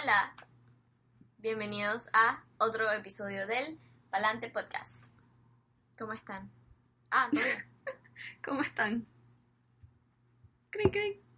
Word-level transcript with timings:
Hola, 0.00 0.32
bienvenidos 1.38 2.08
a 2.12 2.44
otro 2.58 2.88
episodio 2.92 3.48
del 3.48 3.80
Palante 4.10 4.48
Podcast. 4.48 5.04
¿Cómo 5.98 6.12
están? 6.12 6.52
Ah, 7.10 7.28
¿todo 7.32 7.42
bien? 7.42 7.66
¿Cómo 8.44 8.60
están? 8.60 9.06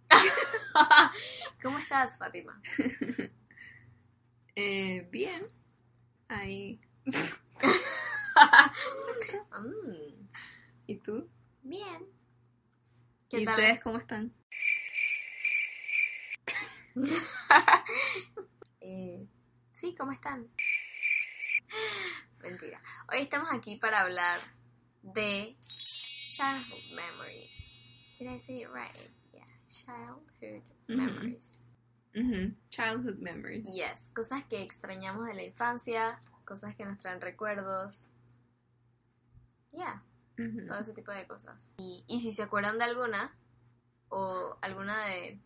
¿Cómo 1.63 1.79
estás, 1.79 2.17
Fátima? 2.17 2.61
Eh, 4.53 5.07
bien. 5.09 5.41
Ahí. 6.27 6.81
Mm, 9.53 10.27
¿Y 10.87 10.97
tú? 10.97 11.29
bien. 11.63 12.05
¿Qué 13.29 13.39
¿Y 13.39 13.45
tal? 13.45 13.55
ustedes 13.55 13.79
cómo 13.79 13.97
están? 13.97 14.33
Eh, 18.93 19.25
sí, 19.71 19.95
¿cómo 19.97 20.11
están? 20.11 20.49
Mentira. 22.41 22.77
Hoy 23.09 23.19
estamos 23.19 23.47
aquí 23.49 23.77
para 23.77 24.01
hablar 24.01 24.37
de 25.01 25.55
childhood 25.61 26.93
memories. 26.93 27.87
Did 28.19 28.27
I 28.27 28.37
say 28.37 28.63
it 28.63 28.69
right? 28.69 29.09
Yeah, 29.31 29.45
childhood 29.69 30.63
memories. 30.87 31.69
Ujú, 32.13 32.53
Childhood 32.69 33.19
memories. 33.19 33.73
Yes, 33.73 34.11
cosas 34.13 34.43
que 34.49 34.61
extrañamos 34.61 35.25
de 35.25 35.35
la 35.35 35.43
infancia, 35.43 36.19
cosas 36.43 36.75
que 36.75 36.83
nos 36.83 36.97
traen 36.97 37.21
recuerdos. 37.21 38.05
Yeah, 39.71 40.03
todo 40.67 40.79
ese 40.79 40.91
tipo 40.93 41.13
de 41.13 41.25
cosas. 41.27 41.75
Y, 41.77 42.03
y 42.09 42.19
si 42.19 42.33
se 42.33 42.43
acuerdan 42.43 42.77
de 42.77 42.83
alguna, 42.83 43.33
o 44.09 44.57
alguna 44.61 45.05
de, 45.05 45.39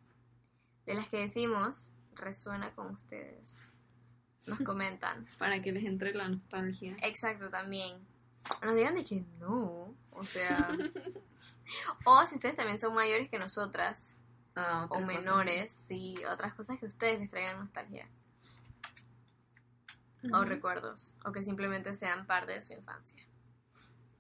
de 0.88 0.96
las 0.96 1.08
que 1.10 1.18
decimos, 1.18 1.92
resuena 2.16 2.72
con 2.72 2.92
ustedes. 2.92 3.68
Nos 4.48 4.60
comentan. 4.66 5.26
Para 5.38 5.62
que 5.62 5.72
les 5.72 5.86
entre 5.86 6.14
la 6.14 6.28
nostalgia. 6.28 6.96
Exacto, 7.02 7.50
también. 7.50 7.98
Nos 8.64 8.76
digan 8.76 8.96
de 8.96 9.04
que 9.04 9.24
no, 9.40 9.96
o 10.12 10.24
sea... 10.24 10.70
o 12.06 12.26
si 12.26 12.36
ustedes 12.36 12.56
también 12.56 12.78
son 12.78 12.94
mayores 12.94 13.28
que 13.28 13.40
nosotras, 13.40 14.14
Ah, 14.56 14.88
o 14.90 15.02
menores, 15.02 15.72
sí, 15.74 16.16
otras 16.32 16.54
cosas 16.54 16.80
que 16.80 16.86
ustedes 16.86 17.20
les 17.20 17.30
traigan 17.30 17.60
nostalgia. 17.60 18.08
o 20.34 20.44
recuerdos, 20.44 21.14
o 21.26 21.32
que 21.32 21.44
simplemente 21.44 21.94
sean 21.94 22.26
parte 22.26 22.54
de 22.54 22.62
su 22.62 22.74
infancia. 22.74 23.22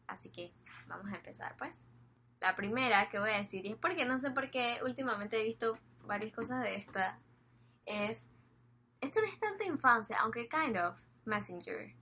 Así 0.07 0.29
que 0.29 0.53
vamos 0.88 1.11
a 1.11 1.16
empezar, 1.16 1.55
pues. 1.57 1.88
La 2.41 2.53
primera 2.53 3.07
que 3.07 3.17
voy 3.17 3.31
a 3.31 3.38
decir, 3.38 3.66
y 3.66 3.71
es 3.71 3.77
porque 3.77 4.05
no 4.05 4.19
sé 4.19 4.29
por 4.31 4.51
qué 4.51 4.79
últimamente 4.83 5.39
he 5.39 5.43
visto 5.45 5.79
varias 6.03 6.33
cosas 6.33 6.61
de 6.61 6.75
esta, 6.75 7.17
es, 7.86 8.25
esto 9.02 9.19
no 9.22 9.28
es 9.28 9.39
tanto 9.39 9.64
infancia, 9.64 10.17
aunque 10.22 10.47
kind 10.47 10.78
of, 10.78 11.02
Messenger. 11.25 11.94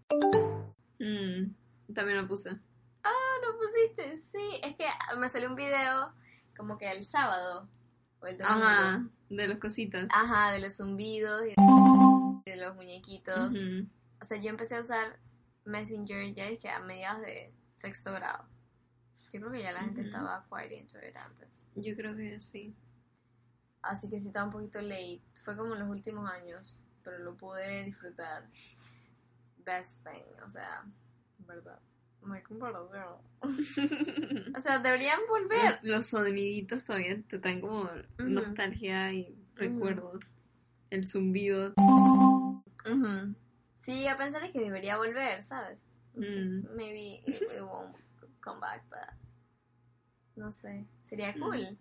Mm, 1.00 1.53
También 1.94 2.22
lo 2.22 2.28
puse. 2.28 2.58
Ah, 3.03 3.36
lo 3.45 3.58
pusiste, 3.58 4.17
sí, 4.17 4.59
es 4.61 4.76
que 4.76 4.86
me 5.17 5.28
salió 5.30 5.50
un 5.50 5.56
video 5.56 6.14
como 6.56 6.78
que 6.78 6.89
el 6.92 7.04
sábado, 7.04 7.67
o 8.20 8.28
el 8.28 8.38
domingo. 8.38 8.66
Ajá, 8.66 9.06
de 9.30 9.48
las 9.48 9.59
cositas. 9.59 10.08
Ajá, 10.11 10.52
de 10.52 10.59
los 10.59 10.78
zumbidos 10.78 11.44
y 11.45 12.50
de 12.50 12.56
los 12.58 12.76
muñequitos. 12.76 13.56
O 14.22 14.26
sea, 14.26 14.38
yo 14.39 14.50
empecé 14.50 14.76
a 14.78 14.80
usar 14.80 15.20
Messenger 15.66 16.34
ya 16.34 16.48
dije 16.48 16.70
a 16.70 16.80
mediados 16.80 17.22
de 17.22 17.54
sexto 17.76 18.14
grado. 18.14 18.45
Yo 19.31 19.39
creo 19.39 19.52
que 19.52 19.61
ya 19.61 19.72
la 19.72 19.81
gente 19.81 20.02
estaba 20.02 20.45
quite 20.50 20.76
into 20.76 20.98
it 21.00 21.16
antes. 21.16 21.64
Yo 21.76 21.95
creo 21.95 22.16
que 22.16 22.39
sí. 22.39 22.76
Así 23.84 24.09
que 24.09 24.20
sí 24.20 24.28
estaba 24.28 24.45
un 24.45 24.52
poquito 24.52 24.81
late. 24.81 25.22
Fue 25.44 25.56
como 25.56 25.73
en 25.73 25.81
los 25.81 25.89
últimos 25.89 26.30
años, 26.30 26.80
pero 27.03 27.20
lo 27.20 27.36
pude 27.36 27.83
disfrutar. 27.83 28.48
Best 29.66 29.98
thing, 30.04 30.23
o 30.45 30.49
sea, 30.49 30.83
verdad. 31.48 31.80
No 32.21 32.33
hay 32.33 32.42
comparación. 32.42 33.17
O 34.55 34.61
sea, 34.61 34.80
deberían 34.80 35.20
volver. 35.27 35.66
Los, 35.66 35.83
los 35.83 36.05
soniditos 36.08 36.83
todavía 36.86 37.21
te 37.27 37.38
traen 37.39 37.60
como 37.61 37.89
nostalgia 38.20 39.11
y 39.14 39.38
recuerdos. 39.55 40.23
El 40.89 41.08
zumbido. 41.08 41.73
Sí, 43.82 44.08
a 44.08 44.15
pensar 44.15 44.44
es 44.44 44.52
que 44.52 44.60
debería 44.61 44.98
volver, 44.98 45.44
¿sabes? 45.44 45.80
No 46.14 46.23
sé, 46.26 46.39
Mm. 46.45 46.76
Maybe 46.76 47.15
it, 47.26 47.42
it 47.42 47.61
won't 47.61 47.95
come 48.39 48.60
back, 48.61 48.83
but 48.89 49.10
no 50.36 50.52
sé, 50.52 50.86
sería 51.04 51.33
Mm. 51.36 51.39
cool. 51.42 51.77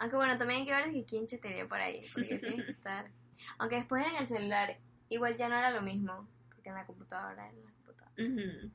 Aunque 0.00 0.16
bueno, 0.16 0.38
también 0.38 0.60
hay 0.60 0.66
que 0.66 0.74
ver 0.74 0.92
que 0.92 1.04
quién 1.04 1.26
chatearía 1.26 1.68
por 1.68 1.78
ahí, 1.78 2.00
porque 2.14 2.38
tienes 2.38 2.64
que 2.64 2.70
estar. 2.70 3.10
Aunque 3.58 3.76
después 3.76 4.02
en 4.06 4.16
el 4.16 4.26
celular 4.26 4.78
igual 5.10 5.36
ya 5.36 5.50
no 5.50 5.58
era 5.58 5.70
lo 5.70 5.82
mismo, 5.82 6.26
porque 6.48 6.70
en 6.70 6.74
la 6.74 6.86
computadora 6.86 7.32
era 7.34 7.50
en 7.50 7.62
la 7.62 7.70
computadora. 7.72 8.72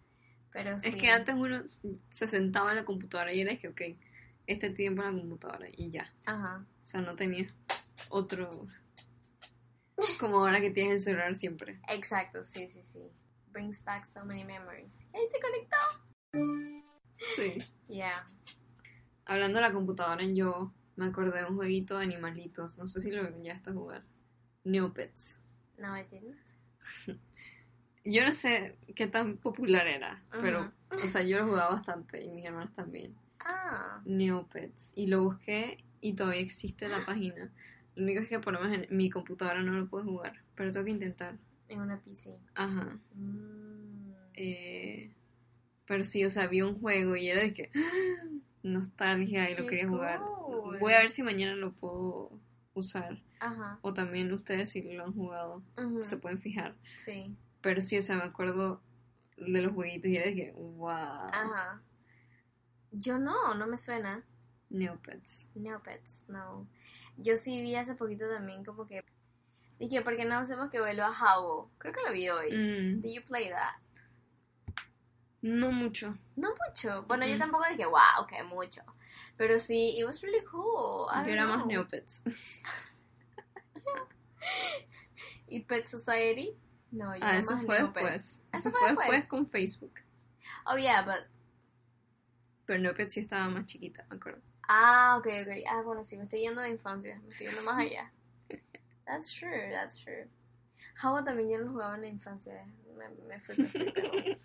Pero 0.51 0.77
sí. 0.77 0.87
Es 0.87 0.95
que 0.95 1.09
antes 1.09 1.33
uno 1.33 1.63
se 1.65 2.27
sentaba 2.27 2.69
en 2.69 2.77
la 2.77 2.85
computadora 2.85 3.33
y 3.33 3.41
era 3.41 3.57
que, 3.57 3.69
ok, 3.69 3.81
este 4.45 4.69
tiempo 4.69 5.01
en 5.01 5.15
la 5.15 5.19
computadora 5.19 5.67
y 5.67 5.89
ya. 5.89 6.13
Ajá. 6.25 6.63
O 6.83 6.85
sea, 6.85 7.01
no 7.01 7.15
tenía 7.15 7.47
otro. 8.09 8.47
Como 10.19 10.37
ahora 10.37 10.61
que 10.61 10.69
tienes 10.69 10.93
el 10.93 10.99
celular 10.99 11.35
siempre. 11.35 11.79
Exacto, 11.89 12.43
sí, 12.43 12.67
sí, 12.67 12.83
sí. 12.83 12.99
Brings 13.47 13.83
back 13.83 14.05
so 14.05 14.23
many 14.23 14.43
memories. 14.43 14.99
¡Ahí 15.11 15.27
se 15.31 15.39
conectó! 15.39 16.85
Sí. 17.35 17.57
Yeah. 17.87 18.27
Hablando 19.25 19.57
de 19.57 19.61
la 19.63 19.73
computadora, 19.73 20.23
yo 20.23 20.71
me 20.95 21.05
acordé 21.05 21.39
de 21.41 21.45
un 21.47 21.55
jueguito 21.55 21.97
de 21.97 22.03
animalitos. 22.05 22.77
No 22.77 22.87
sé 22.87 22.99
si 23.01 23.11
lo 23.11 23.23
llegaste 23.39 23.69
a 23.71 23.73
jugar. 23.73 24.03
Neopets. 24.63 25.39
No, 25.77 25.97
I 25.97 26.03
didn't. 26.03 26.37
Yo 28.05 28.23
no 28.23 28.33
sé 28.33 28.77
qué 28.95 29.07
tan 29.07 29.37
popular 29.37 29.87
era, 29.87 30.23
pero, 30.41 30.71
o 31.03 31.07
sea, 31.07 31.23
yo 31.23 31.39
lo 31.39 31.47
jugaba 31.47 31.71
bastante 31.75 32.23
y 32.23 32.29
mis 32.29 32.45
hermanos 32.45 32.71
también. 32.75 33.15
Ah, 33.39 34.01
Neopets. 34.05 34.91
Y 34.95 35.07
lo 35.07 35.23
busqué 35.23 35.83
y 36.01 36.13
todavía 36.13 36.41
existe 36.41 36.87
la 36.87 36.99
página. 37.05 37.51
Lo 37.95 38.03
único 38.03 38.21
es 38.21 38.29
que 38.29 38.39
por 38.39 38.53
lo 38.53 38.59
menos 38.61 38.77
en 38.89 38.95
mi 38.95 39.09
computadora 39.09 39.63
no 39.63 39.71
lo 39.73 39.87
puedo 39.89 40.03
jugar, 40.05 40.43
pero 40.55 40.71
tengo 40.71 40.85
que 40.85 40.91
intentar. 40.91 41.39
en 41.67 41.81
una 41.81 41.99
PC. 41.99 42.39
Ajá. 42.53 42.99
Mm. 43.15 44.13
Eh, 44.35 45.15
pero 45.87 46.03
sí, 46.03 46.25
o 46.25 46.29
sea, 46.29 46.47
vi 46.47 46.61
un 46.61 46.79
juego 46.79 47.15
y 47.15 47.29
era 47.29 47.41
de 47.41 47.53
que 47.53 47.71
nostalgia 48.65 49.49
y 49.49 49.55
lo 49.55 49.67
quería 49.67 49.87
jugar. 49.87 50.19
Voy 50.79 50.93
a 50.93 50.99
ver 50.99 51.09
si 51.09 51.23
mañana 51.23 51.55
lo 51.55 51.71
puedo 51.71 52.31
usar. 52.73 53.21
Ajá. 53.39 53.79
O 53.81 53.93
también 53.93 54.31
ustedes 54.33 54.69
si 54.69 54.81
lo 54.81 55.05
han 55.05 55.13
jugado, 55.13 55.63
se 56.03 56.17
pueden 56.17 56.39
fijar. 56.39 56.75
Sí. 56.97 57.35
Pero 57.61 57.81
sí, 57.81 57.97
o 57.97 58.01
sea, 58.01 58.17
me 58.17 58.23
acuerdo 58.23 58.81
de 59.37 59.61
los 59.61 59.73
jueguitos 59.73 60.09
y 60.09 60.17
era 60.17 60.33
que, 60.33 60.51
wow. 60.51 60.89
Ajá. 60.89 61.81
Yo 62.91 63.19
no, 63.19 63.55
no 63.55 63.67
me 63.67 63.77
suena. 63.77 64.23
Neopets. 64.69 65.49
Neopets, 65.55 66.23
no. 66.27 66.67
Yo 67.17 67.37
sí 67.37 67.61
vi 67.61 67.75
hace 67.75 67.95
poquito 67.95 68.29
también 68.29 68.63
como 68.63 68.87
que... 68.87 69.03
Dije, 69.79 70.01
¿por 70.01 70.15
qué 70.15 70.23
no 70.23 70.35
hacemos 70.35 70.69
que 70.69 70.79
vuelva 70.79 71.07
a 71.07 71.11
Howl? 71.11 71.67
Creo 71.77 71.93
que 71.93 72.01
lo 72.07 72.13
vi 72.13 72.29
hoy. 72.29 72.51
Mm, 72.51 73.01
Did 73.01 73.13
you 73.13 73.21
play 73.25 73.49
that? 73.49 73.75
No 75.45 75.71
mucho. 75.71 76.17
No 76.35 76.49
mucho. 76.67 77.03
Bueno, 77.03 77.25
yo 77.27 77.37
tampoco 77.37 77.63
dije, 77.69 77.85
wow, 77.85 78.25
que 78.27 78.43
mucho. 78.43 78.81
Pero 79.37 79.59
sí, 79.59 79.95
it 79.97 80.05
was 80.05 80.21
really 80.21 80.43
cool. 80.45 81.07
I 81.13 81.25
Yo 81.25 81.33
era 81.33 81.45
más. 81.45 81.65
Neopets. 81.65 82.21
¿Y 85.47 85.59
Pet 85.61 85.85
Society? 85.87 86.57
No, 86.91 87.15
yo 87.15 87.23
Ah, 87.23 87.31
era 87.31 87.39
eso 87.39 87.55
más 87.55 87.65
fue 87.65 87.79
Neopets. 87.79 88.03
después. 88.03 88.41
Eso 88.53 88.69
Eso 88.69 88.71
fue 88.71 88.79
fue 88.79 88.87
después. 88.89 89.09
después 89.11 89.29
con 89.29 89.49
Facebook. 89.49 89.93
Oh, 90.65 90.77
yeah, 90.77 91.01
but... 91.03 91.27
Pero 92.65 92.79
Neopets 92.79 93.13
sí 93.13 93.19
estaba 93.19 93.47
más 93.47 93.65
chiquita, 93.67 94.05
me 94.09 94.15
acuerdo. 94.15 94.41
Ah, 94.67 95.17
ok, 95.19 95.27
ok. 95.43 95.51
Ah, 95.69 95.81
bueno, 95.83 96.03
sí, 96.03 96.17
me 96.17 96.23
estoy 96.23 96.39
yendo 96.39 96.61
de 96.61 96.69
infancia. 96.69 97.19
Me 97.19 97.29
estoy 97.29 97.47
yendo 97.47 97.61
más 97.63 97.77
allá. 97.79 98.11
That's 99.05 99.31
true, 99.31 99.69
that's 99.71 100.03
true. 100.03 100.27
How 101.03 101.23
también 101.23 101.49
yo 101.49 101.59
no 101.59 101.71
jugaba 101.71 101.95
en 101.95 102.01
la 102.01 102.07
infancia. 102.07 102.65
Me, 102.97 103.09
me 103.27 103.39
fui 103.41 103.55
me 103.57 103.65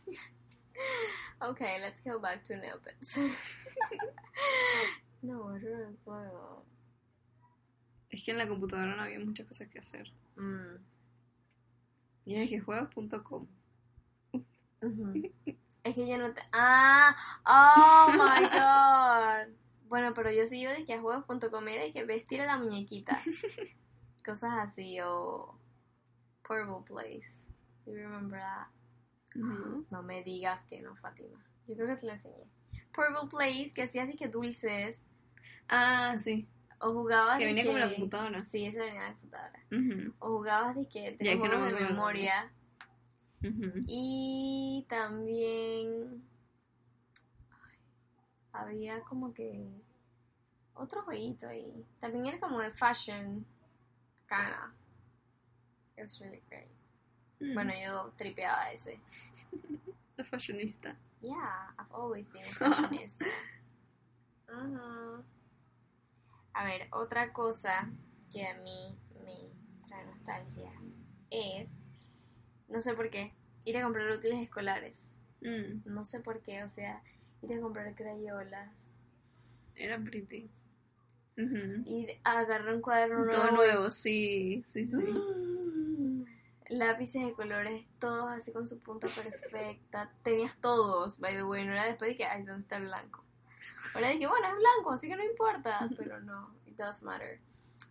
fui, 0.81 0.83
pero- 1.39 1.51
Ok, 1.53 1.61
let's 1.81 2.03
go 2.05 2.21
back 2.21 2.45
to 2.47 2.57
Neopets. 2.57 3.17
no, 5.23 5.57
yo 5.59 5.71
no 5.77 5.93
puedo. 6.05 6.65
Es 8.11 8.23
que 8.25 8.33
en 8.33 8.39
la 8.39 8.49
computadora 8.49 8.97
no 8.97 9.03
había 9.03 9.21
muchas 9.21 9.47
cosas 9.47 9.69
que 9.69 9.79
hacer. 9.79 10.11
Mm, 10.37 10.77
Y 12.27 12.35
es 12.37 12.51
que 12.51 12.61
juegos.com. 12.61 13.47
ujú. 14.83 15.33
Es 15.83 15.95
que 15.95 16.07
yo 16.07 16.19
no 16.19 16.31
te... 16.35 16.43
Ah, 16.53 17.17
oh 17.47 18.13
my 18.13 18.43
god. 18.51 19.49
Bueno, 19.89 20.13
pero 20.13 20.31
yo 20.31 20.45
sí 20.45 20.61
iba 20.61 20.73
de 20.73 20.85
que 20.85 20.93
a 20.93 21.01
juegos.com 21.01 21.67
era 21.69 21.85
de 21.85 21.93
que 21.95 22.05
vestir 22.05 22.43
a 22.43 22.45
la 22.45 22.59
muñequita. 22.59 23.19
Cosas 24.23 24.59
así, 24.59 24.99
o... 25.03 25.59
Purple 26.43 26.85
Place. 26.87 27.49
Do 27.87 27.93
you 27.93 28.01
remember 28.03 28.39
that? 28.41 28.67
No 29.35 30.03
me 30.03 30.23
digas 30.23 30.65
que 30.65 30.81
no, 30.81 30.97
Fátima. 30.97 31.45
Yo 31.67 31.75
creo 31.75 31.87
que 31.89 31.97
te 31.97 32.07
lo 32.07 32.13
enseñé. 32.13 32.49
Purple 32.93 33.29
Place, 33.31 33.73
que 33.75 33.83
hacías 33.83 34.09
de 34.09 34.15
que 34.15 34.29
dulces. 34.29 35.05
Ah, 35.69 36.17
sí. 36.19 36.49
O 36.81 36.93
jugabas. 36.93 37.39
Que 37.39 37.47
venía 37.47 37.65
como 37.65 37.79
la 37.79 37.91
computadora. 37.91 38.45
Sí, 38.45 38.67
eso 38.67 38.81
venía 38.81 39.07
en 39.07 39.13
la 39.13 39.15
computadora. 39.15 39.63
O 40.19 40.29
jugabas 40.39 40.77
de 40.77 40.89
que 40.89 41.17
no 41.37 41.61
me 41.61 41.73
de 41.73 41.81
memoria. 41.81 42.53
Y 43.87 44.87
también. 44.89 46.23
ay, 47.51 47.77
había 48.53 49.01
como 49.03 49.33
que. 49.33 49.69
Otro 50.75 51.03
jueguito 51.03 51.47
ahí. 51.47 51.87
También 52.01 52.27
era 52.27 52.41
como 52.41 52.61
de 52.61 52.71
fashion. 52.71 53.45
Kinda. 54.29 54.75
It 55.97 56.03
was 56.03 56.19
really 56.21 56.43
great. 56.49 56.80
Bueno, 57.41 57.73
yo 57.83 58.13
tripeaba 58.17 58.71
ese. 58.73 59.01
La 60.17 60.25
fashionista. 60.25 60.97
Yeah, 61.23 61.75
I've 61.79 61.93
always 61.93 62.31
been 62.31 62.43
a 62.43 62.47
fashionista. 62.59 63.25
Ujú. 64.49 65.25
A 66.53 66.65
ver, 66.65 66.89
otra 66.93 67.33
cosa 67.33 67.89
que 68.33 68.47
a 68.47 68.55
mí 68.61 68.99
me 69.25 69.51
trae 69.87 70.05
nostalgia 70.07 70.73
es, 71.31 71.71
no 72.69 72.81
sé 72.81 72.93
por 72.95 73.09
qué, 73.11 73.33
ir 73.65 73.79
a 73.79 73.83
comprar 73.83 74.11
útiles 74.11 74.39
escolares. 74.43 74.97
Mm, 75.41 75.83
No 75.87 76.05
sé 76.05 76.21
por 76.21 76.43
qué, 76.43 76.63
o 76.65 76.69
sea, 76.69 77.03
ir 77.43 77.55
a 77.55 77.61
comprar 77.61 77.95
crayolas, 77.95 78.71
Era 79.77 79.99
pretty. 79.99 80.51
Ir 81.87 82.21
a 82.25 82.41
agarrar 82.41 82.75
un 82.75 82.83
cuaderno 82.83 83.25
Todo 83.25 83.51
nuevo. 83.51 83.57
nuevo, 83.57 83.91
sí, 83.91 84.63
sí, 84.67 84.87
sí. 84.87 84.97
Mm, 84.97 85.71
Lápices 86.71 87.27
de 87.27 87.33
colores, 87.33 87.85
todos 87.99 88.29
así 88.31 88.53
con 88.53 88.67
su 88.67 88.79
punta 88.79 89.09
perfecta. 89.09 90.11
Tenías 90.23 90.57
todos, 90.61 91.19
by 91.19 91.35
the 91.35 91.45
way. 91.45 91.65
No 91.65 91.73
era 91.73 91.85
después 91.85 92.11
de 92.11 92.17
que, 92.17 92.25
ay, 92.25 92.45
¿dónde 92.45 92.63
está 92.63 92.77
el 92.77 92.85
blanco? 92.85 93.25
Ahora 93.95 94.09
dije, 94.09 94.27
bueno, 94.27 94.47
es 94.47 94.55
blanco, 94.55 94.93
así 94.93 95.09
que 95.09 95.17
no 95.17 95.25
importa. 95.25 95.89
Pero 95.97 96.21
no, 96.21 96.55
it 96.67 96.77
does 96.77 97.03
matter. 97.03 97.41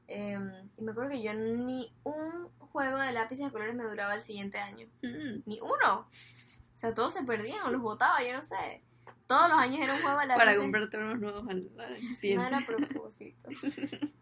Em, 0.08 0.50
y 0.78 0.82
me 0.82 0.92
acuerdo 0.92 1.12
que 1.12 1.22
yo 1.22 1.34
ni 1.34 1.94
un 2.04 2.50
juego 2.58 2.98
de 2.98 3.12
lápices 3.12 3.46
de 3.46 3.52
colores 3.52 3.76
me 3.76 3.84
duraba 3.84 4.16
el 4.16 4.22
siguiente 4.22 4.58
año. 4.58 4.88
Mm. 5.04 5.44
Ni 5.46 5.60
uno. 5.60 6.00
O 6.00 6.78
sea, 6.78 6.94
todos 6.94 7.14
se 7.14 7.24
perdían 7.24 7.62
o 7.66 7.72
los 7.72 7.82
botaba, 7.82 8.24
yo 8.24 8.34
no 8.34 8.44
sé. 8.44 8.84
Todos 9.28 9.50
los 9.50 9.60
años 9.60 9.82
era 9.82 9.94
un 9.94 10.02
juego 10.02 10.20
de 10.20 10.26
lápices. 10.28 10.54
Para 10.54 10.58
comprarte 10.58 10.98
unos 10.98 11.20
nuevos 11.20 11.48
al 11.50 11.70
No 11.76 12.48
era 12.48 12.58
a 12.58 12.66
propósito. 12.66 13.50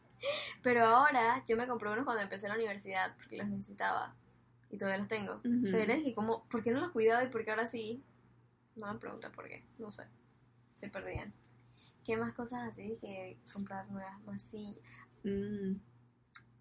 Pero 0.63 0.85
ahora 0.85 1.43
yo 1.47 1.55
me 1.55 1.67
compré 1.67 1.89
unos 1.89 2.05
cuando 2.05 2.23
empecé 2.23 2.47
la 2.47 2.55
universidad 2.55 3.15
porque 3.15 3.37
los 3.37 3.47
necesitaba. 3.47 4.15
Y 4.69 4.77
todavía 4.77 4.97
los 4.97 5.07
tengo. 5.07 5.41
O 5.63 5.67
sea, 5.67 5.85
que 5.85 6.13
como, 6.13 6.45
¿por 6.49 6.61
qué 6.61 6.71
no 6.71 6.81
los 6.81 6.91
cuidaba 6.91 7.23
y 7.23 7.29
por 7.29 7.43
qué 7.43 7.51
ahora 7.51 7.65
sí? 7.65 8.03
No 8.75 8.91
me 8.91 8.99
pregunta 8.99 9.31
por 9.31 9.47
qué, 9.47 9.63
no 9.77 9.91
sé. 9.91 10.03
Se 10.75 10.89
perdían. 10.89 11.33
¿Qué 12.05 12.15
más 12.17 12.33
cosas 12.33 12.69
así? 12.71 12.89
Dije, 12.89 13.37
comprar 13.51 13.89
nuevas 13.89 14.21
masillas. 14.23 14.77
Mm. 15.23 15.75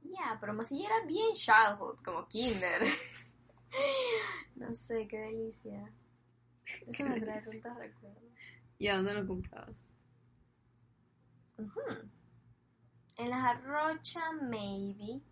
Ya, 0.03 0.39
pero 0.41 0.55
masilla 0.55 0.87
era 0.87 1.07
bien 1.07 1.35
childhood, 1.35 1.99
como 2.05 2.27
kinder. 2.29 2.83
no 4.57 4.75
sé, 4.75 5.07
qué 5.09 5.19
delicia. 5.19 5.93
Eso 6.67 6.91
Qué 6.93 7.05
me 7.05 7.21
trae 7.21 7.41
tantos 7.41 7.77
recuerdos. 7.77 8.23
¿Y 8.79 8.89
a 8.89 8.97
dónde 8.97 9.15
lo 9.15 9.27
comprabas? 9.27 9.77
Ujú. 11.59 11.81
En 13.17 13.31
las 13.31 13.45
arrocha, 13.45 14.33
maybe. 14.33 15.23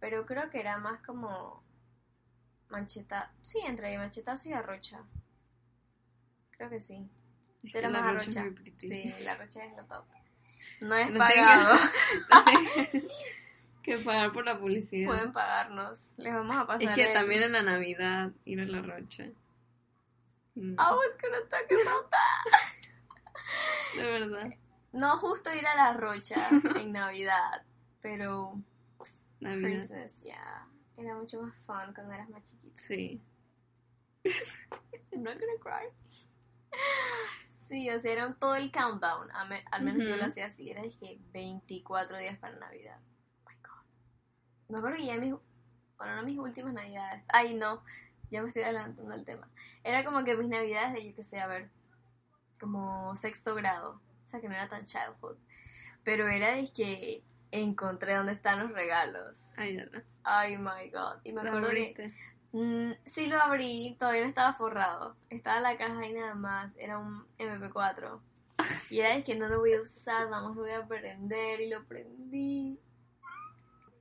Pero 0.00 0.26
creo 0.26 0.50
que 0.50 0.60
era 0.60 0.78
más 0.78 1.04
como. 1.06 1.62
Mancheta. 2.72 3.30
Sí, 3.42 3.58
entre 3.64 3.96
machetazo 3.98 4.48
y 4.48 4.52
arrocha. 4.54 5.04
Creo 6.52 6.68
que 6.70 6.80
sí. 6.80 7.08
Es 7.62 7.72
que 7.72 7.82
la 7.82 7.90
más 7.90 8.02
arrocha. 8.02 8.44
Sí, 8.78 9.14
la 9.24 9.32
arrocha 9.32 9.64
es 9.64 9.76
lo 9.76 9.84
top. 9.84 10.04
No 10.80 10.94
es 10.96 11.10
No 11.10 11.18
pagado. 11.18 11.78
Que 13.82 13.98
pagar 13.98 14.32
por 14.32 14.44
la 14.44 14.58
publicidad. 14.60 15.08
Pueden 15.08 15.32
pagarnos. 15.32 16.10
Les 16.16 16.32
vamos 16.32 16.54
a 16.56 16.66
pasar. 16.68 16.88
es 16.88 16.94
que 16.94 17.08
el- 17.08 17.12
también 17.14 17.42
en 17.42 17.52
la 17.52 17.62
Navidad 17.62 18.30
ir 18.44 18.60
a 18.60 18.64
la 18.64 18.80
Rocha. 18.80 19.24
Mm, 20.54 20.74
I 20.74 20.76
was 20.76 21.18
gonna 21.20 21.40
talk 21.48 21.66
about 21.70 22.08
that. 22.10 23.96
de 23.96 24.02
verdad. 24.04 24.54
No 24.92 25.16
justo 25.18 25.52
ir 25.52 25.66
a 25.66 25.74
la 25.74 25.94
rocha 25.94 26.36
en 26.76 26.92
Navidad. 26.92 27.64
Pero 28.02 28.60
Navidad. 29.40 29.68
Christmas, 29.70 30.22
ya. 30.22 30.66
Era 30.96 31.14
mucho 31.16 31.40
más 31.42 31.54
fun 31.64 31.94
cuando 31.94 32.12
eras 32.12 32.28
más 32.28 32.42
chiquita. 32.44 32.78
Sí. 32.80 33.20
I'm 35.12 35.22
not 35.22 35.34
gonna 35.38 35.58
cry. 35.60 35.88
Sí, 37.48 37.88
o 37.90 37.98
sea, 37.98 38.12
era 38.12 38.30
todo 38.32 38.54
el 38.56 38.70
countdown. 38.70 39.28
me- 39.48 39.64
al 39.70 39.82
menos 39.82 40.02
yo 40.02 40.10
Ujú. 40.10 40.18
lo 40.18 40.24
hacía 40.26 40.46
así. 40.46 40.70
Era 40.70 40.82
dije 40.82 41.18
24 41.32 42.18
días 42.18 42.38
para 42.38 42.56
Navidad. 42.56 42.98
Oh 43.44 43.48
my 43.50 43.56
god. 43.56 43.84
Me 44.68 44.78
acuerdo 44.78 44.96
que 44.98 45.06
ya 45.06 45.16
mis. 45.16 45.34
Bueno, 45.96 46.16
no 46.16 46.22
mis 46.24 46.38
últimas 46.38 46.72
Navidades. 46.74 47.24
Ay, 47.28 47.54
no. 47.54 47.82
Ya 48.30 48.42
me 48.42 48.48
estoy 48.48 48.62
adelantando 48.62 49.14
el 49.14 49.24
tema. 49.24 49.48
Era 49.84 50.04
como 50.04 50.24
que 50.24 50.36
mis 50.36 50.48
Navidades 50.48 50.94
de, 50.94 51.08
yo 51.10 51.14
que 51.16 51.24
sé, 51.24 51.40
a 51.40 51.46
ver. 51.46 51.70
Como 52.60 53.14
sexto 53.16 53.54
grado. 53.54 54.00
O 54.26 54.30
sea, 54.30 54.40
que 54.40 54.48
no 54.48 54.54
era 54.54 54.68
tan 54.68 54.84
childhood. 54.84 55.36
Pero 56.04 56.28
era 56.28 56.52
de 56.54 56.70
que 56.72 57.22
encontré 57.52 58.14
dónde 58.14 58.32
están 58.32 58.60
los 58.60 58.72
regalos. 58.72 59.50
Ay, 59.56 59.76
ya 59.76 59.84
no. 59.86 60.02
Ay, 60.24 60.58
my 60.58 60.90
god. 60.90 61.20
Y 61.24 61.32
me 61.32 61.42
Lo 61.42 61.50
acuerdo 61.50 61.68
que. 61.68 61.94
abriste. 61.94 62.14
Mm, 62.52 62.92
sí 63.04 63.26
lo 63.26 63.40
abrí, 63.40 63.96
todavía 63.98 64.22
no 64.22 64.28
estaba 64.28 64.52
forrado. 64.52 65.16
Estaba 65.30 65.60
la 65.60 65.76
caja 65.76 66.00
ahí 66.00 66.12
nada 66.12 66.34
más, 66.34 66.76
era 66.76 66.98
un 66.98 67.26
MP4. 67.38 68.20
Y 68.90 69.00
era 69.00 69.14
de 69.14 69.22
que 69.22 69.34
no 69.36 69.48
lo 69.48 69.60
voy 69.60 69.72
a 69.72 69.80
usar, 69.80 70.28
nada 70.28 70.46
más 70.46 70.56
lo 70.56 70.62
voy 70.62 70.70
a 70.72 70.86
prender 70.86 71.60
y 71.60 71.70
lo 71.70 71.84
prendí. 71.86 72.78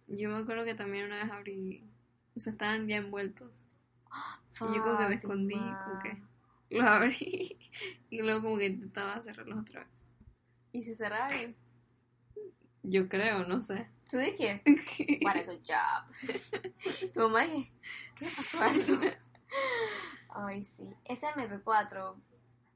Yo 0.07 0.29
me 0.29 0.39
acuerdo 0.39 0.65
que 0.65 0.75
también 0.75 1.05
una 1.05 1.23
vez 1.23 1.31
abrí. 1.31 1.89
O 2.35 2.39
sea, 2.39 2.51
estaban 2.51 2.87
ya 2.87 2.97
envueltos. 2.97 3.51
Y 4.59 4.75
yo 4.75 4.83
como 4.83 4.97
que 4.97 5.07
me 5.07 5.15
escondí, 5.15 5.55
como 5.55 5.99
que 6.03 6.21
los 6.69 6.85
abrí. 6.85 7.57
Y 8.09 8.21
luego 8.21 8.41
como 8.41 8.57
que 8.57 8.65
intentaba 8.65 9.21
cerrarlos 9.21 9.61
otra 9.61 9.81
vez. 9.81 9.89
Y 10.73 10.81
se 10.81 10.95
cerraron. 10.95 11.55
Yo 12.83 13.07
creo, 13.07 13.45
no 13.45 13.61
sé. 13.61 13.87
¿Tú 14.09 14.17
de 14.17 14.35
qué? 14.35 14.61
What 15.23 15.37
a 15.37 15.43
good 15.43 15.61
job. 15.63 16.03
Tu 17.13 17.19
mamá 17.19 17.45
¿qué 18.15 18.25
pasó 18.25 18.65
eso? 18.75 18.99
Ay, 20.29 20.63
sí. 20.63 20.93
Ese 21.05 21.27
MP4, 21.27 22.15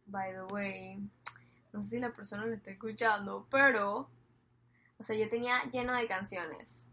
by 0.05 0.31
the 0.31 0.53
way, 0.53 0.97
no 1.73 1.83
sé 1.83 1.89
si 1.89 1.99
la 1.99 2.11
persona 2.11 2.45
lo 2.45 2.53
está 2.53 2.71
escuchando, 2.71 3.47
pero, 3.49 4.09
o 4.97 5.03
sea, 5.03 5.15
yo 5.15 5.29
tenía 5.29 5.61
lleno 5.71 5.93
de 5.93 6.07
canciones. 6.07 6.85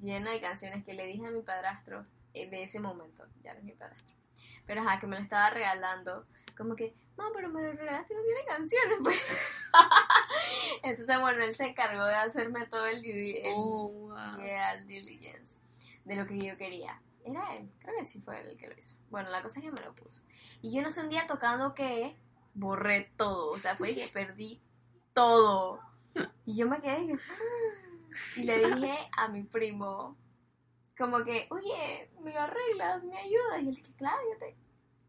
Lleno 0.00 0.30
de 0.30 0.40
canciones 0.40 0.84
que 0.84 0.94
le 0.94 1.06
dije 1.06 1.26
a 1.26 1.30
mi 1.30 1.42
padrastro 1.42 2.04
eh, 2.34 2.50
de 2.50 2.62
ese 2.62 2.80
momento, 2.80 3.26
ya 3.42 3.54
no 3.54 3.60
es 3.60 3.64
mi 3.64 3.72
padrastro, 3.72 4.14
pero 4.66 4.82
ajá, 4.82 5.00
que 5.00 5.06
me 5.06 5.16
lo 5.16 5.22
estaba 5.22 5.48
regalando, 5.50 6.26
como 6.56 6.74
que, 6.74 6.94
no, 7.16 7.24
pero 7.34 7.48
me 7.48 7.62
lo 7.62 7.72
regalaste 7.72 8.14
no 8.14 8.22
tiene 8.22 8.44
canciones, 8.46 8.98
pues. 9.02 9.68
Entonces, 10.82 11.20
bueno, 11.20 11.44
él 11.44 11.54
se 11.54 11.64
encargó 11.64 12.04
de 12.04 12.14
hacerme 12.14 12.66
todo 12.66 12.86
el, 12.86 13.04
el, 13.04 13.52
Oh, 13.54 13.88
wow. 13.88 14.38
yeah, 14.38 14.74
el 14.74 14.86
diligence 14.86 15.54
de 16.04 16.16
lo 16.16 16.26
que 16.26 16.38
yo 16.38 16.56
quería. 16.56 17.00
Era 17.24 17.56
él, 17.56 17.68
creo 17.80 17.96
que 17.98 18.04
sí 18.04 18.20
fue 18.20 18.40
él 18.40 18.48
el 18.48 18.56
que 18.56 18.68
lo 18.68 18.78
hizo. 18.78 18.96
Bueno, 19.10 19.30
la 19.30 19.42
cosa 19.42 19.58
es 19.58 19.64
que 19.64 19.72
me 19.72 19.80
lo 19.80 19.94
puso. 19.94 20.22
Y 20.62 20.72
yo 20.72 20.82
no 20.82 20.90
sé 20.90 21.00
un 21.00 21.10
día 21.10 21.26
tocando 21.26 21.74
que 21.74 22.16
borré 22.54 23.10
todo, 23.16 23.50
o 23.50 23.58
sea, 23.58 23.76
fue 23.76 23.94
que 23.94 24.06
perdí 24.12 24.60
todo. 25.12 25.80
Y 26.44 26.56
yo 26.56 26.68
me 26.68 26.80
quedé 26.80 27.02
y, 27.02 28.40
y 28.40 28.44
le 28.44 28.58
dije 28.58 28.96
a 29.16 29.28
mi 29.28 29.42
primo, 29.42 30.16
como 30.96 31.22
que, 31.24 31.46
oye, 31.50 32.10
me 32.22 32.32
lo 32.32 32.40
arreglas, 32.40 33.04
me 33.04 33.18
ayudas. 33.18 33.62
Y 33.62 33.68
él 33.68 33.74
dije, 33.74 33.94
claro, 33.96 34.18
yo 34.32 34.38
te... 34.38 34.56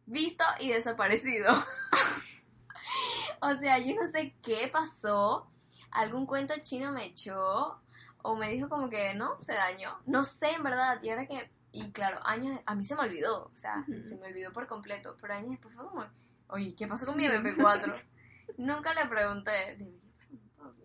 Visto 0.08 0.44
y 0.62 0.70
desaparecido. 0.70 1.54
o 3.42 3.56
sea, 3.56 3.78
yo 3.78 3.94
no 3.94 4.10
sé 4.10 4.34
qué 4.42 4.70
pasó. 4.72 5.52
Algún 5.92 6.26
cuento 6.26 6.54
chino 6.62 6.94
me 6.94 7.06
echó 7.08 7.82
o 8.22 8.36
me 8.38 8.50
dijo 8.50 8.70
como 8.70 8.90
que 8.90 9.14
no, 9.16 9.42
se 9.42 9.54
dañó. 9.54 10.00
No 10.06 10.24
sé, 10.24 10.52
en 10.52 10.64
verdad. 10.64 10.98
Y 11.04 11.10
ahora 11.10 11.28
que... 11.28 11.52
Y 11.74 11.92
claro, 11.92 12.20
años... 12.24 12.58
A 12.66 12.74
mí 12.74 12.86
se 12.86 12.96
me 12.96 13.02
olvidó. 13.02 13.52
O 13.54 13.58
sea, 13.58 13.84
se 13.86 14.16
me 14.16 14.28
olvidó 14.28 14.54
por 14.54 14.66
completo. 14.66 15.18
Pero 15.20 15.34
años 15.34 15.52
después 15.52 15.76
fue 15.76 15.86
como... 15.86 16.06
Oye, 16.48 16.74
¿qué 16.74 16.88
pasó 16.88 17.06
con 17.06 17.18
mi 17.18 17.26
MP4? 17.26 18.02
Nunca 18.58 18.94
le 18.94 19.06
pregunté. 19.08 19.78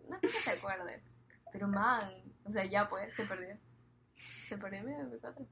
No 0.09 0.19
que 0.21 0.27
se 0.27 0.51
acuerde. 0.51 1.01
Pero 1.53 1.69
man, 1.69 2.11
o 2.45 2.51
sea, 2.51 2.65
ya 2.65 2.89
pues, 2.89 3.15
se 3.15 3.25
perdió. 3.25 3.57
Se 4.15 4.59
perdió 4.59 4.83
mi 4.83 4.93
MP4. 4.93 5.47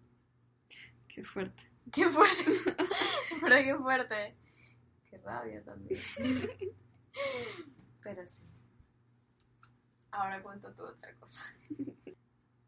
Qué 1.07 1.23
fuerte. 1.23 1.70
Qué 1.93 2.09
fuerte. 2.09 2.45
Pero 3.41 3.57
qué 3.57 3.77
fuerte. 3.77 4.35
Qué 5.11 5.19
rabia 5.19 5.63
también. 5.65 5.99
Pero 8.03 8.27
sí. 8.27 8.43
Ahora 10.13 10.43
cuento 10.43 10.73
tú 10.75 10.83
otra 10.83 11.15
cosa. 11.17 11.43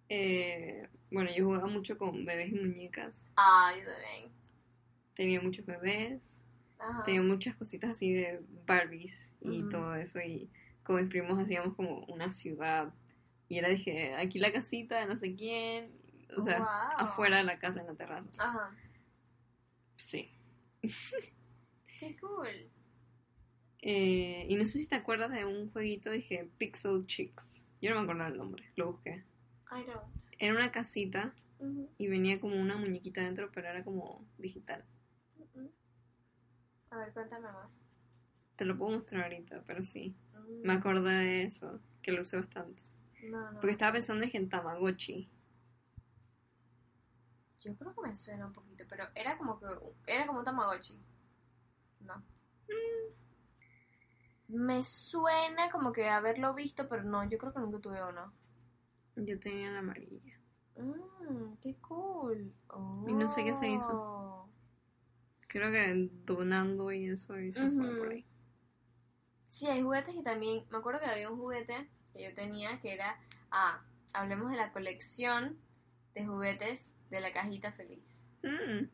Eh, 0.08 0.88
bueno, 1.10 1.30
yo 1.34 1.44
jugaba 1.46 1.66
mucho 1.66 1.96
con 1.98 2.24
bebés 2.24 2.50
y 2.50 2.54
muñecas. 2.54 3.26
Ah, 3.36 3.72
yo 3.76 3.84
también. 3.90 4.32
Tenía 5.14 5.40
muchos 5.40 5.64
bebés. 5.66 6.44
Ajá. 6.78 7.04
Tenía 7.04 7.22
muchas 7.22 7.54
cositas 7.56 7.90
así 7.90 8.12
de 8.12 8.42
Barbies 8.66 9.36
y 9.40 9.68
todo 9.68 9.94
eso. 9.94 10.20
Y 10.20 10.50
con 10.82 10.96
mis 10.96 11.08
primos 11.08 11.38
hacíamos 11.38 11.74
como 11.76 12.04
una 12.06 12.32
ciudad 12.32 12.92
Y 13.48 13.58
era, 13.58 13.68
dije, 13.68 14.14
aquí 14.14 14.38
la 14.38 14.52
casita 14.52 14.98
de 15.00 15.06
no 15.06 15.16
sé 15.16 15.34
quién. 15.34 15.92
O 16.36 16.40
sea, 16.40 16.58
Wow. 16.58 16.66
afuera 17.08 17.36
de 17.38 17.44
la 17.44 17.58
casa, 17.58 17.80
en 17.80 17.86
la 17.86 17.94
terraza. 17.94 18.28
Ajá. 18.38 18.74
Sí. 20.02 20.28
Qué 22.00 22.16
cool. 22.20 22.68
Eh, 23.80 24.46
y 24.48 24.56
no 24.56 24.66
sé 24.66 24.78
si 24.78 24.88
te 24.88 24.96
acuerdas 24.96 25.30
de 25.30 25.44
un 25.44 25.70
jueguito, 25.70 26.10
dije, 26.10 26.50
Pixel 26.58 27.06
Chicks. 27.06 27.68
Yo 27.80 27.90
no 27.90 27.96
me 27.96 28.02
acuerdo 28.02 28.24
del 28.24 28.36
nombre, 28.36 28.64
lo 28.76 28.92
busqué. 28.92 29.24
I 29.70 29.84
don't. 29.86 30.02
Era 30.38 30.54
una 30.54 30.72
casita 30.72 31.34
y 31.98 32.08
venía 32.08 32.40
como 32.40 32.56
una 32.56 32.76
muñequita 32.76 33.22
dentro, 33.22 33.50
pero 33.52 33.68
era 33.68 33.84
como 33.84 34.26
digital. 34.38 34.84
A 36.90 36.98
ver, 36.98 37.12
cuéntame 37.12 37.50
más. 37.52 37.70
Te 38.56 38.64
lo 38.64 38.76
puedo 38.76 38.96
mostrar 38.96 39.22
ahorita, 39.22 39.62
pero 39.64 39.84
sí. 39.84 40.16
Mm, 40.34 40.66
Me 40.66 40.72
acordé 40.72 41.12
de 41.12 41.42
eso, 41.44 41.80
que 42.02 42.10
lo 42.10 42.22
usé 42.22 42.36
bastante. 42.38 42.82
No, 43.22 43.52
no. 43.52 43.60
Porque 43.60 43.70
estaba 43.70 43.92
pensando 43.92 44.26
en 44.30 44.48
Tamagotchi. 44.48 45.28
Yo 47.64 47.76
creo 47.76 47.94
que 47.94 48.08
me 48.08 48.14
suena 48.14 48.46
un 48.46 48.52
poquito, 48.52 48.84
pero 48.88 49.04
era 49.14 49.38
como 49.38 49.58
que 49.58 49.66
era 50.06 50.26
como 50.26 50.40
un 50.40 50.44
Tamagotchi. 50.44 50.98
No. 52.00 52.22
Me 54.48 54.82
suena 54.82 55.70
como 55.70 55.92
que 55.92 56.08
haberlo 56.08 56.54
visto, 56.54 56.88
pero 56.88 57.04
no, 57.04 57.28
yo 57.28 57.38
creo 57.38 57.52
que 57.52 57.60
nunca 57.60 57.78
tuve 57.78 58.06
uno. 58.06 58.32
Yo 59.16 59.38
tenía 59.38 59.70
la 59.70 59.78
amarilla. 59.78 60.38
Mmm, 60.76 61.54
qué 61.60 61.76
cool. 61.76 62.52
Y 63.06 63.12
no 63.12 63.28
sé 63.28 63.44
qué 63.44 63.54
se 63.54 63.68
hizo. 63.68 63.92
Oh. 63.92 64.48
Creo 65.46 65.70
que 65.70 66.10
donando 66.24 66.90
y 66.92 67.08
eso, 67.08 67.38
y 67.38 67.52
se 67.52 67.70
fue 67.70 67.98
por 67.98 68.08
ahí. 68.10 68.26
Sí, 69.50 69.66
hay 69.68 69.82
juguetes 69.82 70.14
que 70.14 70.22
también. 70.22 70.66
Me 70.70 70.78
acuerdo 70.78 71.00
que 71.00 71.06
había 71.06 71.30
un 71.30 71.38
juguete 71.38 71.88
que 72.12 72.24
yo 72.24 72.34
tenía 72.34 72.80
que 72.80 72.94
era. 72.94 73.20
Ah, 73.50 73.84
hablemos 74.14 74.50
de 74.50 74.56
la 74.56 74.72
colección 74.72 75.58
de 76.14 76.26
juguetes 76.26 76.91
de 77.12 77.20
la 77.20 77.32
cajita 77.32 77.70
feliz. 77.72 78.24
Mm, 78.42 78.88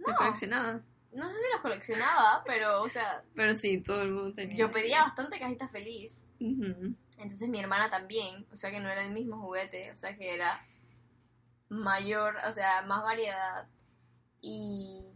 No. 0.00 0.06
¿Te 0.06 0.14
coleccionabas? 0.16 0.82
No 1.12 1.28
sé 1.30 1.36
si 1.36 1.44
los 1.52 1.60
coleccionaba, 1.62 2.42
pero, 2.44 2.82
o 2.82 2.88
sea, 2.88 3.22
Pero 3.34 3.54
sí, 3.54 3.80
todo 3.80 4.02
el 4.02 4.10
mundo 4.10 4.34
tenía. 4.34 4.56
yo 4.56 4.70
pedía 4.72 5.02
bastante 5.02 5.38
cajita 5.38 5.68
feliz. 5.68 6.24
Entonces 6.40 7.48
mi 7.48 7.60
hermana 7.60 7.88
también, 7.88 8.44
o 8.52 8.56
sea 8.56 8.70
que 8.72 8.80
no 8.80 8.88
era 8.88 9.04
el 9.04 9.12
mismo 9.12 9.38
juguete, 9.40 9.92
o 9.92 9.96
sea 9.96 10.16
que 10.16 10.34
era 10.34 10.50
mayor, 11.68 12.36
o 12.48 12.52
sea, 12.52 12.82
más 12.82 13.02
variedad. 13.04 13.68
Y, 14.40 15.06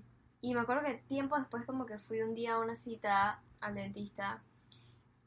y 0.40 0.54
me 0.54 0.60
acuerdo 0.60 0.84
que 0.84 0.94
tiempo 1.08 1.36
después 1.36 1.64
como 1.64 1.84
que 1.84 1.98
fui 1.98 2.20
un 2.22 2.34
día 2.34 2.54
a 2.54 2.60
una 2.60 2.76
cita 2.76 3.42
al 3.60 3.74
dentista 3.74 4.42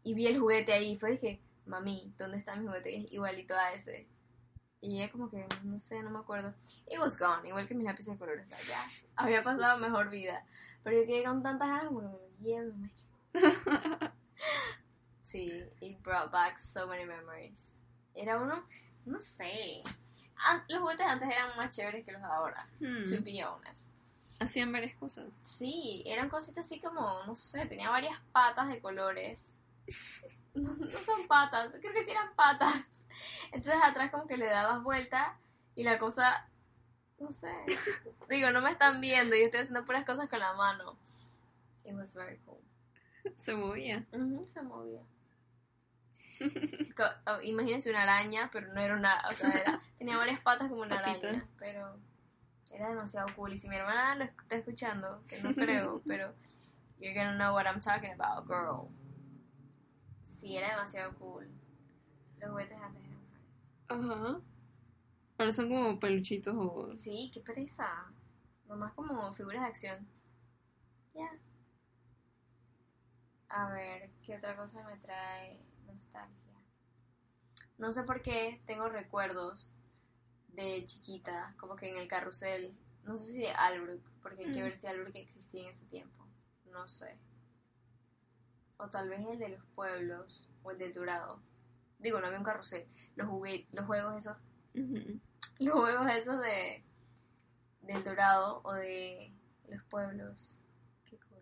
y 0.03 0.13
vi 0.13 0.27
el 0.27 0.39
juguete 0.39 0.71
ahí 0.73 0.93
y 0.93 0.97
fue 0.97 1.11
dije, 1.11 1.41
mami, 1.65 2.13
¿dónde 2.17 2.37
está 2.37 2.55
mi 2.55 2.65
juguete? 2.65 2.95
Es 2.97 3.11
igualito 3.11 3.53
a 3.55 3.73
ese. 3.73 4.07
Y 4.81 4.97
ella 4.97 5.11
como 5.11 5.29
que, 5.29 5.45
no 5.63 5.79
sé, 5.79 6.01
no 6.01 6.09
me 6.09 6.19
acuerdo. 6.19 6.53
It 6.87 6.99
was 6.99 7.17
gone, 7.17 7.47
igual 7.47 7.67
que 7.67 7.75
mis 7.75 7.85
lápices 7.85 8.13
de 8.13 8.17
colores, 8.19 8.45
o 8.51 8.55
sea, 8.55 8.75
ya 8.75 9.07
había 9.15 9.43
pasado 9.43 9.77
mejor 9.77 10.09
vida. 10.09 10.43
Pero 10.83 10.99
yo 10.99 11.05
quedé 11.05 11.23
con 11.23 11.43
tantas 11.43 11.67
ganas 11.67 11.85
como 11.85 12.01
que 12.01 12.07
me 12.07 12.61
lo 12.63 12.73
Sí, 15.23 15.63
it 15.79 16.01
brought 16.03 16.31
back 16.31 16.57
so 16.59 16.87
many 16.87 17.05
memories. 17.05 17.73
Era 18.13 18.37
uno, 18.41 18.65
no 19.05 19.19
sé. 19.21 19.83
An- 20.35 20.63
los 20.67 20.81
juguetes 20.81 21.05
antes 21.05 21.29
eran 21.29 21.55
más 21.55 21.75
chéveres 21.75 22.03
que 22.03 22.11
los 22.11 22.21
de 22.21 22.27
ahora, 22.27 22.67
Hmm. 22.79 23.05
to 23.05 23.21
be 23.23 23.43
honest. 23.43 23.89
Hacían 24.39 24.71
varias 24.71 24.95
cosas. 24.97 25.27
Sí, 25.45 26.01
eran 26.05 26.27
cositas 26.27 26.65
así 26.65 26.79
como, 26.81 27.23
no 27.27 27.35
sé, 27.35 27.65
tenía 27.67 27.89
varias 27.91 28.19
patas 28.31 28.67
de 28.69 28.81
colores. 28.81 29.53
No, 30.53 30.69
no 30.73 30.89
son 30.89 31.27
patas, 31.29 31.71
creo 31.79 31.93
que 31.93 32.03
sí 32.03 32.11
eran 32.11 32.35
patas. 32.35 32.83
Entonces 33.51 33.81
atrás 33.83 34.11
como 34.11 34.27
que 34.27 34.37
le 34.37 34.45
dabas 34.47 34.81
vuelta 34.83 35.37
y 35.75 35.83
la 35.83 35.97
cosa, 35.99 36.47
no 37.19 37.31
sé. 37.31 37.51
Digo, 38.29 38.51
no 38.51 38.61
me 38.61 38.71
están 38.71 38.99
viendo, 39.01 39.35
yo 39.35 39.43
estoy 39.45 39.61
haciendo 39.61 39.85
puras 39.85 40.05
cosas 40.05 40.29
con 40.29 40.39
la 40.39 40.53
mano. 40.53 40.97
It 41.83 41.93
was 41.93 42.13
very 42.13 42.37
cool. 42.45 42.59
Se 43.35 43.53
movía. 43.55 44.05
Se 44.47 44.61
movía. 44.61 45.01
Oh, 47.27 47.41
imagínense 47.41 47.89
una 47.89 48.03
araña, 48.03 48.49
pero 48.51 48.73
no 48.73 48.81
era 48.81 48.95
una, 48.95 49.21
o 49.29 49.31
sea, 49.31 49.49
era- 49.51 49.79
tenía 49.97 50.17
varias 50.17 50.39
patas 50.41 50.69
como 50.69 50.81
una 50.81 50.97
araña, 50.97 51.47
pero 51.59 51.97
era 52.71 52.89
demasiado 52.89 53.27
cool. 53.35 53.53
Y 53.53 53.59
si 53.59 53.69
mi 53.69 53.75
hermana 53.75 54.15
lo 54.15 54.23
está 54.23 54.55
escuchando, 54.55 55.23
que 55.27 55.39
no 55.41 55.53
creo, 55.53 56.01
pero 56.07 56.33
you're 56.99 57.13
gonna 57.13 57.35
know 57.35 57.53
what 57.53 57.65
I'm 57.65 57.79
talking 57.79 58.11
about, 58.19 58.47
girl. 58.47 58.87
Sí, 60.23 60.57
era 60.57 60.69
demasiado 60.71 61.13
cool. 61.19 61.47
Los 62.39 62.49
juguetes 62.49 62.77
antes. 62.81 63.01
Ajá. 63.91 64.41
Ahora 65.37 65.53
son 65.53 65.69
como 65.69 65.99
peluchitos 65.99 66.53
o... 66.55 66.91
Sí, 66.99 67.31
qué 67.33 67.39
pereza. 67.41 68.11
Nomás 68.67 68.93
como 68.93 69.33
figuras 69.33 69.61
de 69.63 69.67
acción. 69.67 70.07
Ya. 71.13 71.29
A 73.49 73.69
ver, 73.73 74.09
¿qué 74.25 74.37
otra 74.37 74.55
cosa 74.55 74.83
me 74.87 74.97
trae 74.97 75.59
nostalgia? 75.87 76.37
No 77.77 77.91
sé 77.91 78.03
por 78.03 78.21
qué 78.21 78.61
tengo 78.65 78.87
recuerdos 78.89 79.73
de 80.49 80.85
chiquita, 80.85 81.53
como 81.59 81.75
que 81.75 81.89
en 81.89 81.97
el 81.97 82.07
carrusel. 82.07 82.73
No 83.03 83.15
sé 83.15 83.25
si 83.31 83.39
de 83.39 83.51
Albrook, 83.51 84.01
porque 84.21 84.45
hay 84.45 84.53
que 84.53 84.59
Mm. 84.61 84.63
ver 84.63 84.79
si 84.79 84.87
Albrook 84.87 85.15
existía 85.15 85.63
en 85.63 85.69
ese 85.69 85.85
tiempo. 85.85 86.25
No 86.71 86.87
sé. 86.87 87.17
O 88.77 88.87
tal 88.87 89.09
vez 89.09 89.19
el 89.27 89.39
de 89.39 89.49
los 89.49 89.65
pueblos, 89.75 90.47
o 90.63 90.71
el 90.71 90.77
del 90.77 90.93
Dorado. 90.93 91.39
Digo, 92.01 92.19
no 92.19 92.27
había 92.27 92.39
un 92.39 92.45
carrusel. 92.45 92.85
Los, 93.15 93.27
juguet 93.27 93.67
los 93.71 93.85
juegos 93.85 94.17
esos 94.17 94.37
los 95.59 95.79
juegos 95.79 96.09
esos 96.11 96.39
de 96.39 96.83
del 97.81 98.03
Dorado 98.03 98.61
o 98.63 98.73
de 98.73 99.33
los 99.69 99.83
pueblos. 99.83 100.57
Qué 101.05 101.17
cool. 101.17 101.41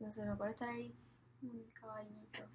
No 0.00 0.10
sé, 0.10 0.24
me 0.24 0.32
acuerdo 0.32 0.52
estar 0.52 0.68
ahí 0.68 0.94
como 1.40 1.52
en 1.52 1.60
el 1.60 1.72
caballito. 1.72 2.48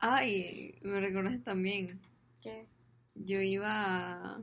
Ah, 0.00 0.24
y 0.24 0.78
me 0.82 1.00
recordaste 1.00 1.38
también. 1.38 2.00
¿Qué? 2.40 2.66
Yo 3.14 3.40
iba 3.40 3.68
a... 3.68 4.42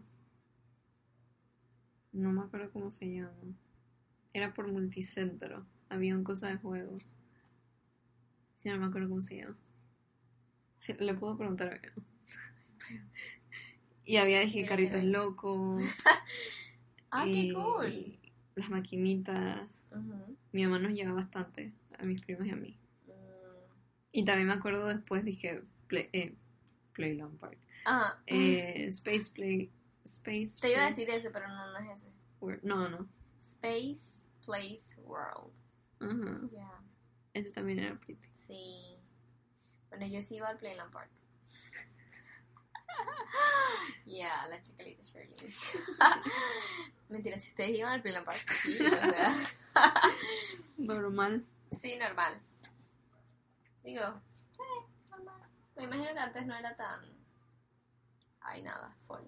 No 2.13 2.31
me 2.31 2.41
acuerdo 2.41 2.71
cómo 2.71 2.91
se 2.91 3.11
llama. 3.11 3.33
Era 4.33 4.53
por 4.53 4.71
multicentro. 4.71 5.65
Habían 5.89 6.23
cosas 6.23 6.51
de 6.51 6.57
juegos. 6.57 7.03
Sí, 8.55 8.69
no 8.69 8.77
me 8.77 8.85
acuerdo 8.85 9.09
cómo 9.09 9.21
se 9.21 9.37
llama. 9.37 9.57
Sí, 10.77 10.93
le 10.99 11.13
puedo 11.13 11.37
preguntar 11.37 11.73
a. 11.73 11.81
Y 14.05 14.17
había, 14.17 14.39
dije, 14.39 14.65
carritos 14.65 15.03
locos. 15.03 15.81
Ah, 17.09 17.23
qué 17.23 17.53
cool. 17.53 18.19
Las 18.55 18.69
maquinitas. 18.69 19.61
Mi 20.51 20.63
mamá 20.65 20.77
nos 20.79 20.91
lleva 20.91 21.13
bastante. 21.13 21.71
A 21.97 22.03
mis 22.03 22.21
primos 22.21 22.45
y 22.45 22.49
a 22.51 22.55
mí. 22.57 22.77
Mm. 23.07 23.11
Y 24.11 24.25
también 24.25 24.47
me 24.49 24.53
acuerdo 24.53 24.87
después, 24.87 25.23
dije, 25.23 25.63
Play, 25.87 26.09
eh, 26.11 26.35
Playland 26.91 27.39
Park. 27.39 27.57
Ajá. 27.85 28.21
Eh, 28.27 28.85
Space 28.87 29.31
Play... 29.33 29.71
Space 30.03 30.59
Te 30.61 30.71
iba 30.73 30.85
a 30.85 30.89
decir 30.89 31.09
ese, 31.09 31.29
pero 31.31 31.47
no, 31.47 31.71
no 31.71 31.79
es 31.79 32.01
ese. 32.01 32.11
World- 32.41 32.63
No, 32.63 32.89
no. 32.89 33.07
Space 33.41 34.21
Place 34.45 34.99
World. 35.01 35.53
Ajá. 36.01 36.41
Ese 37.33 37.51
también 37.53 37.79
era 37.79 37.95
pretty. 37.97 38.27
Sí. 38.35 38.96
Bueno, 39.89 40.05
yo 40.07 40.21
sí 40.21 40.35
iba 40.35 40.47
al 40.49 40.57
Playland 40.57 40.91
Park. 40.91 41.09
Ya, 44.05 44.47
la 44.47 44.61
chicalita 44.61 45.03
Shirley. 45.03 45.35
Mentira, 47.09 47.37
si 47.37 47.49
ustedes 47.49 47.77
iban 47.77 47.91
al 47.91 48.01
Playland 48.01 48.25
Park, 48.25 48.49
sí, 48.51 48.77
o 48.85 48.89
sea. 48.89 49.35
Normal. 50.77 51.45
Sí, 51.71 51.95
normal. 51.97 52.41
Digo, 53.83 54.21
sí, 54.53 54.63
normal. 55.09 55.49
Me 55.75 55.83
imagino 55.83 56.13
que 56.13 56.19
antes 56.19 56.45
no 56.45 56.55
era 56.55 56.75
tan. 56.77 57.01
Ay, 58.39 58.61
nada, 58.61 58.95
full. 59.05 59.23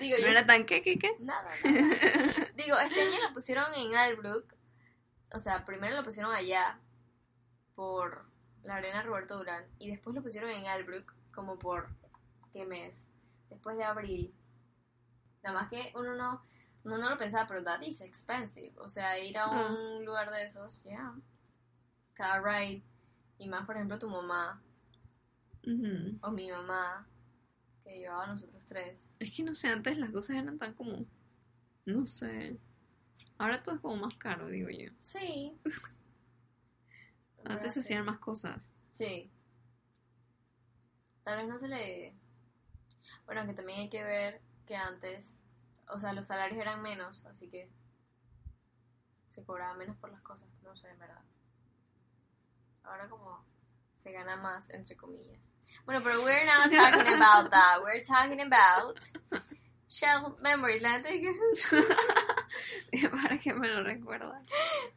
Digo, 0.00 0.16
¿No 0.16 0.22
yo. 0.22 0.28
era 0.28 0.46
tan 0.46 0.64
qué, 0.64 0.82
qué, 0.82 0.98
qué? 0.98 1.16
Nada, 1.18 1.50
nada. 1.64 2.50
Digo, 2.54 2.78
este 2.78 3.02
año 3.02 3.20
lo 3.22 3.34
pusieron 3.34 3.74
en 3.74 3.96
Albrook. 3.96 4.54
O 5.32 5.38
sea, 5.40 5.64
primero 5.64 5.96
lo 5.96 6.04
pusieron 6.04 6.32
allá 6.32 6.78
por 7.74 8.26
la 8.62 8.76
arena 8.76 9.02
Roberto 9.02 9.36
Durán. 9.38 9.64
Y 9.78 9.90
después 9.90 10.14
lo 10.14 10.22
pusieron 10.22 10.50
en 10.50 10.66
Albrook 10.66 11.12
como 11.34 11.58
por. 11.58 11.88
¿Qué 12.52 12.64
mes? 12.64 13.02
Después 13.50 13.76
de 13.76 13.84
abril. 13.84 14.32
Nada 15.42 15.60
más 15.60 15.68
que 15.70 15.92
uno 15.94 16.14
no. 16.14 16.42
Uno 16.84 16.98
no 16.98 17.10
lo 17.10 17.18
pensaba, 17.18 17.46
pero 17.48 17.62
that 17.64 17.80
is 17.82 18.00
expensive. 18.02 18.72
O 18.78 18.88
sea, 18.88 19.18
ir 19.18 19.38
a 19.38 19.44
Ah. 19.44 19.66
un 19.70 20.04
lugar 20.04 20.30
de 20.30 20.44
esos, 20.44 20.82
ya. 20.84 21.14
Cada 22.14 22.40
ride. 22.40 22.82
Y 23.38 23.48
más, 23.48 23.64
por 23.66 23.76
ejemplo, 23.76 23.98
tu 23.98 24.08
mamá 24.08 24.62
o 26.20 26.30
mi 26.30 26.50
mamá, 26.50 27.06
que 27.82 27.98
llevaba 27.98 28.24
a 28.24 28.34
nosotros 28.34 28.64
tres. 28.66 29.10
Es 29.18 29.34
que 29.34 29.42
no 29.42 29.54
sé, 29.54 29.68
antes 29.68 29.96
las 29.98 30.10
cosas 30.10 30.36
eran 30.36 30.58
tan 30.58 30.74
como. 30.74 31.06
No 31.86 32.04
sé. 32.06 32.58
Ahora 33.38 33.62
todo 33.62 33.74
es 33.76 33.80
como 33.80 33.96
más 33.96 34.14
caro, 34.14 34.46
digo 34.48 34.68
yo. 34.70 34.90
Sí. 35.00 35.58
Antes 37.44 37.74
se 37.74 37.80
hacían 37.80 38.04
más 38.04 38.18
cosas. 38.18 38.72
Sí. 38.94 39.30
Tal 41.22 41.38
vez 41.38 41.48
no 41.48 41.58
se 41.58 41.68
le... 41.68 42.14
Bueno, 43.26 43.46
que 43.46 43.54
también 43.54 43.80
hay 43.80 43.88
que 43.88 44.02
ver 44.02 44.40
que 44.66 44.76
antes, 44.76 45.38
o 45.88 45.98
sea, 45.98 46.12
los 46.12 46.26
salarios 46.26 46.58
eran 46.58 46.82
menos, 46.82 47.24
así 47.26 47.48
que 47.48 47.70
se 49.28 49.44
cobraba 49.44 49.74
menos 49.74 49.96
por 49.96 50.10
las 50.10 50.20
cosas, 50.22 50.48
no 50.62 50.76
sé, 50.76 50.88
en 50.90 50.98
verdad. 50.98 51.22
Ahora 52.84 53.08
como 53.08 53.44
se 54.02 54.12
gana 54.12 54.36
más, 54.36 54.70
entre 54.70 54.96
comillas. 54.96 55.40
Bueno, 55.84 56.00
pero 56.04 56.22
we're 56.22 56.44
not 56.46 56.70
talking 56.72 57.14
about 57.14 57.50
that. 57.50 57.82
We're 57.82 58.04
talking 58.04 58.40
about 58.40 59.00
Shell 59.88 60.36
Memories. 60.40 60.82
La 60.82 61.00
gente 61.00 61.20
que... 61.20 63.08
Para 63.08 63.38
que 63.38 63.54
me 63.54 63.68
lo 63.68 63.82
recuerda. 63.82 64.42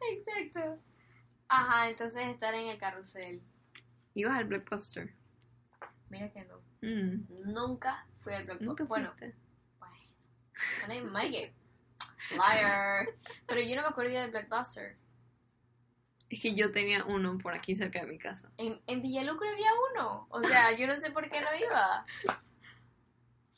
Exacto. 0.00 0.78
Ajá, 1.48 1.88
entonces 1.88 2.28
estar 2.28 2.54
en 2.54 2.68
el 2.68 2.78
carrusel. 2.78 3.42
Ibas 4.14 4.36
al 4.38 4.44
Blockbuster. 4.44 5.14
Mira 6.10 6.30
que 6.32 6.44
no. 6.44 6.58
Mm. 6.82 7.52
Nunca 7.52 8.06
fui 8.20 8.32
al 8.32 8.44
Blockbuster. 8.44 8.86
Bueno, 8.86 9.12
bueno, 9.18 9.34
no 10.88 11.10
my 11.10 11.30
game. 11.30 11.52
Liar. 12.30 13.08
Pero 13.46 13.60
yo 13.62 13.76
no 13.76 13.82
me 13.82 13.88
acuerdo 13.88 14.12
del 14.12 14.30
Blockbuster. 14.30 14.96
Es 16.28 16.42
que 16.42 16.54
yo 16.54 16.70
tenía 16.72 17.04
uno 17.04 17.38
por 17.38 17.54
aquí 17.54 17.74
cerca 17.74 18.00
de 18.00 18.06
mi 18.06 18.18
casa. 18.18 18.50
En, 18.58 18.80
en 18.86 19.00
Villalucre 19.00 19.48
había 19.48 19.70
uno. 19.92 20.26
O 20.30 20.42
sea, 20.42 20.72
yo 20.76 20.86
no 20.86 21.00
sé 21.00 21.10
por 21.10 21.30
qué 21.30 21.40
no 21.40 21.46
iba. 21.58 22.04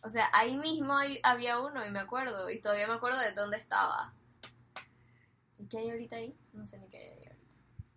O 0.03 0.09
sea, 0.09 0.29
ahí 0.33 0.57
mismo 0.57 0.97
hay- 0.97 1.19
había 1.25 1.59
uno 1.59 1.85
y 1.85 1.91
me 1.91 1.99
acuerdo. 1.99 2.49
Y 2.49 2.61
todavía 2.61 2.87
me 2.87 2.95
acuerdo 2.95 3.19
de 3.19 3.33
dónde 3.33 3.57
estaba. 3.57 4.13
¿Y 5.59 5.67
qué 5.67 5.79
hay 5.79 5.91
ahorita 5.91 6.17
ahí? 6.17 6.35
No 6.53 6.65
sé 6.65 6.79
ni 6.79 6.89
qué 6.89 6.97
hay 6.99 7.09
ahorita. 7.09 7.20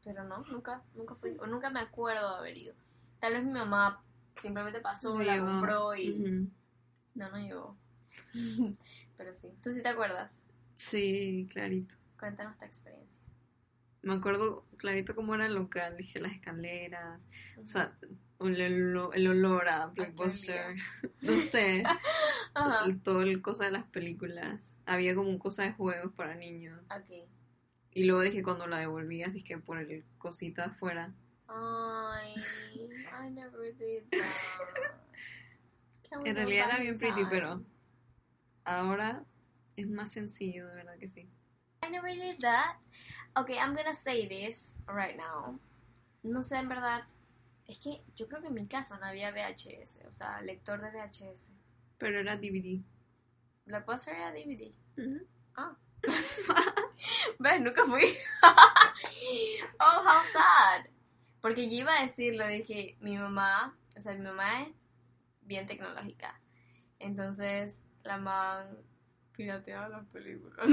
Pero 0.04 0.24
no, 0.24 0.44
nunca, 0.46 0.84
nunca 0.96 1.16
fui. 1.16 1.38
O 1.40 1.48
nunca 1.48 1.70
me 1.70 1.80
acuerdo 1.80 2.34
de 2.34 2.38
haber 2.38 2.58
ido. 2.58 2.76
Tal 3.20 3.34
vez 3.34 3.44
mi 3.44 3.54
mamá 3.54 4.04
simplemente 4.42 4.80
pasó, 4.82 5.16
Me 5.16 5.26
la 5.26 5.40
compró 5.40 5.96
y... 5.96 6.50
No, 7.16 7.30
no 7.30 7.38
llegó. 7.38 7.78
Pero 9.18 9.36
sí. 9.36 9.50
¿Tú 9.62 9.72
sí 9.72 9.82
te 9.82 9.90
acuerdas? 9.90 10.38
Sí, 10.76 11.48
clarito. 11.52 11.96
Cuéntanos 12.20 12.58
tu 12.58 12.66
experiencia. 12.66 13.22
Me 14.02 14.14
acuerdo 14.16 14.66
clarito 14.78 15.16
cómo 15.16 15.34
era 15.34 15.46
el 15.46 15.56
local, 15.56 15.96
dije 15.96 16.20
las 16.20 16.34
escaleras, 16.34 17.22
o 17.64 17.66
sea, 17.66 17.96
el, 18.42 18.98
olor 18.98 19.70
a 19.70 19.86
Blockbuster, 19.88 20.76
no 21.22 21.38
sé, 21.38 21.84
todo 23.04 23.22
el 23.22 23.42
cosa 23.42 23.66
de 23.66 23.72
las 23.72 23.86
películas. 23.86 24.72
Había 24.86 25.16
como 25.16 25.30
un 25.30 25.40
cosa 25.40 25.64
de 25.64 25.72
juegos 25.72 26.12
para 26.12 26.36
niños. 26.36 26.82
Ok. 26.94 27.30
Y 27.94 28.06
luego 28.06 28.22
dije 28.22 28.44
cuando 28.44 28.68
la 28.68 28.80
devolvías, 28.80 29.34
dije 29.34 29.58
por 29.58 29.78
el 29.78 30.04
cosita 30.18 30.66
afuera. 30.66 31.14
Ay, 31.48 32.36
I 32.76 33.30
never 33.30 33.76
did 33.78 34.04
that. 34.12 34.22
En 36.26 36.36
realidad 36.36 36.70
era 36.70 36.80
bien 36.80 36.96
pretty, 36.96 37.26
pero 37.26 37.64
ahora 38.66 39.26
es 39.76 39.90
más 39.90 40.12
sencillo, 40.12 40.68
de 40.68 40.76
verdad 40.76 40.98
que 41.00 41.10
sí. 41.10 41.28
I 41.84 41.90
never 41.90 42.14
did 42.14 42.40
that. 42.42 42.78
Okay, 43.36 43.56
I'm 43.56 43.76
gonna 43.76 43.94
say 43.94 44.28
this 44.28 44.80
right 44.88 45.18
now. 45.18 45.60
No 46.22 46.44
sé, 46.44 46.58
en 46.58 46.70
verdad. 46.70 47.04
Es 47.68 47.80
que 47.80 48.04
yo 48.16 48.28
creo 48.28 48.42
que 48.42 48.50
en 48.50 48.54
mi 48.54 48.68
casa 48.68 48.98
no 49.00 49.06
había 49.06 49.32
VHS, 49.32 50.06
o 50.08 50.12
sea, 50.12 50.42
lector 50.42 50.82
de 50.82 50.92
VHS. 50.92 51.50
Pero 51.98 52.20
era 52.20 52.38
DVD. 52.38 52.82
Blockbuster 53.66 54.16
era 54.16 54.32
DVD. 54.32 54.72
Ah. 55.56 55.76
¿Ves? 57.40 57.62
Nunca 57.62 57.84
fui. 57.86 58.04
oh, 59.80 60.02
how 60.04 60.22
sad. 60.32 60.86
Porque 61.42 61.68
yo 61.70 61.76
iba 61.78 61.98
a 61.98 62.02
decirlo, 62.04 62.48
dije, 62.48 62.96
mi 63.02 63.18
mamá, 63.18 63.76
o 63.98 64.00
sea, 64.00 64.14
mi 64.14 64.22
mamá 64.22 64.62
es 64.64 64.70
bien 65.42 65.66
tecnológica. 65.66 66.40
Entonces, 67.00 67.82
la 68.04 68.18
man 68.18 68.78
pirateaba 69.34 69.90
las 69.90 70.06
películas. 70.08 70.66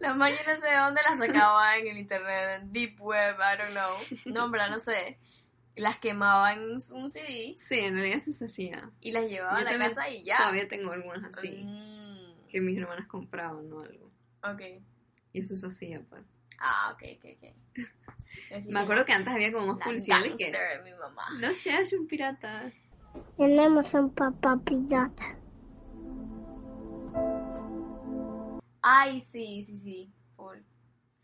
la 0.00 0.14
man 0.14 0.30
yo 0.32 0.54
no 0.54 0.60
sé 0.60 0.68
de 0.68 0.76
dónde 0.76 1.00
las 1.02 1.18
sacaba 1.18 1.76
en 1.78 1.86
el 1.88 1.96
internet, 1.98 2.60
en 2.60 2.72
deep 2.72 3.00
web, 3.00 3.36
I 3.38 3.56
don't 3.58 3.70
know. 3.70 4.34
No, 4.34 4.44
hombre, 4.44 4.68
no 4.70 4.78
sé. 4.78 5.18
Las 5.74 5.96
quemaba 5.98 6.52
en 6.52 6.74
un 6.92 7.08
CD 7.08 7.54
Sí, 7.56 7.78
en 7.80 7.94
realidad 7.94 8.18
eso 8.18 8.30
se 8.32 8.44
hacía. 8.44 8.90
y 9.00 9.10
las 9.12 9.24
llevaba 9.24 9.54
Yo 9.54 9.60
a 9.60 9.64
la 9.64 9.70
también 9.70 9.94
casa 9.94 10.10
y 10.10 10.22
ya. 10.22 10.36
Todavía 10.36 10.68
tengo 10.68 10.92
algunas 10.92 11.34
así, 11.34 11.62
Mm, 11.64 12.21
que 12.52 12.60
mis 12.60 12.76
hermanas 12.76 13.08
compraban 13.08 13.72
o 13.72 13.80
algo. 13.80 14.08
ok. 14.44 14.60
Y 15.32 15.38
eso 15.38 15.56
se 15.56 15.66
hacía, 15.66 16.04
pues. 16.10 16.22
Ah, 16.58 16.92
ok, 16.92 17.02
ok, 17.16 17.24
ok. 17.38 18.68
Me 18.70 18.80
acuerdo 18.80 19.06
que 19.06 19.12
antes 19.12 19.32
había 19.32 19.50
como 19.50 19.66
la 19.66 19.72
unos 19.72 19.82
policiales 19.82 20.34
que... 20.36 20.50
gangster, 20.50 20.84
mi 20.84 20.90
mamá. 20.90 21.26
No 21.40 21.50
seas 21.52 21.90
un 21.94 22.06
pirata. 22.06 22.70
Tenemos 23.38 23.94
un 23.94 24.10
papá 24.10 24.60
pirata. 24.62 25.38
Ay, 28.82 29.20
sí, 29.20 29.62
sí, 29.62 29.76
sí. 29.76 30.12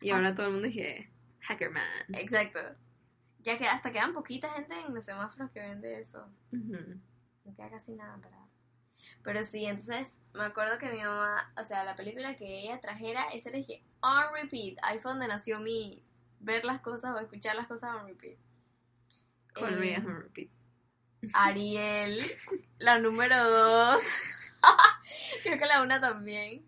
Y 0.00 0.10
ahora 0.10 0.34
todo 0.34 0.46
el 0.46 0.52
mundo 0.52 0.68
dice, 0.68 1.10
Hackerman. 1.40 1.84
Exacto. 2.14 2.60
Ya 3.40 3.58
que 3.58 3.66
hasta 3.66 3.90
quedan 3.90 4.14
poquita 4.14 4.48
gente 4.50 4.74
en 4.80 4.94
los 4.94 5.04
semáforos 5.04 5.50
que 5.50 5.60
vende 5.60 6.00
eso. 6.00 6.32
Ujú. 6.52 7.00
No 7.44 7.54
queda 7.54 7.70
casi 7.70 7.94
nada, 7.94 8.16
¿verdad? 8.16 8.47
Pero 9.28 9.44
sí, 9.44 9.66
entonces 9.66 10.16
me 10.32 10.44
acuerdo 10.44 10.78
que 10.78 10.90
mi 10.90 11.02
mamá, 11.02 11.52
o 11.54 11.62
sea, 11.62 11.84
la 11.84 11.94
película 11.94 12.34
que 12.38 12.60
ella 12.60 12.80
trajera, 12.80 13.28
esa 13.34 13.50
era 13.50 13.58
dije, 13.58 13.84
on 14.00 14.24
repeat. 14.32 14.78
Ahí 14.80 14.98
fue 15.00 15.10
donde 15.10 15.28
nació 15.28 15.60
mi 15.60 16.02
ver 16.40 16.64
las 16.64 16.80
cosas 16.80 17.14
o 17.14 17.18
escuchar 17.18 17.54
las 17.54 17.66
cosas 17.66 17.90
on 18.00 18.06
repeat. 18.06 18.38
¿Cuál 19.54 19.74
Eh, 19.74 19.80
veías 19.80 20.02
en 20.02 20.22
repeat? 20.22 20.48
Ariel, 21.34 22.18
la 22.78 23.00
número 23.00 23.36
dos. 23.50 24.02
Creo 25.42 25.58
que 25.58 25.66
la 25.66 25.82
una 25.82 26.00
también. 26.00 26.66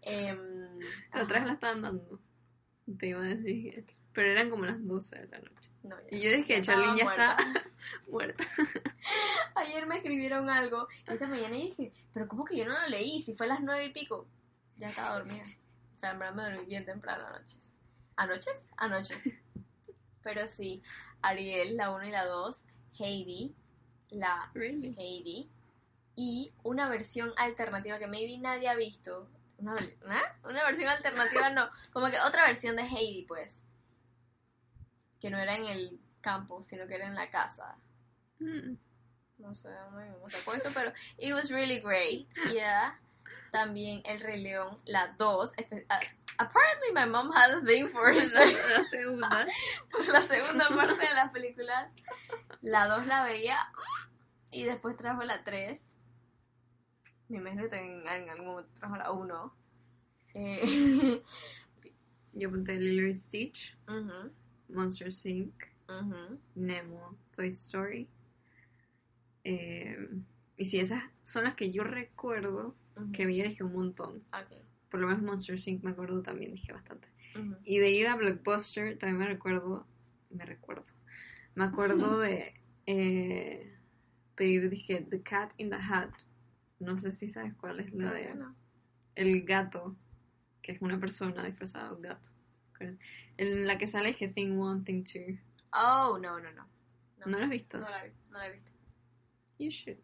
Em, 0.00 0.80
La 1.12 1.22
otra 1.22 1.38
vez 1.38 1.46
la 1.46 1.52
estaban 1.54 1.82
dando. 1.82 2.18
Te 2.98 3.06
iba 3.06 3.20
a 3.20 3.28
decir. 3.28 3.86
Pero 4.12 4.28
eran 4.28 4.50
como 4.50 4.64
las 4.64 4.84
12 4.84 5.20
de 5.20 5.28
la 5.28 5.38
noche. 5.38 5.61
No, 5.82 5.96
ya. 6.00 6.06
Y 6.16 6.20
yo 6.20 6.30
dije, 6.30 6.56
Ya 6.56 6.62
Charlene 6.62 6.96
ya 6.98 7.04
está 7.10 7.36
muerta. 8.08 8.44
Ayer 9.56 9.86
me 9.86 9.96
escribieron 9.96 10.48
algo. 10.48 10.88
y 11.08 11.12
Esta 11.12 11.26
mañana 11.26 11.56
dije, 11.56 11.92
pero 12.12 12.28
¿cómo 12.28 12.44
que 12.44 12.56
yo 12.56 12.64
no 12.64 12.72
lo 12.80 12.88
leí? 12.88 13.20
Si 13.20 13.34
fue 13.34 13.46
a 13.46 13.50
las 13.50 13.60
nueve 13.60 13.86
y 13.86 13.92
pico. 13.92 14.26
Ya 14.76 14.88
estaba 14.88 15.14
dormida. 15.18 15.42
O 15.96 15.98
sea, 15.98 16.10
en 16.12 16.18
verdad 16.18 16.34
me 16.34 16.42
dormí 16.44 16.66
bien 16.66 16.84
temprano 16.84 17.26
anoche. 17.26 17.56
¿Anoches? 18.16 18.60
Anoche. 18.76 19.14
Pero 20.22 20.46
sí, 20.46 20.82
Ariel, 21.22 21.76
la 21.76 21.90
1 21.90 22.04
y 22.04 22.10
la 22.10 22.24
2. 22.26 22.64
Heidi, 22.98 23.54
la 24.10 24.50
Really? 24.54 24.94
Heidi. 24.98 25.50
Y 26.14 26.52
una 26.62 26.88
versión 26.88 27.32
alternativa 27.36 27.98
que 27.98 28.06
maybe 28.06 28.36
nadie 28.38 28.68
ha 28.68 28.74
visto. 28.76 29.28
Una, 29.58 29.74
¿eh? 29.76 30.32
una 30.44 30.64
versión 30.64 30.88
alternativa 30.88 31.48
no. 31.50 31.70
Como 31.92 32.10
que 32.10 32.20
otra 32.20 32.46
versión 32.46 32.76
de 32.76 32.82
Heidi, 32.82 33.22
pues. 33.22 33.61
Que 35.22 35.30
no 35.30 35.38
era 35.38 35.54
en 35.54 35.66
el 35.66 36.00
campo, 36.20 36.62
sino 36.62 36.86
que 36.88 36.96
era 36.96 37.06
en 37.06 37.14
la 37.14 37.30
casa. 37.30 37.76
Mm. 38.40 38.74
No 39.38 39.54
sé, 39.54 39.68
no 39.70 39.92
me 39.92 40.28
sacó 40.30 40.52
eso, 40.54 40.68
pero 40.74 40.92
it 41.18 41.32
was 41.32 41.48
really 41.50 41.78
great. 41.80 42.28
Yeah. 42.52 42.98
También 43.52 44.02
El 44.04 44.20
Rey 44.20 44.42
León, 44.42 44.80
la 44.84 45.14
2. 45.16 45.54
espe- 45.56 45.86
ah, 45.88 46.00
Apparently 46.38 46.92
my 46.92 47.06
mom 47.06 47.30
had 47.32 47.50
a 47.52 47.60
thing 47.64 47.88
for 47.90 48.12
La, 48.12 48.22
la, 48.24 48.78
la 48.78 48.84
segunda. 48.84 49.46
la 50.12 50.20
segunda 50.22 50.68
parte 50.68 51.06
de 51.06 51.14
las 51.14 51.30
películas. 51.30 51.92
La 52.62 52.88
2 52.88 53.06
la 53.06 53.22
veía 53.24 53.58
y 54.50 54.64
después 54.64 54.96
trajo 54.96 55.22
la 55.22 55.44
3. 55.44 55.80
Me 57.28 57.38
imagino 57.38 57.68
que 57.68 57.76
en, 57.76 58.06
en 58.08 58.28
algún 58.30 58.46
momento 58.46 58.72
trajo 58.78 58.96
la 58.96 59.12
1. 59.12 59.56
Eh, 60.34 61.22
Yo 62.32 62.48
apunté 62.48 62.74
Lilo 62.76 63.06
y 63.06 63.14
Stitch, 63.14 63.76
ujú, 63.88 64.32
Monster 64.72 65.10
Inc.. 65.24 65.54
Nemo, 66.54 67.18
Toy 67.34 67.48
Story. 67.48 68.08
Eh, 69.44 70.08
y 70.56 70.64
sí, 70.66 70.78
esas 70.80 71.02
son 71.24 71.44
las 71.44 71.54
que 71.54 71.72
yo 71.72 71.84
recuerdo 71.84 72.76
que 73.12 73.26
vi, 73.26 73.42
dije 73.42 73.64
un 73.64 73.72
montón. 73.72 74.22
Por 74.90 75.00
lo 75.00 75.06
menos 75.06 75.22
Monster 75.22 75.58
Inc. 75.66 75.82
me 75.82 75.90
acuerdo 75.90 76.22
también, 76.22 76.52
dije 76.52 76.72
bastante. 76.72 77.08
Y 77.64 77.78
de 77.78 77.90
ir 77.90 78.06
a 78.08 78.16
Blockbuster 78.16 78.98
también 78.98 79.18
me 79.18 79.26
recuerdo, 79.26 79.86
me 80.30 80.44
recuerdo, 80.44 80.84
me 81.54 81.64
acuerdo 81.64 82.18
de 82.20 82.54
eh, 82.86 83.74
pedir, 84.34 84.68
dije, 84.68 85.06
The 85.08 85.22
Cat 85.22 85.52
in 85.56 85.70
the 85.70 85.76
Hat. 85.76 86.10
No 86.78 86.98
sé 86.98 87.12
si 87.12 87.28
sabes 87.28 87.54
cuál 87.54 87.80
es 87.80 87.92
la 87.94 88.12
de 88.12 88.34
No. 88.34 88.54
el 89.14 89.42
gato, 89.44 89.96
que 90.60 90.72
es 90.72 90.82
una 90.82 90.98
persona 90.98 91.44
disfrazada 91.44 91.88
de 91.90 91.94
un 91.96 92.02
gato. 92.02 92.30
En 93.42 93.66
la 93.66 93.76
que 93.76 93.88
sale 93.88 94.14
que 94.14 94.28
Thing 94.28 94.56
One, 94.56 94.84
Thing 94.84 95.02
Two. 95.02 95.36
Oh, 95.72 96.16
no, 96.20 96.38
no, 96.38 96.52
no. 96.52 96.68
¿No 97.26 97.38
lo 97.38 97.44
has 97.44 97.50
visto? 97.50 97.78
No 97.78 97.88
la, 97.88 98.06
no 98.30 98.38
la 98.38 98.46
he 98.46 98.52
visto. 98.52 98.72
You 99.58 99.70
should. 99.70 99.98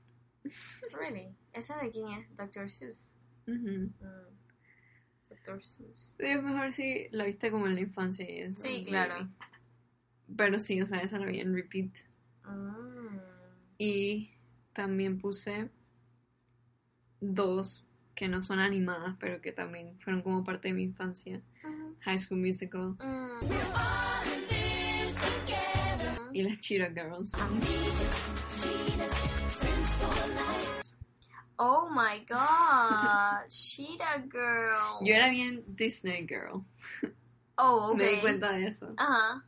Really? 0.99 1.37
¿Esa 1.53 1.79
de 1.79 1.91
quién 1.91 2.09
es? 2.11 2.37
Dr. 2.37 2.69
Seuss. 2.69 3.15
Ujú. 3.47 3.93
Mm. 4.01 4.39
Dr. 5.29 5.63
Seuss. 5.63 6.17
Es 6.19 6.43
mejor 6.43 6.73
si 6.73 7.09
la 7.13 7.25
viste 7.25 7.51
como 7.51 7.67
en 7.67 7.77
la 7.77 7.81
infancia 7.81 8.29
y 8.29 8.41
eso. 8.41 8.63
Sí, 8.63 8.85
claro. 8.85 9.29
Pero 10.37 10.59
sí, 10.59 10.81
o 10.81 10.87
sea, 10.87 10.99
esa 10.99 11.19
la 11.19 11.27
vi 11.27 11.41
en 11.41 11.55
repeat 11.55 11.91
Mm. 12.45 13.19
Y 13.79 14.31
también 14.73 15.19
puse 15.19 15.71
dos 17.21 17.85
que 18.19 18.27
no 18.27 18.43
son 18.43 18.59
animadas, 18.59 19.15
pero 19.21 19.41
que 19.41 19.53
también 19.53 19.97
fueron 20.01 20.23
como 20.23 20.43
parte 20.43 20.69
de 20.69 20.75
mi 20.75 20.83
infancia. 20.83 21.41
Ujú. 21.63 21.97
High 22.01 22.19
School 22.19 22.41
Musical 22.41 22.97
Mm. 22.99 23.45
y 26.35 26.43
las 26.43 26.61
Cheetah 26.61 26.89
Girls. 26.91 27.33
Oh 31.61 31.89
my 31.91 32.25
god, 32.29 33.49
Cheetah 33.49 34.23
Girl. 34.31 35.05
Yo 35.07 35.15
era 35.15 35.29
bien 35.29 35.57
Disney 35.77 36.27
Girl. 36.27 36.65
Oh, 37.57 37.95
Me 37.97 38.05
di 38.15 38.21
cuenta 38.21 38.53
de 38.53 38.67
eso. 38.67 38.95
Ajá. 38.97 39.45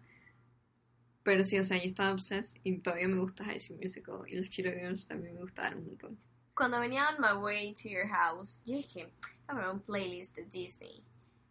Pero 1.22 1.44
sí, 1.44 1.58
o 1.58 1.64
sea, 1.64 1.76
yo 1.76 1.84
estaba 1.84 2.12
obsessed 2.12 2.60
y 2.64 2.78
todavía 2.78 3.06
me 3.08 3.18
gusta 3.18 3.44
High 3.44 3.60
School 3.60 3.78
Musical 3.82 4.22
y 4.28 4.36
las 4.36 4.48
Cheetah 4.50 4.70
Girls 4.78 5.06
también 5.06 5.34
me 5.34 5.40
gustaron 5.42 5.80
un 5.80 5.86
montón. 5.88 6.18
Cuando 6.60 6.78
venía 6.78 7.08
on 7.08 7.18
my 7.22 7.42
way 7.42 7.72
to 7.72 7.88
your 7.88 8.06
house, 8.06 8.60
yo 8.66 8.76
dije, 8.76 9.10
voy 9.50 9.62
a 9.64 9.70
un 9.70 9.80
playlist 9.80 10.36
de 10.36 10.44
Disney 10.44 11.02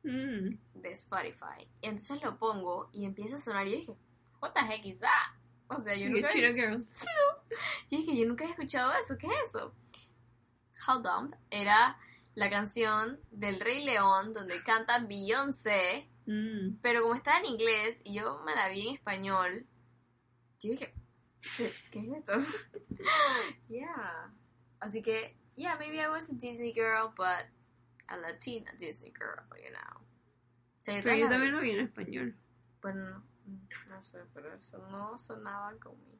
Mm. 0.03 0.55
de 0.75 0.91
Spotify. 0.91 1.67
Y 1.81 1.87
entonces 1.87 2.21
lo 2.21 2.37
pongo 2.37 2.89
y 2.93 3.05
empieza 3.05 3.37
a 3.37 3.39
sonar 3.39 3.67
y 3.67 3.71
yo 3.71 3.77
dije, 3.77 3.97
what 4.39 4.53
the 4.53 4.59
heck 4.61 4.85
is 4.85 4.99
that? 4.99 5.33
O 5.67 5.81
sea, 5.81 5.95
yo 5.95 6.09
nunca, 6.11 6.27
Cheetah 6.27 6.53
Girls. 6.53 6.95
yo 7.89 7.97
dije, 7.97 8.15
yo 8.17 8.25
nunca 8.27 8.45
he 8.45 8.49
escuchado 8.51 8.93
eso, 8.93 9.17
¿qué 9.17 9.25
es 9.25 9.33
eso? 9.49 9.73
How 10.87 11.01
Dumb 11.01 11.35
era 11.49 11.97
la 12.35 12.49
canción 12.51 13.19
del 13.31 13.59
Rey 13.59 13.83
León 13.83 14.31
donde 14.31 14.61
canta 14.61 14.99
Beyoncé, 14.99 16.07
Mm. 16.27 16.77
pero 16.83 17.01
como 17.01 17.15
estaba 17.15 17.39
en 17.39 17.45
inglés 17.47 17.99
y 18.03 18.13
yo 18.13 18.39
me 18.45 18.53
la 18.53 18.69
vi 18.69 18.87
en 18.89 18.93
español, 18.93 19.65
yo 20.59 20.69
dije, 20.69 20.93
¿qué, 21.57 21.71
qué 21.91 21.99
es 21.99 22.17
esto? 22.19 22.33
yeah. 23.67 24.31
Así 24.79 25.01
que, 25.01 25.35
yeah, 25.55 25.75
maybe 25.77 25.99
I 25.99 26.07
was 26.09 26.29
a 26.29 26.33
Disney 26.35 26.73
girl, 26.73 27.13
but 27.15 27.45
a 28.07 28.17
Latina 28.17 28.71
Disney 28.79 29.11
girl, 29.11 29.43
you 29.63 29.71
know. 29.71 30.05
Pero 30.83 31.15
yo 31.15 31.25
la 31.25 31.29
también 31.31 31.53
lo 31.53 31.59
vi 31.61 31.71
en 31.71 31.79
español. 31.87 32.35
Bueno, 32.81 33.23
no, 33.89 34.01
sé, 34.01 34.19
pero 34.33 34.53
eso 34.55 34.77
no 34.89 35.17
sonaba 35.19 35.75
conmigo. 35.77 36.17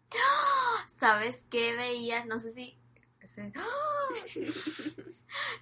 ¿Sabes 1.00 1.46
qué 1.50 1.76
veías? 1.76 2.26
No 2.28 2.38
sé 2.40 2.54
si... 2.54 2.78
ese- 3.22 3.52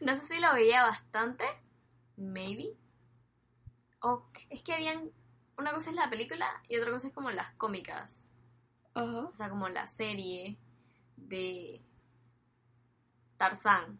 No 0.02 0.16
sé 0.16 0.22
si 0.36 0.40
lo 0.40 0.54
veía 0.54 0.84
bastante. 0.84 1.46
Maybe. 2.18 2.76
O 4.02 4.28
es 4.50 4.62
que 4.64 4.74
habían... 4.74 5.12
Una 5.58 5.72
cosa 5.72 5.90
es 5.90 5.96
la 5.96 6.10
película 6.10 6.62
y 6.68 6.78
otra 6.78 6.92
cosa 6.92 7.08
es 7.08 7.14
como 7.14 7.32
las 7.32 7.52
cómicas. 7.56 8.22
Ajá. 8.94 9.20
O 9.28 9.32
sea, 9.32 9.50
como 9.50 9.70
la 9.70 9.88
serie 9.88 10.58
de 11.16 11.82
Tarzán. 13.38 14.00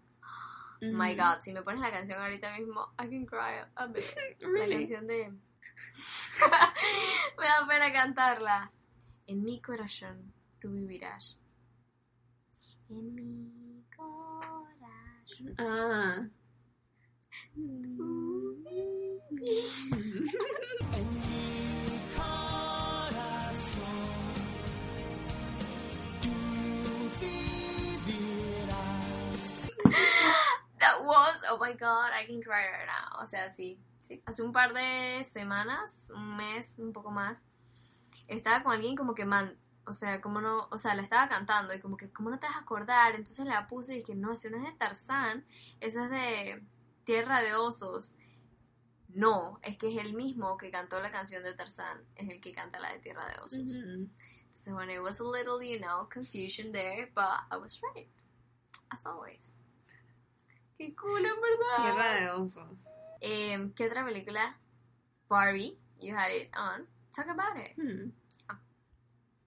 My 0.82 1.16
Mm. 1.16 1.18
God, 1.18 1.40
si 1.42 1.54
me 1.54 1.62
pones 1.64 1.82
la 1.82 1.92
canción 1.92 2.22
ahorita 2.22 2.56
mismo, 2.58 2.94
I 3.00 3.08
can 3.10 3.26
cry 3.26 3.66
a 3.76 3.88
bit. 3.88 4.04
La 4.42 4.68
canción 4.70 5.08
de... 5.08 5.32
Me 7.40 7.46
da 7.46 7.66
pena 7.68 7.92
cantarla. 7.92 8.72
En 9.26 9.44
mi 9.44 9.60
corazón 9.60 10.32
tú 10.62 10.70
vivirás. 10.72 11.38
En 12.90 13.16
mi 13.16 13.84
corazón 13.96 15.56
Ah. 15.58 16.28
tú 17.56 18.56
vivirás. 18.64 19.88
That 30.80 31.04
was, 31.04 31.38
oh 31.50 31.58
my 31.60 31.74
god, 31.74 32.12
I 32.14 32.26
can 32.26 32.42
cry 32.42 32.68
right 32.68 32.88
now. 32.88 33.22
O 33.22 33.26
sea, 33.26 33.50
sí, 33.50 33.80
sí. 34.08 34.22
Hace 34.26 34.44
un 34.44 34.52
par 34.52 34.74
de 34.74 35.24
semanas, 35.24 36.12
un 36.14 36.38
mes, 36.38 36.76
un 36.78 36.94
poco 36.94 37.12
más, 37.12 37.46
estaba 38.28 38.64
con 38.64 38.74
alguien 38.74 38.96
como 38.96 39.16
que 39.16 39.26
man, 39.26 39.58
o 39.86 39.92
sea, 39.92 40.22
como 40.22 40.42
no, 40.42 40.68
o 40.70 40.78
sea, 40.78 40.94
la 40.96 41.02
estaba 41.02 41.28
cantando 41.28 41.74
y 41.74 41.80
como 41.80 41.98
que, 41.98 42.12
¿cómo 42.12 42.30
no 42.30 42.40
te 42.40 42.48
vas 42.48 42.58
a 42.58 42.60
acordar? 42.60 43.16
Entonces 43.16 43.46
la 43.46 43.68
puse 43.68 43.96
y 43.96 43.98
dije, 44.00 44.16
no, 44.16 44.34
eso 44.34 44.50
no 44.50 44.58
es 44.58 44.64
de 44.64 44.74
Tarzán, 44.74 45.46
eso 45.80 46.04
es 46.04 46.10
de 46.10 46.64
Tierra 47.06 47.42
de 47.42 47.56
Osos. 47.56 48.16
No, 49.10 49.60
es 49.64 49.78
que 49.78 49.90
es 49.90 49.98
el 49.98 50.14
mismo 50.14 50.58
que 50.58 50.70
cantó 50.70 51.00
la 51.00 51.10
canción 51.10 51.42
de 51.42 51.54
Tarzán, 51.54 52.06
es 52.16 52.30
el 52.30 52.40
que 52.40 52.52
canta 52.52 52.80
la 52.80 52.92
de 52.92 53.00
Tierra 53.00 53.26
de 53.26 53.42
Osos. 53.42 53.76
Ujú. 53.76 54.10
So 54.54 54.76
when 54.76 54.90
it 54.90 55.00
was 55.00 55.20
a 55.20 55.24
little, 55.24 55.62
you 55.62 55.80
know, 55.80 56.08
confusion 56.10 56.72
there, 56.72 57.12
but 57.14 57.46
I 57.52 57.58
was 57.58 57.80
right. 57.82 58.10
As 58.92 59.06
always. 59.06 59.54
Qué 60.78 60.96
cool, 60.96 61.20
en 61.26 61.42
verdad. 61.42 61.84
Tierra 61.84 62.16
de 62.16 62.30
osos. 62.32 62.86
Em, 63.22 63.72
¿Qué 63.74 63.86
otra 63.88 64.06
película? 64.06 64.60
Barbie. 65.28 65.78
You 66.00 66.16
had 66.16 66.32
it 66.32 66.50
on. 66.56 66.88
Talk 67.16 67.28
about 67.30 67.58
it. 67.58 67.76
Hmm. 67.78 68.12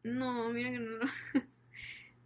No, 0.03 0.51
mira 0.51 0.71
que 0.71 0.79
no 0.79 0.91
lo... 0.99 1.07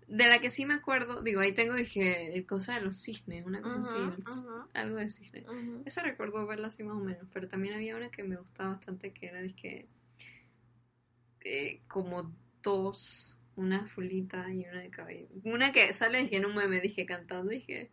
De 0.06 0.28
la 0.28 0.38
que 0.38 0.50
sí 0.50 0.66
me 0.66 0.74
acuerdo, 0.74 1.22
digo, 1.22 1.40
ahí 1.40 1.52
tengo, 1.52 1.74
dije, 1.74 2.34
el 2.36 2.46
cosa 2.46 2.74
de 2.74 2.82
los 2.82 2.96
cisnes, 3.02 3.44
una 3.46 3.62
cosa 3.62 3.80
así, 3.80 3.98
Ujú, 3.98 4.12
el- 4.12 4.22
ujú, 4.22 4.68
algo 4.74 4.96
de 4.96 5.08
cisne. 5.08 5.40
ujú. 5.48 5.82
Esa 5.86 6.02
recuerdo 6.02 6.46
verla 6.46 6.68
así 6.68 6.84
más 6.84 6.96
o 6.96 7.00
menos, 7.00 7.26
pero 7.32 7.48
también 7.48 7.74
había 7.74 7.96
una 7.96 8.10
que 8.10 8.22
me 8.22 8.36
gustaba 8.36 8.74
bastante 8.74 9.12
que 9.14 9.26
era, 9.26 9.40
dije, 9.40 9.88
eh, 11.40 11.80
como 11.88 12.32
dos, 12.62 13.36
una 13.56 13.86
fulita 13.86 14.50
y 14.52 14.66
una 14.66 14.80
de 14.82 14.90
cabello. 14.90 15.28
Una 15.44 15.72
que 15.72 15.92
sale, 15.94 16.20
dije, 16.20 16.36
en 16.36 16.46
un 16.46 16.54
meme, 16.54 16.80
dije, 16.80 17.06
cantando, 17.06 17.50
dije, 17.50 17.90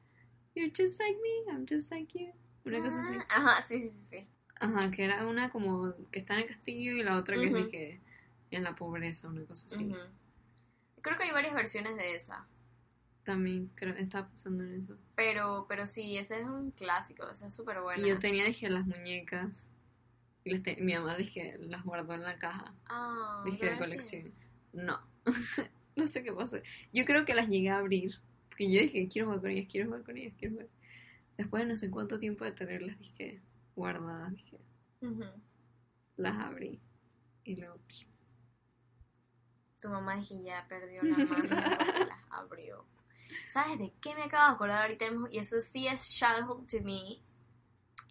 You're 0.56 0.72
just 0.76 1.00
like 1.00 1.18
me, 1.22 1.52
I'm 1.54 1.66
just 1.68 1.92
like 1.92 2.18
you. 2.18 2.32
Una 2.66 2.82
cosa 2.82 3.00
así. 3.02 3.16
Ah, 3.30 3.38
Ajá, 3.38 3.62
sí, 3.62 3.80
sí, 3.80 3.90
sí. 4.10 4.28
Ajá, 4.60 4.92
que 4.92 5.04
era 5.06 5.26
una 5.26 5.50
como 5.50 5.94
que 6.12 6.20
está 6.20 6.36
en 6.36 6.42
el 6.42 6.48
castillo 6.48 6.92
y 6.92 7.04
la 7.04 7.18
otra 7.18 7.36
que 7.36 7.48
es, 7.48 7.54
dije, 7.54 8.02
en 8.52 8.64
la 8.64 8.76
pobreza, 8.76 9.28
una 9.30 9.44
cosa 9.46 9.68
así. 9.74 9.92
Creo 11.02 11.18
que 11.18 11.24
hay 11.24 11.32
varias 11.32 11.56
versiones 11.56 11.96
de 11.96 12.16
esa. 12.16 12.48
También 13.24 13.72
creo, 13.76 13.96
estaba 13.96 14.28
pensando 14.28 14.64
en 14.64 14.76
eso. 14.76 14.98
Pero, 15.16 15.66
pero 15.68 15.88
sí, 15.88 16.18
ese 16.18 16.42
es 16.42 16.46
un 16.46 16.72
clásico. 16.72 17.28
Esa 17.30 17.48
es 17.48 17.54
súper 17.56 17.82
buena. 17.82 18.06
Y 18.06 18.10
yo 18.10 18.20
tenía, 18.20 18.46
dije, 18.46 18.70
las 18.70 18.86
muñecas. 18.86 19.68
Y 20.44 20.52
las 20.52 20.64
te- 20.64 20.76
mi 20.82 20.94
mamá, 20.94 21.16
dije, 21.18 21.58
las 21.60 21.84
guardó 21.84 22.14
en 22.14 22.24
la 22.24 22.38
caja. 22.38 22.74
Ah, 22.88 23.42
Dije, 23.46 23.58
de 23.58 23.62
¿todavía 23.76 23.80
colección. 23.80 24.24
No. 24.74 25.00
no 25.96 26.08
sé 26.08 26.24
qué 26.24 26.34
pasó. 26.34 26.58
Yo 26.94 27.06
creo 27.06 27.26
que 27.26 27.34
las 27.36 27.48
llegué 27.48 27.70
a 27.70 27.78
abrir. 27.78 28.20
Porque 28.62 28.74
yo 28.76 28.82
dije, 28.82 29.08
quiero 29.08 29.26
jugar 29.26 29.42
con 29.42 29.50
ellas, 29.50 29.68
quiero 29.72 29.88
jugar 29.88 30.04
con 30.04 30.18
ellas, 30.18 30.34
quiero 30.38 30.54
jugar. 30.54 30.70
Después 31.36 31.64
de 31.64 31.70
no 31.70 31.76
sé 31.78 31.90
cuánto 31.90 32.20
tiempo 32.20 32.46
de 32.46 32.52
tenerlas, 32.52 33.00
dije, 33.00 33.42
guardadas, 33.76 34.36
dije, 34.36 34.60
Ujú. 35.02 35.24
las 36.18 36.38
abrí. 36.38 36.80
Y 37.44 37.56
luego, 37.56 37.80
psh, 37.88 38.06
Tu 39.82 39.90
mamá 39.90 40.16
dije 40.18 40.44
ya 40.44 40.64
perdió 40.70 41.02
la 41.02 41.18
mano 41.18 41.44
las 42.08 42.24
abrió. 42.30 42.86
¿Sabes 43.50 43.80
de 43.80 43.94
qué 44.00 44.14
me 44.14 44.26
acabo 44.26 44.50
de 44.50 44.54
acordar 44.54 44.84
ahorita 44.84 45.10
mismo? 45.10 45.28
Y 45.32 45.40
eso 45.40 45.60
sí 45.60 45.88
es 45.88 46.08
childhood 46.12 46.68
to 46.68 46.82
me. 46.84 47.20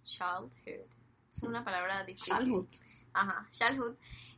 Childhood. 0.02 0.90
Es 1.30 1.42
una 1.44 1.62
palabra 1.64 2.02
difícil. 2.02 2.34
childhood. 2.36 2.66
Ajá, 3.12 3.46
childhood. 3.50 3.94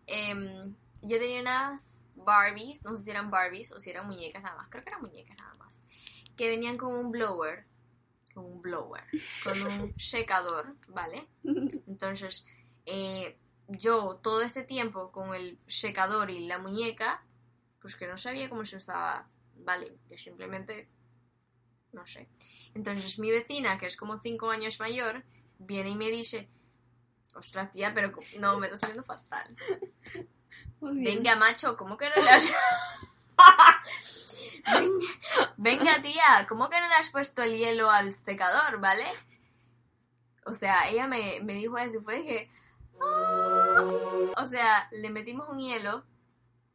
Em, 0.07 0.75
yo 1.01 1.19
tenía 1.19 1.41
unas 1.41 2.05
Barbies, 2.17 2.85
no 2.85 2.99
sé 2.99 3.05
si 3.05 3.11
eran 3.11 3.31
Barbies 3.31 3.73
o 3.73 3.81
si 3.81 3.89
eran 3.89 4.07
muñecas 4.07 4.43
nada 4.43 4.57
más. 4.59 4.69
Creo 4.69 4.85
que 4.85 4.91
eran 4.91 5.01
muñecas 5.01 5.39
nada 5.39 5.55
más. 5.55 5.62
Que 6.37 6.49
venían 6.49 6.77
con 6.77 6.95
un 6.95 7.11
blower. 7.11 7.67
Con 8.35 8.45
un 8.45 8.63
blower. 8.63 9.05
Con 9.45 9.63
un 9.63 9.95
secador, 9.99 10.77
¿vale? 10.89 11.29
Entonces, 11.45 12.47
eh, 12.87 13.37
yo 13.69 14.17
todo 14.23 14.43
este 14.43 14.63
tiempo 14.63 15.11
con 15.13 15.35
el 15.35 15.59
secador 15.67 16.31
y 16.31 16.47
la 16.47 16.59
muñeca, 16.59 17.23
pues 17.81 17.97
que 17.97 18.07
no 18.07 18.17
sabía 18.17 18.49
cómo 18.49 18.65
se 18.65 18.77
usaba, 18.77 19.29
¿vale? 19.57 19.97
Yo 20.11 20.19
simplemente, 20.19 20.89
no 21.93 22.07
sé. 22.07 22.29
Entonces 22.75 23.19
mi 23.19 23.31
vecina, 23.31 23.79
que 23.79 23.87
es 23.87 23.97
como 23.97 24.21
cinco 24.21 24.51
años 24.51 24.81
mayor, 24.81 25.25
viene 25.59 25.91
y 25.91 25.97
me 25.97 26.11
dice, 26.11 26.49
ostras 27.35 27.71
tía, 27.73 27.93
pero 27.95 28.13
no, 28.41 28.59
me 28.59 28.67
está 28.67 28.79
saliendo 28.79 29.05
fatal. 29.05 29.57
Muy 30.81 30.95
bien. 30.97 31.17
Venga, 31.17 31.37
macho, 31.37 31.77
¿cómo 31.77 31.97
que 31.97 32.09
no 32.09 32.17
le 32.17 32.31
has... 32.31 32.51
venga, 34.75 35.07
venga, 35.57 36.03
tía, 36.03 36.47
¿cómo 36.49 36.69
que 36.69 36.81
no 36.81 36.89
le 36.89 36.95
has 36.95 37.11
puesto 37.11 37.43
el 37.43 37.57
hielo 37.57 37.91
al 37.91 38.13
secador, 38.13 38.81
vale? 38.81 39.05
O 40.47 40.55
sea, 40.55 40.89
ella 40.89 41.07
me, 41.07 41.41
me 41.43 41.55
dijo 41.55 41.79
eso 41.79 41.99
y 41.99 42.05
fue 42.05 42.19
dije... 42.19 42.51
"Ah". 43.01 44.33
O 44.37 44.47
sea, 44.47 44.89
le 44.93 45.11
metimos 45.11 45.49
un 45.49 45.59
hielo. 45.59 46.05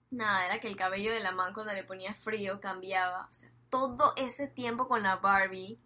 Nada, 0.09 0.45
era 0.45 0.59
que 0.59 0.67
el 0.67 0.75
cabello 0.75 1.11
de 1.11 1.19
la 1.19 1.31
man 1.31 1.53
cuando 1.53 1.73
le 1.73 1.83
ponía 1.83 2.15
frío 2.15 2.59
cambiaba. 2.61 3.27
O 3.29 3.33
sea, 3.33 3.51
todo 3.69 4.13
ese 4.15 4.47
tiempo 4.47 4.87
con 4.87 5.03
la 5.03 5.17
Barbie 5.17 5.79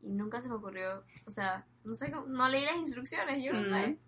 y 0.00 0.10
nunca 0.10 0.40
se 0.40 0.48
me 0.48 0.54
ocurrió, 0.54 1.04
o 1.26 1.30
sea, 1.30 1.66
no 1.84 1.94
sé, 1.94 2.10
no 2.10 2.48
leí 2.48 2.64
las 2.64 2.76
instrucciones, 2.76 3.42
yo 3.44 3.52
no 3.52 3.62
sé. 3.62 3.98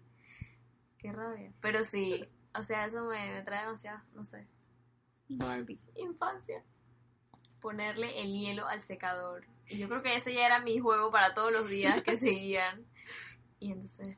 Qué 0.99 1.13
rabia. 1.13 1.53
Pero 1.61 1.83
sí, 1.85 2.29
o 2.55 2.63
sea, 2.63 2.87
eso 2.87 3.05
me, 3.05 3.33
me 3.33 3.43
trae 3.43 3.65
demasiado, 3.65 4.01
no 4.15 4.25
sé. 4.25 4.47
Barbie. 5.29 5.79
Infancia. 5.97 6.63
Ponerle 7.61 8.21
el 8.23 8.33
hielo 8.33 8.67
al 8.69 8.83
secador. 8.83 9.47
Y 9.67 9.79
yo 9.79 9.89
creo 9.89 10.03
que 10.03 10.15
ese 10.17 10.33
ya 10.33 10.47
era 10.47 10.61
mi 10.61 10.79
juego 10.79 11.11
para 11.11 11.35
todos 11.35 11.53
los 11.53 11.69
días 11.69 12.03
que 12.03 12.17
seguían. 12.17 12.87
Y 13.61 13.73
entonces, 13.73 14.17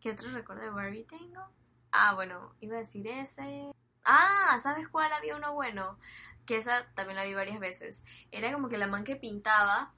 ¿qué 0.00 0.10
otro 0.10 0.30
recuerdo 0.30 0.62
de 0.62 0.70
Barbie 0.70 1.04
tengo? 1.04 1.48
Ah, 1.92 2.14
bueno, 2.14 2.54
iba 2.60 2.76
a 2.76 2.80
decir 2.80 3.06
ese. 3.06 3.72
Ah, 4.04 4.58
¿sabes 4.60 4.88
cuál 4.88 5.12
había 5.12 5.36
uno 5.36 5.54
bueno? 5.54 5.98
Que 6.44 6.56
esa 6.56 6.84
también 6.94 7.16
la 7.16 7.24
vi 7.24 7.32
varias 7.34 7.60
veces. 7.60 8.02
Era 8.32 8.52
como 8.52 8.68
que 8.68 8.76
la 8.76 8.86
man 8.88 9.04
que 9.04 9.16
pintaba 9.16 9.94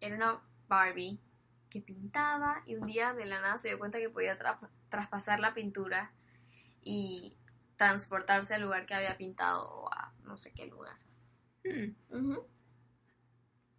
era 0.00 0.16
una 0.16 0.40
Barbie 0.68 1.18
que 1.68 1.80
pintaba 1.80 2.62
y 2.66 2.74
un 2.76 2.86
día 2.86 3.12
de 3.14 3.24
la 3.26 3.40
nada 3.40 3.58
se 3.58 3.68
dio 3.68 3.78
cuenta 3.78 3.98
que 3.98 4.10
podía 4.10 4.38
tra- 4.38 4.58
traspasar 4.88 5.40
la 5.40 5.54
pintura 5.54 6.12
y 6.82 7.36
transportarse 7.76 8.54
al 8.54 8.62
lugar 8.62 8.86
que 8.86 8.94
había 8.94 9.16
pintado 9.16 9.68
o 9.70 9.92
a 9.92 10.09
no 10.24 10.36
sé 10.36 10.52
qué 10.52 10.66
lugar. 10.66 10.96
Hmm. 11.64 12.36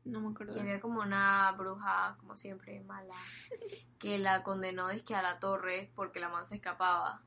No 0.04 0.19
me 0.19 0.32
acuerdo. 0.32 0.56
Y 0.58 0.60
había 0.60 0.73
eso. 0.73 0.82
como 0.82 1.01
una 1.01 1.51
bruja, 1.54 2.15
como 2.19 2.36
siempre, 2.38 2.82
mala, 2.82 3.13
que 3.99 4.17
la 4.17 4.43
condenó 4.43 4.88
que 5.06 5.15
a 5.15 5.21
la 5.21 5.39
torre 5.39 5.91
porque 5.95 6.19
la 6.19 6.30
man 6.30 6.45
se 6.45 6.56
escapaba. 6.56 7.23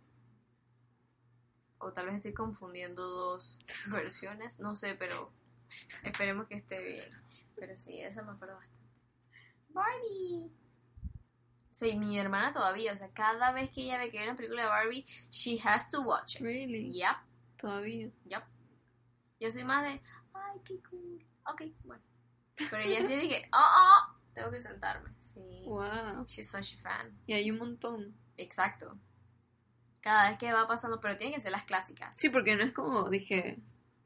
O 1.78 1.92
tal 1.92 2.06
vez 2.06 2.16
estoy 2.16 2.32
confundiendo 2.32 3.06
dos 3.06 3.58
versiones, 3.90 4.58
no 4.58 4.74
sé, 4.74 4.94
pero 4.94 5.32
esperemos 6.02 6.46
que 6.46 6.54
esté 6.56 6.82
bien. 6.82 7.04
Pero 7.56 7.76
sí, 7.76 8.00
esa 8.00 8.22
me 8.22 8.32
acuerdo 8.32 8.56
bastante. 8.56 8.84
Barbie. 9.68 10.50
Sí, 11.70 11.96
mi 11.96 12.18
hermana 12.18 12.52
todavía, 12.52 12.92
o 12.92 12.96
sea, 12.96 13.10
cada 13.12 13.50
vez 13.52 13.70
que 13.70 13.82
ella 13.82 13.98
ve 13.98 14.10
que 14.10 14.20
hay 14.20 14.28
una 14.28 14.36
película 14.36 14.62
de 14.62 14.68
Barbie, 14.68 15.04
she 15.30 15.60
has 15.64 15.88
to 15.88 16.02
watch 16.02 16.36
it. 16.36 16.42
Really? 16.42 16.92
Yep, 16.92 17.16
Todavía. 17.56 18.10
yep. 18.26 18.44
Yo 19.44 19.50
soy 19.50 19.64
más 19.64 19.84
de, 19.84 20.00
ay, 20.32 20.58
qué 20.64 20.80
cool. 20.88 21.22
Ok, 21.46 21.64
bueno. 21.84 22.02
Pero 22.56 22.82
ella 22.82 23.06
sí 23.06 23.14
dice, 23.14 23.42
oh, 23.52 23.58
oh, 23.58 24.16
tengo 24.32 24.50
que 24.50 24.58
sentarme. 24.58 25.10
Sí. 25.20 25.64
Wow. 25.66 26.24
She's 26.26 26.50
such 26.50 26.78
a 26.78 26.80
fan. 26.80 27.18
Y 27.26 27.34
hay 27.34 27.50
un 27.50 27.58
montón. 27.58 28.14
Exacto. 28.38 28.96
Cada 30.00 30.30
vez 30.30 30.38
que 30.38 30.50
va 30.50 30.66
pasando, 30.66 30.98
pero 30.98 31.18
tienen 31.18 31.34
que 31.34 31.40
ser 31.42 31.52
las 31.52 31.64
clásicas. 31.64 32.16
Sí, 32.16 32.30
porque 32.30 32.56
no 32.56 32.62
es 32.62 32.72
como 32.72 33.10
dije 33.10 33.58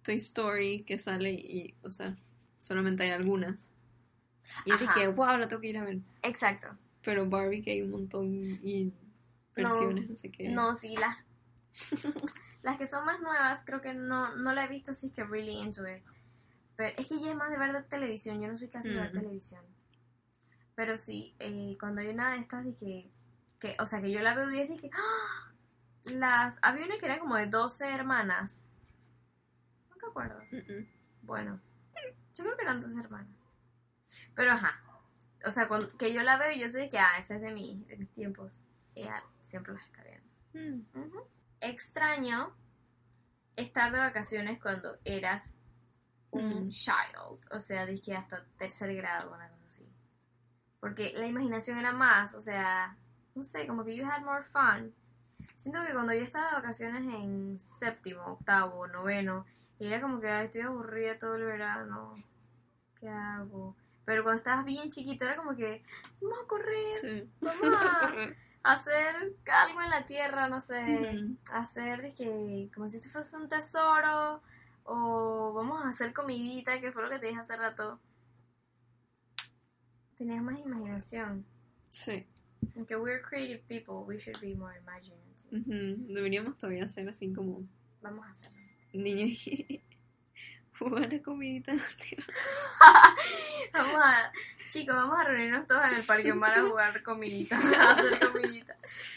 Toy 0.03 0.17
Story 0.17 0.83
que 0.83 0.99
sale 0.99 1.31
y, 1.31 1.77
o 1.83 1.91
sea, 1.91 2.17
solamente 2.57 3.05
hay 3.05 3.11
algunas. 3.11 3.73
Y 4.65 4.73
Ajá. 4.73 4.93
dije, 4.93 5.07
wow, 5.07 5.37
la 5.37 5.47
tengo 5.47 5.63
que 5.63 5.69
ir 5.69 5.79
a 5.79 5.85
ver. 5.85 5.99
Exacto. 6.23 6.77
Pero 7.05 7.31
Barbie 7.31 7.63
que 7.63 7.71
hay 7.71 7.83
un 7.83 7.93
montón 7.93 8.41
y 8.41 8.93
versiones, 9.55 10.11
no, 10.11 10.17
sé 10.17 10.33
qué. 10.33 10.49
No, 10.49 10.75
sí, 10.75 10.97
las, 10.97 11.17
las 12.69 12.77
que 12.77 12.87
son 12.87 13.07
más 13.07 13.21
nuevas, 13.21 13.63
creo 13.65 13.81
que 13.81 13.95
no, 13.95 14.35
no 14.37 14.53
la 14.53 14.65
he 14.65 14.69
visto, 14.69 14.91
así 14.91 15.11
que 15.11 15.25
really 15.25 15.53
into 15.53 15.87
it. 15.89 16.05
Pero 16.77 16.95
es 16.99 17.09
que 17.09 17.19
ya 17.19 17.31
es 17.31 17.37
más 17.37 17.51
de 17.51 17.59
ver 17.59 17.73
de 17.73 17.83
televisión, 17.83 18.41
yo 18.43 18.49
no 18.49 18.57
soy 18.59 18.69
casi 18.69 18.91
de 18.91 19.01
ver 19.01 19.11
Mm. 19.11 19.21
televisión. 19.21 19.65
Pero 20.75 20.97
sí, 20.97 21.35
eh, 21.39 21.77
cuando 21.81 22.03
hay 22.03 22.09
una 22.09 22.33
de 22.33 22.39
estas 22.39 22.65
de 22.65 23.11
que, 23.59 23.77
o 23.81 23.87
sea, 23.87 24.01
que 24.03 24.13
yo 24.13 24.21
la 24.21 24.35
veo 24.35 24.51
y 24.51 24.77
que, 24.77 24.91
¡ah! 24.93 25.53
las, 26.05 26.57
había 26.63 26.85
una 26.87 26.99
que 26.99 27.07
era 27.07 27.19
como 27.19 27.37
de 27.37 27.47
12 27.47 27.89
hermanas. 27.91 28.69
¿No 29.91 29.97
te 29.97 30.07
acuerdas? 30.07 30.45
Mm-mm. 30.53 30.89
Bueno, 31.23 31.61
yo 32.35 32.45
creo 32.45 32.57
que 32.57 32.63
eran 32.63 32.81
dos 32.81 32.97
hermanas. 32.97 33.35
Pero 34.35 34.53
ajá. 34.53 34.81
O 35.45 35.51
sea, 35.51 35.69
cuando, 35.69 35.97
que 35.97 36.13
yo 36.13 36.23
la 36.23 36.37
veo 36.37 36.53
y 36.53 36.61
yo 36.61 36.69
sé 36.69 36.89
que, 36.89 36.99
ah, 36.99 37.19
esa 37.19 37.37
es 37.37 37.41
de, 37.41 37.51
mi, 37.51 37.83
de 37.89 37.97
mis 37.97 38.11
tiempos. 38.13 38.63
Ella 38.95 39.23
siempre 39.43 39.73
las 39.73 39.85
está 39.87 40.03
viendo. 40.05 40.29
Mm. 40.53 40.99
Ujú. 41.01 41.27
Extraño 41.61 42.55
estar 43.57 43.91
de 43.93 43.99
vacaciones 43.99 44.61
cuando 44.61 44.99
eras 45.05 45.55
un 46.31 46.67
Mm. 46.67 46.69
child. 46.69 47.41
O 47.51 47.59
sea, 47.59 47.87
dije 47.87 48.15
hasta 48.15 48.45
tercer 48.59 48.95
grado, 48.95 49.33
una 49.33 49.49
cosa 49.49 49.67
así. 49.67 49.83
Porque 50.81 51.13
la 51.17 51.27
imaginación 51.27 51.79
era 51.79 51.93
más, 51.93 52.35
o 52.35 52.41
sea, 52.41 52.97
no 53.35 53.43
sé, 53.43 53.67
como 53.67 53.85
que 53.85 53.97
you 53.97 54.07
had 54.07 54.23
more 54.23 54.43
fun. 54.43 54.95
Siento 55.57 55.83
que 55.85 55.93
cuando 55.93 56.13
yo 56.13 56.21
estaba 56.23 56.49
de 56.49 56.53
vacaciones 56.55 57.05
en 57.05 57.59
séptimo, 57.59 58.23
octavo, 58.27 58.87
noveno, 58.87 59.45
y 59.81 59.87
era 59.89 60.01
como 60.01 60.21
que 60.21 60.29
"Ay, 60.31 60.47
estoy 60.47 60.61
aburrida 60.61 61.19
todo 61.19 61.35
el 61.37 61.45
verano, 61.45 62.15
¿qué 63.01 63.09
hago? 63.09 63.75
Pero 64.05 64.23
cuando 64.23 64.39
estabas 64.39 64.65
bien 64.65 64.89
chiquito 64.91 65.25
era 65.25 65.35
como 65.37 65.57
que 65.57 65.83
vamos 66.21 66.39
a 66.45 66.47
correr, 66.47 66.95
Sí. 66.95 67.31
vamos 67.41 67.63
a 67.83 67.99
Correr. 68.01 68.37
Hacer 68.73 69.37
algo 69.53 69.81
en 69.83 69.91
la 69.91 70.07
tierra, 70.07 70.49
no 70.49 70.61
sé, 70.61 71.15
Ujú. 71.15 71.37
hacer 71.53 72.03
dije 72.03 72.71
como 72.75 72.87
si 72.87 72.97
esto 72.97 73.09
fuese 73.09 73.37
un 73.37 73.49
tesoro 73.49 74.43
o 74.85 75.53
vamos 75.55 75.85
a 75.85 75.89
hacer 75.89 76.13
comidita, 76.13 76.81
que 76.81 76.93
fue 76.93 77.03
lo 77.03 77.11
que 77.11 77.19
te 77.19 77.27
dije 77.29 77.41
hace 77.41 77.57
rato. 77.57 78.01
Tenías 80.17 80.43
más 80.43 80.59
imaginación. 80.59 81.45
Sí. 81.91 82.27
Aunque 82.77 82.97
we're 82.97 83.23
creative 83.23 83.63
people, 83.69 84.05
we 84.07 84.19
should 84.19 84.41
be 84.41 84.55
more 84.55 84.77
imaginative. 84.79 86.09
Deberíamos 86.13 86.59
todavía 86.59 86.85
hacer 86.85 87.09
así 87.09 87.33
como 87.33 87.63
Vamos 88.03 88.27
a 88.27 88.31
hacerlo. 88.31 88.59
niños 88.93 89.39
y 90.79 90.85
jugar 90.85 91.13
a 91.15 91.23
comidita 91.23 91.73
tierra. 91.97 92.27
Vamos 93.73 94.05
a, 94.05 94.33
chicos, 94.71 94.95
vamos 94.95 95.19
a 95.19 95.25
reunirnos 95.25 95.67
todos 95.67 95.85
en 95.91 95.95
el 95.95 96.05
parque 96.05 96.35
para 96.35 96.63
jugar 96.69 97.03
comidita, 97.03 97.57
a 97.59 97.93
hacer 97.93 98.19
comidita. 98.21 98.77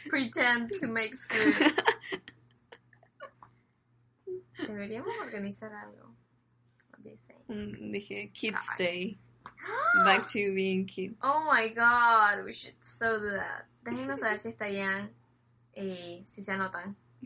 Pretend 0.10 0.72
to 0.80 0.88
make 0.88 1.16
food. 1.16 1.74
Deberíamos 4.68 5.16
organizar 5.22 5.74
algo. 5.74 6.12
Un- 7.48 7.92
Dije 7.92 8.32
Kids 8.34 8.68
Guys. 8.70 8.78
Day. 8.78 9.18
Back 10.06 10.28
to 10.28 10.54
being 10.54 10.86
kids. 10.86 11.16
Oh 11.24 11.44
my 11.52 11.68
god, 11.70 12.44
we 12.46 12.54
should 12.54 12.76
so 12.82 13.20
do 13.20 13.32
that. 13.32 13.66
Déjenos 13.84 14.20
saber 14.20 14.38
si 14.38 14.50
estarían, 14.50 15.12
eh, 15.74 16.24
si 16.28 16.42
se 16.42 16.52
anotan. 16.52 16.96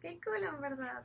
Qué 0.00 0.18
cool, 0.24 0.42
en 0.42 0.60
verdad. 0.60 1.04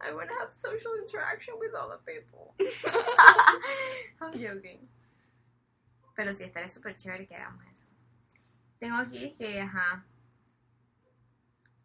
I 0.00 0.12
want 0.14 0.30
to 0.30 0.34
have 0.36 0.50
social 0.50 0.92
interaction 1.00 1.54
with 1.58 1.74
other 1.74 1.98
people. 2.04 2.54
I'm 4.20 4.32
joking. 4.32 4.80
Pero 6.14 6.32
sí, 6.32 6.44
estaría 6.44 6.68
súper 6.68 6.94
chévere 6.96 7.26
que 7.26 7.36
hagamos 7.36 7.64
eso. 7.70 7.86
Tengo 8.78 8.96
aquí 8.96 9.34
que, 9.36 9.60
ajá, 9.60 10.04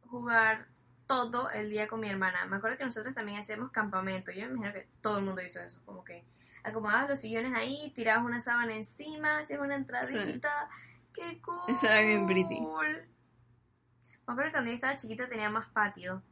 jugar 0.07 0.67
todo 1.07 1.49
el 1.51 1.69
día 1.69 1.87
con 1.87 1.99
mi 1.99 2.09
hermana. 2.09 2.45
Me 2.45 2.57
acuerdo 2.57 2.77
que 2.77 2.85
nosotros 2.85 3.13
también 3.13 3.39
hacíamos 3.39 3.71
campamento. 3.71 4.31
Yo 4.31 4.47
me 4.47 4.53
imagino 4.53 4.73
que 4.73 4.87
todo 5.01 5.19
el 5.19 5.25
mundo 5.25 5.41
hizo 5.41 5.59
eso. 5.59 5.81
Como 5.85 6.03
que 6.03 6.23
acomodabas 6.63 7.09
los 7.09 7.19
sillones 7.19 7.53
ahí, 7.53 7.91
tirabas 7.95 8.25
una 8.25 8.39
sábana 8.41 8.73
encima, 8.75 9.39
hacías 9.39 9.59
una 9.59 9.75
entradita. 9.75 10.69
¡Qué 11.13 11.41
cool! 11.41 11.59
Eso 11.67 11.87
era 11.87 12.01
bien 12.01 12.25
pretty. 12.27 12.59
Me 12.59 14.33
acuerdo 14.33 14.49
que 14.49 14.51
cuando 14.51 14.69
yo 14.71 14.75
estaba 14.75 14.97
chiquita 14.97 15.29
tenía 15.29 15.49
más 15.49 15.67
patio. 15.67 16.23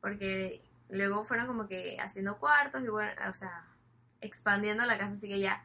Porque 0.00 0.62
luego 0.94 1.24
fueron 1.24 1.46
como 1.46 1.66
que 1.66 1.98
haciendo 2.00 2.38
cuartos 2.38 2.82
y 2.82 2.88
bueno, 2.88 3.12
o 3.28 3.32
sea, 3.32 3.66
expandiendo 4.20 4.84
la 4.86 4.98
casa, 4.98 5.14
así 5.14 5.28
que 5.28 5.40
ya. 5.40 5.64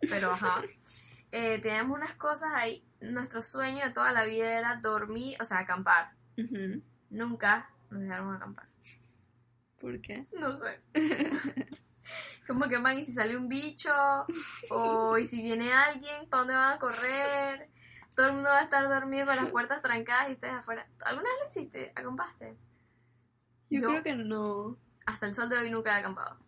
Pero 0.00 0.32
ajá. 0.32 0.62
Eh, 1.30 1.58
teníamos 1.60 1.98
unas 1.98 2.14
cosas 2.14 2.50
ahí. 2.54 2.82
Nuestro 3.02 3.42
sueño 3.42 3.84
de 3.84 3.90
toda 3.90 4.12
la 4.12 4.24
vida 4.24 4.50
era 4.50 4.76
dormir, 4.76 5.36
o 5.40 5.44
sea, 5.44 5.58
acampar. 5.58 6.12
Nunca 7.10 7.70
nos 7.90 8.00
dejaron 8.00 8.34
acampar. 8.34 8.66
¿Por 9.78 10.00
qué? 10.00 10.26
No 10.32 10.56
sé. 10.56 10.80
Como 12.46 12.66
que 12.66 12.78
van 12.78 12.98
y 12.98 13.04
si 13.04 13.12
sale 13.12 13.36
un 13.36 13.48
bicho, 13.48 13.92
o 14.70 15.18
y 15.18 15.24
si 15.24 15.42
viene 15.42 15.72
alguien, 15.72 16.28
¿para 16.28 16.40
dónde 16.40 16.54
van 16.54 16.72
a 16.72 16.78
correr? 16.78 17.68
Todo 18.16 18.28
el 18.28 18.32
mundo 18.32 18.48
va 18.48 18.60
a 18.60 18.62
estar 18.62 18.88
dormido 18.88 19.26
con 19.26 19.36
las 19.36 19.50
puertas 19.50 19.82
trancadas 19.82 20.30
y 20.30 20.32
ustedes 20.32 20.54
afuera. 20.54 20.88
¿Alguna 21.04 21.28
vez 21.28 21.38
lo 21.40 21.46
hiciste? 21.46 21.92
¿Acampaste? 21.94 22.56
Yo, 23.70 23.80
creo 23.82 24.02
que 24.02 24.14
no. 24.14 24.78
Hasta 25.06 25.26
el 25.26 25.34
sol 25.34 25.48
de 25.48 25.56
hoy 25.58 25.70
nunca 25.70 25.94
he 25.96 26.00
acampado. 26.00 26.38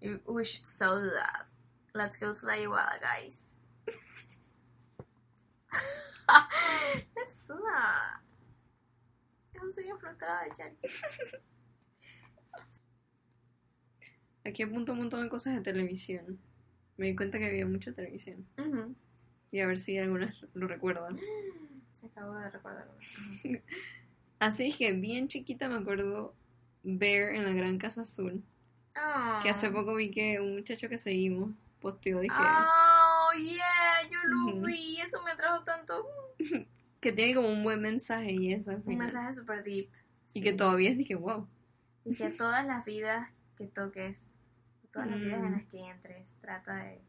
You- 0.00 0.20
We 0.26 0.44
should 0.44 0.66
so 0.66 0.98
do 1.00 1.10
that. 1.10 1.46
Let's 1.94 2.18
go 2.18 2.34
to 2.34 2.46
La 2.46 2.56
Iguala, 2.58 2.98
guys. 3.00 3.56
Let's 7.16 7.46
do 7.46 7.54
that. 7.54 8.20
Es 9.54 9.62
un 9.62 9.72
sueño 9.72 9.96
frustrado 9.98 10.44
de 10.44 10.50
Charlie. 10.52 10.78
Aquí 14.44 14.62
apunto 14.62 14.92
un 14.92 14.98
montón 14.98 15.22
de 15.22 15.28
cosas 15.28 15.54
de 15.56 15.60
televisión. 15.62 16.38
Me 16.96 17.06
di 17.06 17.16
cuenta 17.16 17.38
que 17.38 17.46
había 17.46 17.66
mucha 17.66 17.92
televisión. 17.92 18.46
Y 19.50 19.60
a 19.60 19.66
ver 19.66 19.78
si 19.78 19.98
algunas 19.98 20.34
lo 20.54 20.66
recuerdas. 20.68 21.20
Acabo 22.04 22.34
de 22.34 22.50
recordar 22.50 22.88
uno. 22.88 22.98
Así 24.38 24.72
que 24.72 24.92
bien 24.92 25.28
chiquita 25.28 25.68
me 25.68 25.76
acuerdo 25.76 26.34
ver 26.82 27.34
en 27.34 27.44
la 27.44 27.52
Gran 27.52 27.78
Casa 27.78 28.02
Azul. 28.02 28.42
Oh. 28.96 29.40
Que 29.42 29.50
hace 29.50 29.70
poco 29.70 29.94
vi 29.94 30.10
que 30.10 30.40
un 30.40 30.54
muchacho 30.56 30.88
que 30.88 30.98
seguimos 30.98 31.50
posteó, 31.80 32.20
dije, 32.20 32.34
Oh, 32.38 33.30
yeah, 33.38 34.08
yo 34.10 34.18
lo 34.24 34.56
Ujú. 34.56 34.66
vi. 34.66 35.00
Eso 35.00 35.22
me 35.22 35.34
trajo 35.36 35.62
tanto. 35.64 36.06
que 37.00 37.12
tiene 37.12 37.34
como 37.34 37.48
un 37.48 37.62
buen 37.62 37.80
mensaje 37.80 38.32
y 38.32 38.52
eso 38.52 38.70
al 38.70 38.76
Un 38.78 38.82
final. 38.84 38.98
mensaje 39.06 39.32
super 39.32 39.62
deep. 39.62 39.88
Y 40.34 40.42
que 40.42 40.52
todavía 40.52 40.94
dije, 40.94 41.14
wow. 41.14 41.46
Y 42.04 42.14
que 42.14 42.30
todas 42.30 42.64
las 42.66 42.84
vidas 42.84 43.28
que 43.56 43.66
toques, 43.66 44.28
todas 44.92 45.08
las 45.10 45.20
vidas 45.20 45.38
en 45.42 45.48
Mm. 45.50 45.52
las 45.52 45.64
que 45.66 45.88
entres, 45.88 46.26
trata 46.40 46.76
de 46.84 47.00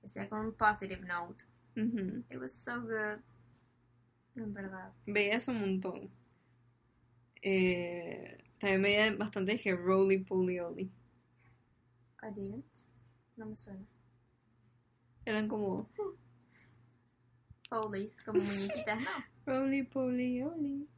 que 0.00 0.08
sea 0.08 0.28
con 0.28 0.40
un 0.46 0.52
positive 0.54 1.00
note. 1.06 1.44
It 2.30 2.38
was 2.38 2.52
so 2.52 2.80
good. 2.82 3.20
En 4.36 4.52
verdad. 4.54 4.92
Veía 5.06 5.34
eso 5.36 5.52
un 5.52 5.60
montón. 5.60 6.10
Eh, 7.46 8.38
también 8.58 8.82
veía 8.82 9.16
bastante 9.16 9.52
dije 9.52 9.76
Roly 9.76 10.24
Poly 10.24 10.60
Oly. 10.60 10.90
I 12.22 12.32
didn't. 12.32 12.64
No 13.36 13.44
me 13.44 13.54
suena. 13.54 13.84
Eran 15.26 15.46
como 15.46 15.90
Police, 17.68 18.24
como 18.24 18.40
muñequitas, 18.40 18.98
¿no? 18.98 19.10
Roly 19.46 19.82
Poly 19.82 20.42
Oly. 20.42 20.88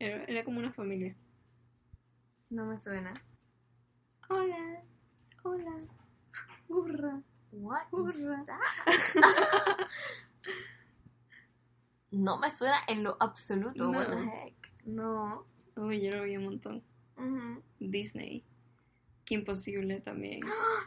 Era, 0.00 0.24
era 0.24 0.44
como 0.44 0.58
una 0.58 0.72
familia. 0.72 1.14
No 2.50 2.66
me 2.66 2.76
suena. 2.76 3.14
Hola, 4.28 4.82
hola, 5.44 5.80
hurra. 6.68 7.22
What 7.52 7.84
that? 8.46 8.58
no 12.10 12.38
me 12.38 12.50
suena 12.50 12.78
en 12.88 13.04
lo 13.04 13.16
absoluto. 13.20 13.90
What 13.90 14.10
the 14.10 14.24
heck? 14.24 14.54
No. 14.84 15.46
Uy, 15.76 16.00
yo 16.00 16.10
lo 16.12 16.22
vi 16.24 16.36
un 16.36 16.44
montón. 16.44 16.82
Disney. 17.78 18.44
Qué 19.24 19.34
imposible 19.34 20.00
también. 20.00 20.40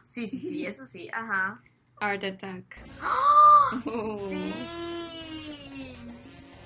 Sí, 0.04 0.28
sí, 0.28 0.40
sí, 0.40 0.66
eso 0.66 0.86
sí. 0.86 1.10
Ajá. 1.14 1.62
Art 2.00 2.24
Attack. 2.24 2.64
Oh. 3.86 4.28
Sí. 4.30 4.54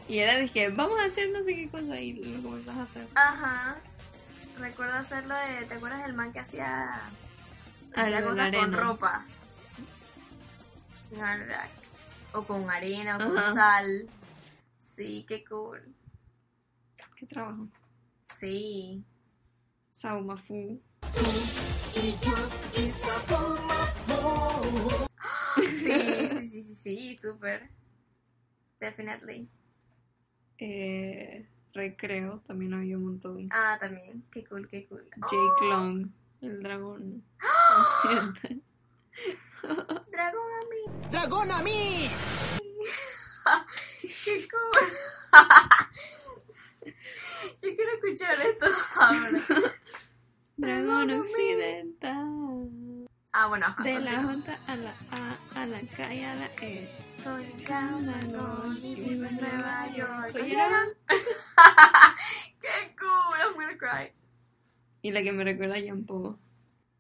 Y 0.08 0.18
era 0.20 0.38
dije, 0.38 0.70
vamos 0.70 1.00
a 1.00 1.06
hacer 1.06 1.32
no 1.32 1.44
sé 1.44 1.56
qué 1.56 1.70
cosa 1.70 2.00
y 2.00 2.14
lo 2.14 2.42
comenzás 2.42 2.78
a 2.78 2.84
hacer. 2.84 3.08
Ajá. 3.16 3.78
Recuerdo 4.60 4.94
hacerlo 4.94 5.34
de. 5.36 5.66
¿Te 5.66 5.74
acuerdas 5.74 6.04
del 6.04 6.14
man 6.14 6.32
que 6.32 6.40
hacía. 6.40 6.94
Ah, 6.94 7.12
hacía 7.96 8.22
la 8.22 8.24
cosas 8.24 8.56
con 8.56 8.74
ropa? 8.74 9.26
O 12.34 12.44
con 12.44 12.70
arena, 12.70 13.18
o 13.18 13.20
con 13.30 13.38
Ajá. 13.38 13.54
sal. 13.54 14.08
Sí, 14.78 15.26
qué 15.28 15.44
cool. 15.46 15.82
¿Qué 17.16 17.26
trabajo? 17.26 17.68
Sí. 18.36 19.04
Saumafu. 19.92 20.82
Sí, 25.62 26.28
sí, 26.28 26.48
sí, 26.48 26.64
sí, 26.64 26.76
sí, 26.76 27.16
súper. 27.16 27.70
Definitely. 28.80 29.48
Eh, 30.58 31.48
recreo, 31.74 32.42
también 32.46 32.74
había 32.74 32.98
un 32.98 33.06
montón. 33.06 33.48
Ah, 33.52 33.78
también. 33.80 34.26
Qué 34.32 34.44
cool, 34.46 34.68
qué 34.68 34.88
cool. 34.88 35.08
Jake 35.16 35.66
Long, 35.70 36.10
el 36.42 36.64
dragón. 36.64 37.24
consciente. 38.02 38.62
Dragón 40.12 40.52
a 40.54 40.64
mí. 40.70 41.10
¡Dragón 41.12 41.52
a 41.52 41.62
mí! 41.62 42.10
Qué 44.02 44.48
cool. 44.50 44.88
Yo 47.64 47.70
quiero 47.78 47.94
escuchar 47.94 48.34
esto 48.34 48.66
ahora. 49.00 49.30
Dragón 50.58 51.12
occidental. 51.12 52.70
Ah, 53.32 53.48
bueno, 53.48 53.66
ajá, 53.68 53.84
De 53.84 54.00
la. 54.00 54.22
J 54.22 54.58
a 54.68 54.76
la 54.76 54.94
A, 55.12 55.38
a 55.56 55.66
la 55.66 55.80
K 55.80 56.14
y 56.14 56.24
a 56.26 56.36
la 56.36 56.48
E. 56.62 56.90
Soy 57.18 57.46
dragón 57.66 58.78
y 58.84 58.96
vivo 58.96 59.26
en 59.26 59.38
Nueva 59.38 59.88
York. 59.96 60.34
Qué 62.62 62.96
cool, 63.00 63.40
I'm 63.40 63.54
gonna 63.54 63.78
cry. 63.78 64.12
Y 65.02 65.12
la 65.12 65.24
que 65.24 65.32
me 65.32 65.46
recuerda 65.46 65.76
a 65.76 65.80
Jean 65.80 66.06
Paul. 66.06 66.38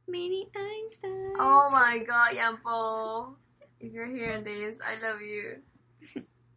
Mini 0.08 0.49
Einstein. 0.56 1.34
Oh 1.39 1.67
my 1.71 1.99
god, 2.06 2.32
Jean 2.34 2.58
Paul. 2.63 3.38
If 3.82 3.91
you're 3.91 4.08
hearing 4.08 4.45
this, 4.45 4.80
I 4.80 4.95
love 4.95 5.19
you. 5.21 5.62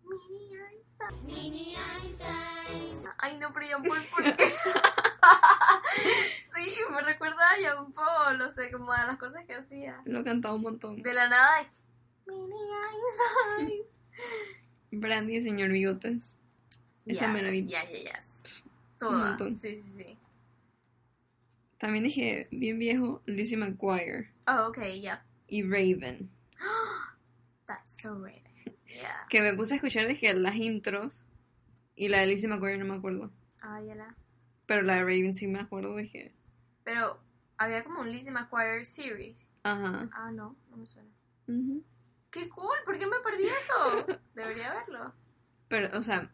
Mini 0.05 0.57
Einstein. 0.62 0.86
Mini 1.25 1.75
Einstein. 1.75 3.03
Ay, 3.19 3.38
no, 3.38 3.53
pero 3.53 3.66
Jean 3.66 3.83
Paul, 3.83 3.99
¿por 4.11 4.37
qué? 4.37 4.47
sí, 6.55 6.71
me 6.90 7.01
recuerda 7.03 7.51
a 7.51 7.59
Jean 7.59 7.92
Paul, 7.92 8.40
o 8.42 8.53
sea, 8.53 8.71
como 8.71 8.92
a 8.92 9.07
las 9.07 9.19
cosas 9.19 9.45
que 9.47 9.55
hacía. 9.55 10.01
Lo 10.05 10.23
cantaba 10.25 10.55
un 10.55 10.62
montón. 10.62 11.03
De 11.03 11.12
la 11.14 11.29
nada, 11.29 11.62
y, 11.62 12.31
Mini 12.31 12.55
Einstein. 13.59 13.83
Brandy 15.01 15.37
y 15.37 15.40
señor 15.40 15.71
Bigotes. 15.71 16.38
Esa 17.05 17.29
me 17.29 17.42
la 17.42 17.51
vi. 17.51 17.66
Ya, 17.66 17.85
ya, 17.85 17.99
yes. 18.14 18.62
Toda. 18.99 19.29
montón. 19.29 19.55
Sí, 19.55 19.77
sí, 19.77 20.03
sí. 20.05 20.19
También 21.79 22.05
dije, 22.05 22.49
bien 22.51 22.79
viejo, 22.79 23.23
Lizzie 23.27 23.59
McGuire 23.59 24.33
Oh, 24.49 24.69
okay, 24.69 25.01
yeah. 25.01 25.23
y 25.47 25.62
Raven. 25.62 26.31
That's 27.66 28.01
so 28.01 28.14
rare. 28.14 28.46
Yeah. 28.97 29.27
Que 29.29 29.43
me 29.43 29.55
puse 29.55 29.75
a 29.75 29.77
escuchar, 29.77 30.07
dije, 30.07 30.33
las 30.35 30.57
intros. 30.57 31.27
Y 31.95 32.09
la 32.09 32.21
de 32.21 32.27
Lizzie 32.27 32.49
McGuire 32.49 32.79
no 32.79 32.85
me 32.85 32.97
acuerdo. 32.97 33.31
Ah, 33.63 33.81
ya 33.81 33.95
la. 33.95 34.15
Pero 34.67 34.83
la 34.83 34.97
de 34.97 35.01
Raven 35.01 35.35
sí 35.35 35.47
me 35.47 35.61
acuerdo, 35.61 35.97
dije. 35.97 36.35
Pero 36.85 37.21
había 37.57 37.85
como 37.85 38.01
un 38.01 38.11
Lizzie 38.11 38.33
McGuire 38.33 38.85
series. 38.85 39.49
Ajá. 39.63 40.09
Ah, 40.13 40.31
no, 40.31 40.57
no 40.71 40.77
me 40.77 40.87
suena. 40.87 41.09
Ujú. 41.49 41.83
¡Qué 42.31 42.49
cool! 42.49 42.77
¿Por 42.85 42.99
qué 42.99 43.07
me 43.07 43.19
perdí 43.21 43.47
eso? 43.47 44.07
Debería 44.35 44.75
verlo. 44.75 45.15
Pero, 45.69 45.97
o 45.99 46.03
sea, 46.03 46.31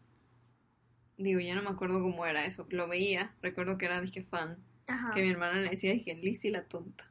digo, 1.17 1.39
ya 1.39 1.55
no 1.55 1.63
me 1.63 1.69
acuerdo 1.69 2.01
cómo 2.01 2.25
era 2.25 2.45
eso. 2.45 2.65
Lo 2.69 2.87
veía, 2.87 3.33
recuerdo 3.41 3.77
que 3.77 3.85
era, 3.85 4.01
dije, 4.01 4.23
fan. 4.23 4.57
Ajá. 4.87 5.11
Que 5.11 5.21
mi 5.21 5.29
hermana 5.29 5.59
le 5.59 5.69
decía, 5.69 5.93
dije, 5.93 6.15
Lizzie 6.15 6.51
la 6.51 6.65
tonta. 6.65 7.09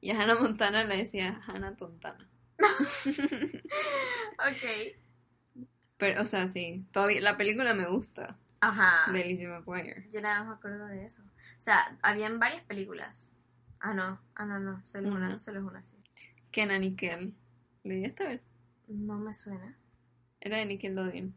Y 0.00 0.10
a 0.10 0.20
Hannah 0.20 0.38
Montana 0.38 0.84
le 0.84 0.98
decía, 0.98 1.40
Hannah 1.46 1.74
Tontana. 1.76 2.28
Ok. 4.38 5.66
Pero, 5.98 6.22
o 6.22 6.24
sea, 6.26 6.46
sí, 6.48 6.84
todavía 6.92 7.20
la 7.20 7.36
película 7.38 7.72
me 7.74 7.86
gusta 7.88 8.38
Ajá. 8.60 9.10
de 9.12 9.24
Lizzie 9.24 9.48
McGuire. 9.48 10.06
Yo 10.10 10.20
nada 10.20 10.40
más 10.40 10.48
me 10.48 10.54
acuerdo 10.54 10.86
de 10.86 11.04
eso. 11.06 11.22
O 11.22 11.60
sea, 11.60 11.98
habían 12.02 12.38
varias 12.38 12.62
películas. 12.64 13.32
Ah, 13.80 13.94
no. 13.94 14.20
Ah, 14.34 14.44
no, 14.44 14.58
no. 14.58 14.84
Solo 14.84 15.10
una. 15.12 15.30
Ujú. 15.30 15.38
Solo 15.38 15.60
es 15.60 15.66
una, 15.66 15.82
sí. 15.82 15.96
Kenan 16.50 16.84
y 16.84 16.94
Kel. 16.96 17.34
¿Le 17.84 17.96
llegaste 17.96 18.24
a 18.24 18.28
ver? 18.28 18.42
No 18.88 19.18
me 19.18 19.32
suena. 19.32 19.76
Era 20.40 20.58
de 20.58 20.66
Nickelodeon. 20.66 21.34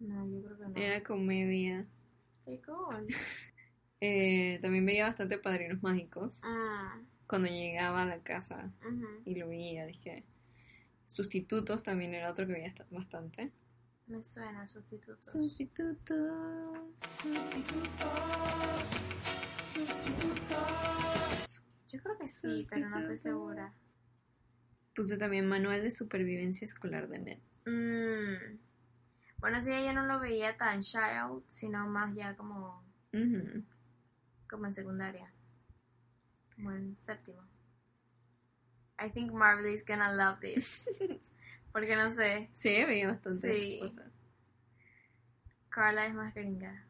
No, 0.00 0.26
yo 0.28 0.42
creo 0.44 0.58
que 0.58 0.64
no. 0.68 0.76
Era 0.76 1.02
comedia. 1.02 1.86
Qué 2.44 2.60
cool. 2.62 3.06
Eh, 4.00 4.58
también 4.60 4.84
veía 4.84 5.06
bastante 5.06 5.38
Padrinos 5.38 5.82
Mágicos. 5.82 6.42
Mm, 6.44 7.06
Cuando 7.26 7.48
llegaba 7.48 8.02
a 8.02 8.06
la 8.06 8.18
casa 8.22 8.70
y 9.24 9.34
lo 9.34 9.48
veía, 9.48 9.86
dije. 9.86 10.24
Sustitutos 11.06 11.82
también 11.82 12.14
era 12.14 12.30
otro 12.30 12.46
que 12.46 12.54
veía 12.54 12.74
bastante. 12.90 13.52
Me 14.06 14.22
suena 14.22 14.66
sustituto. 14.66 15.22
Sustitutos. 15.22 16.08
Yo 21.88 22.02
creo 22.02 22.18
que 22.18 22.28
sí, 22.28 22.66
pero 22.70 22.88
no 22.88 22.98
estoy 22.98 23.18
segura. 23.18 23.74
Puse 24.94 25.16
también 25.16 25.46
Manual 25.46 25.82
de 25.82 25.90
Supervivencia 25.90 26.64
Escolar 26.64 27.08
de 27.08 27.18
Ned. 27.18 27.38
Mm. 27.66 28.58
Bueno, 29.38 29.62
sí, 29.62 29.70
yo 29.70 29.92
no 29.92 30.06
lo 30.06 30.20
veía 30.20 30.56
tan 30.56 30.80
child, 30.80 31.42
sino 31.48 31.86
más 31.86 32.14
ya 32.14 32.36
como, 32.36 32.82
como 34.48 34.66
en 34.66 34.72
secundaria. 34.72 35.33
Como 36.56 36.72
en 36.72 36.96
séptimo. 36.96 37.42
I 38.98 39.10
think 39.10 39.32
Marvel 39.32 39.66
is 39.66 39.84
gonna 39.84 40.12
love 40.12 40.40
this. 40.40 41.02
Porque 41.72 41.96
no 41.96 42.08
sé, 42.10 42.48
Sí, 42.52 42.84
veía 42.84 43.08
bastante 43.08 43.60
Sí. 43.60 43.78
cosas. 43.80 44.06
Carla 45.68 46.06
es 46.06 46.14
más 46.14 46.32
gringa. 46.34 46.84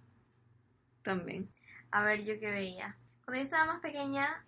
También. 1.03 1.51
A 1.91 2.03
ver, 2.03 2.23
yo 2.25 2.39
qué 2.39 2.51
veía. 2.51 2.97
Cuando 3.25 3.39
yo 3.39 3.45
estaba 3.45 3.65
más 3.65 3.81
pequeña, 3.81 4.45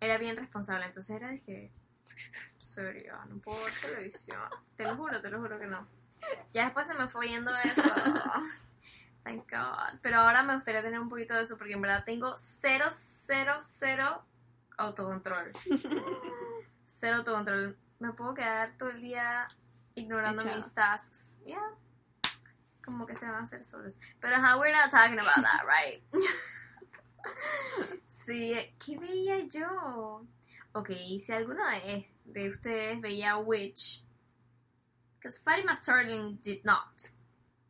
era 0.00 0.16
bien 0.16 0.36
responsable. 0.36 0.86
Entonces 0.86 1.14
era 1.14 1.28
de 1.28 1.40
que, 1.40 1.70
serio, 2.58 3.14
no 3.28 3.38
puedo 3.40 3.58
ver 3.62 3.72
televisión. 3.82 4.40
Te 4.76 4.84
lo 4.84 4.96
juro, 4.96 5.20
te 5.20 5.28
lo 5.30 5.40
juro 5.40 5.58
que 5.58 5.66
no. 5.66 5.86
Ya 6.54 6.64
después 6.64 6.86
se 6.86 6.94
me 6.94 7.08
fue 7.08 7.28
yendo 7.28 7.54
eso. 7.58 7.82
Thank 9.24 9.50
God. 9.50 9.98
Pero 10.00 10.16
ahora 10.20 10.42
me 10.42 10.54
gustaría 10.54 10.80
tener 10.80 11.00
un 11.00 11.10
poquito 11.10 11.34
de 11.34 11.42
eso 11.42 11.58
porque 11.58 11.74
en 11.74 11.82
verdad 11.82 12.04
tengo 12.04 12.34
cero, 12.38 12.86
cero, 12.90 13.56
cero 13.60 14.24
autocontrol. 14.78 15.50
Cero 16.86 17.16
autocontrol. 17.16 17.76
Me 17.98 18.12
puedo 18.12 18.34
quedar 18.34 18.76
todo 18.78 18.90
el 18.90 19.00
día 19.00 19.48
ignorando 19.94 20.44
mis 20.44 20.72
tasks. 20.72 21.38
Yeah. 21.44 21.74
Como 22.84 23.06
que 23.06 23.14
se 23.14 23.26
van 23.26 23.34
a 23.34 23.44
hacer 23.44 23.64
solos. 23.64 23.98
Pero 24.20 24.36
ajá, 24.36 24.56
we're 24.56 24.72
not 24.72 24.90
talking 24.90 25.18
about 25.18 25.42
that, 25.42 25.64
right? 25.66 26.02
sí, 28.08 28.54
¿qué 28.78 28.98
veía 28.98 29.46
yo? 29.46 30.26
Ok, 30.72 30.90
si 31.18 31.32
alguno 31.32 31.68
de, 31.68 32.06
de 32.24 32.48
ustedes 32.48 33.00
veía 33.00 33.36
Witch, 33.36 34.02
because 35.18 35.38
Fatima 35.40 35.74
Sterling 35.74 36.38
did 36.42 36.64
not. 36.64 37.08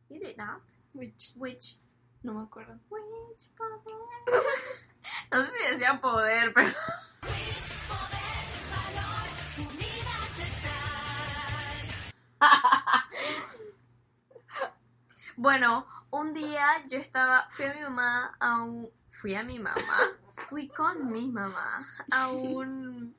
You 0.09 0.19
did 0.19 0.37
not. 0.37 0.61
Which, 0.93 1.33
Which 1.35 1.77
no 2.23 2.33
me 2.33 2.41
acuerdo. 2.41 2.79
Which 2.89 3.47
poder. 3.55 4.41
no 5.31 5.43
sé 5.43 5.51
si 5.51 5.73
decía 5.73 5.99
poder, 6.01 6.53
pero. 6.53 6.69
bueno, 15.37 15.85
un 16.11 16.33
día 16.33 16.65
yo 16.87 16.97
estaba, 16.97 17.47
fui 17.51 17.65
a 17.65 17.73
mi 17.73 17.81
mamá 17.81 18.35
a 18.39 18.61
un, 18.61 18.89
fui 19.11 19.35
a 19.35 19.43
mi 19.43 19.59
mamá, 19.59 19.97
fui 20.47 20.69
con 20.69 21.11
mi 21.11 21.29
mamá 21.29 21.85
a 22.11 22.29
un, 22.29 23.13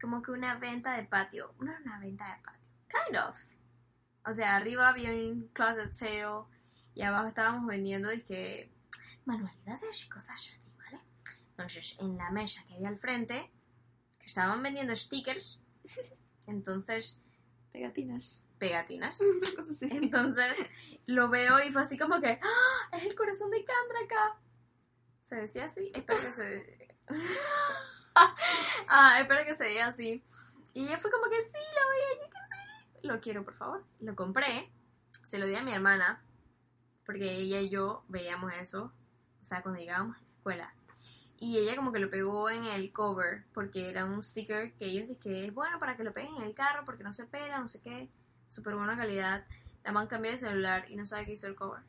como 0.00 0.22
que 0.22 0.30
una 0.30 0.54
venta 0.56 0.94
de 0.94 1.02
patio, 1.04 1.54
no 1.60 1.70
una 1.84 1.98
venta 1.98 2.26
de 2.26 2.42
patio, 2.42 2.66
kind 2.88 3.18
of. 3.18 3.38
O 4.26 4.32
sea, 4.32 4.56
arriba 4.56 4.88
había 4.88 5.10
un 5.10 5.50
closet 5.52 5.92
sale 5.92 6.46
y 6.94 7.02
abajo 7.02 7.28
estábamos 7.28 7.66
vendiendo 7.66 8.10
y 8.12 8.22
que 8.22 8.72
manualidades 9.24 10.04
y 10.04 10.08
cosas 10.08 10.34
así. 10.34 10.50
Entonces, 11.60 11.96
en 12.00 12.16
la 12.16 12.30
mesa 12.30 12.64
que 12.66 12.74
había 12.74 12.88
al 12.88 12.96
frente, 12.96 13.50
que 14.18 14.26
estaban 14.26 14.62
vendiendo 14.62 14.96
stickers, 14.96 15.60
entonces, 16.46 17.18
Pegatinas. 17.70 18.42
pegatinas. 18.58 19.20
Una 19.20 19.54
cosa 19.54 19.72
así. 19.72 19.88
Entonces, 19.92 20.56
lo 21.06 21.28
veo 21.28 21.62
y 21.62 21.70
fue 21.70 21.82
así 21.82 21.98
como 21.98 22.18
que, 22.20 22.40
¡Ah! 22.42 22.96
es 22.96 23.04
el 23.04 23.14
corazón 23.14 23.50
de 23.50 23.58
acá. 23.58 24.40
¿Se 25.20 25.36
decía 25.36 25.66
así? 25.66 25.92
Espero 25.94 26.18
que 26.18 26.32
se... 26.32 26.88
ah, 28.88 29.18
espero 29.20 29.44
que 29.44 29.54
se 29.54 29.66
diga 29.66 29.86
así. 29.88 30.24
Y 30.72 30.86
ella 30.86 30.98
fue 30.98 31.10
como 31.10 31.24
que 31.30 31.42
sí, 31.42 31.58
lo 31.58 31.88
veía, 31.90 32.24
yo 32.24 32.30
que 32.30 32.38
sí. 33.02 33.06
Lo 33.06 33.20
quiero, 33.20 33.44
por 33.44 33.54
favor. 33.54 33.84
Lo 34.00 34.16
compré, 34.16 34.70
se 35.24 35.38
lo 35.38 35.46
di 35.46 35.54
a 35.54 35.62
mi 35.62 35.72
hermana, 35.72 36.24
porque 37.04 37.32
ella 37.36 37.60
y 37.60 37.68
yo 37.68 38.02
veíamos 38.08 38.52
eso, 38.54 38.92
o 39.40 39.44
sea, 39.44 39.62
cuando 39.62 39.78
llegábamos 39.78 40.16
a 40.16 40.20
la 40.20 40.30
escuela. 40.30 40.74
Y 41.42 41.56
ella 41.58 41.74
como 41.74 41.90
que 41.90 41.98
lo 41.98 42.10
pegó 42.10 42.50
en 42.50 42.64
el 42.64 42.92
cover, 42.92 43.44
porque 43.54 43.88
era 43.88 44.04
un 44.04 44.22
sticker 44.22 44.74
que 44.74 44.84
ellos 44.84 45.08
dicen 45.08 45.20
que 45.22 45.46
es 45.46 45.54
bueno 45.54 45.78
para 45.78 45.96
que 45.96 46.04
lo 46.04 46.12
peguen 46.12 46.36
en 46.36 46.42
el 46.42 46.54
carro, 46.54 46.84
porque 46.84 47.02
no 47.02 47.12
se 47.14 47.24
pela, 47.24 47.58
no 47.58 47.66
sé 47.66 47.80
qué. 47.80 48.10
Súper 48.46 48.76
buena 48.76 48.96
calidad. 48.96 49.46
La 49.82 49.90
man 49.90 50.06
cambió 50.06 50.30
de 50.30 50.36
celular 50.38 50.84
y 50.90 50.96
no 50.96 51.06
sabe 51.06 51.24
qué 51.24 51.32
hizo 51.32 51.46
el 51.46 51.56
cover. 51.56 51.82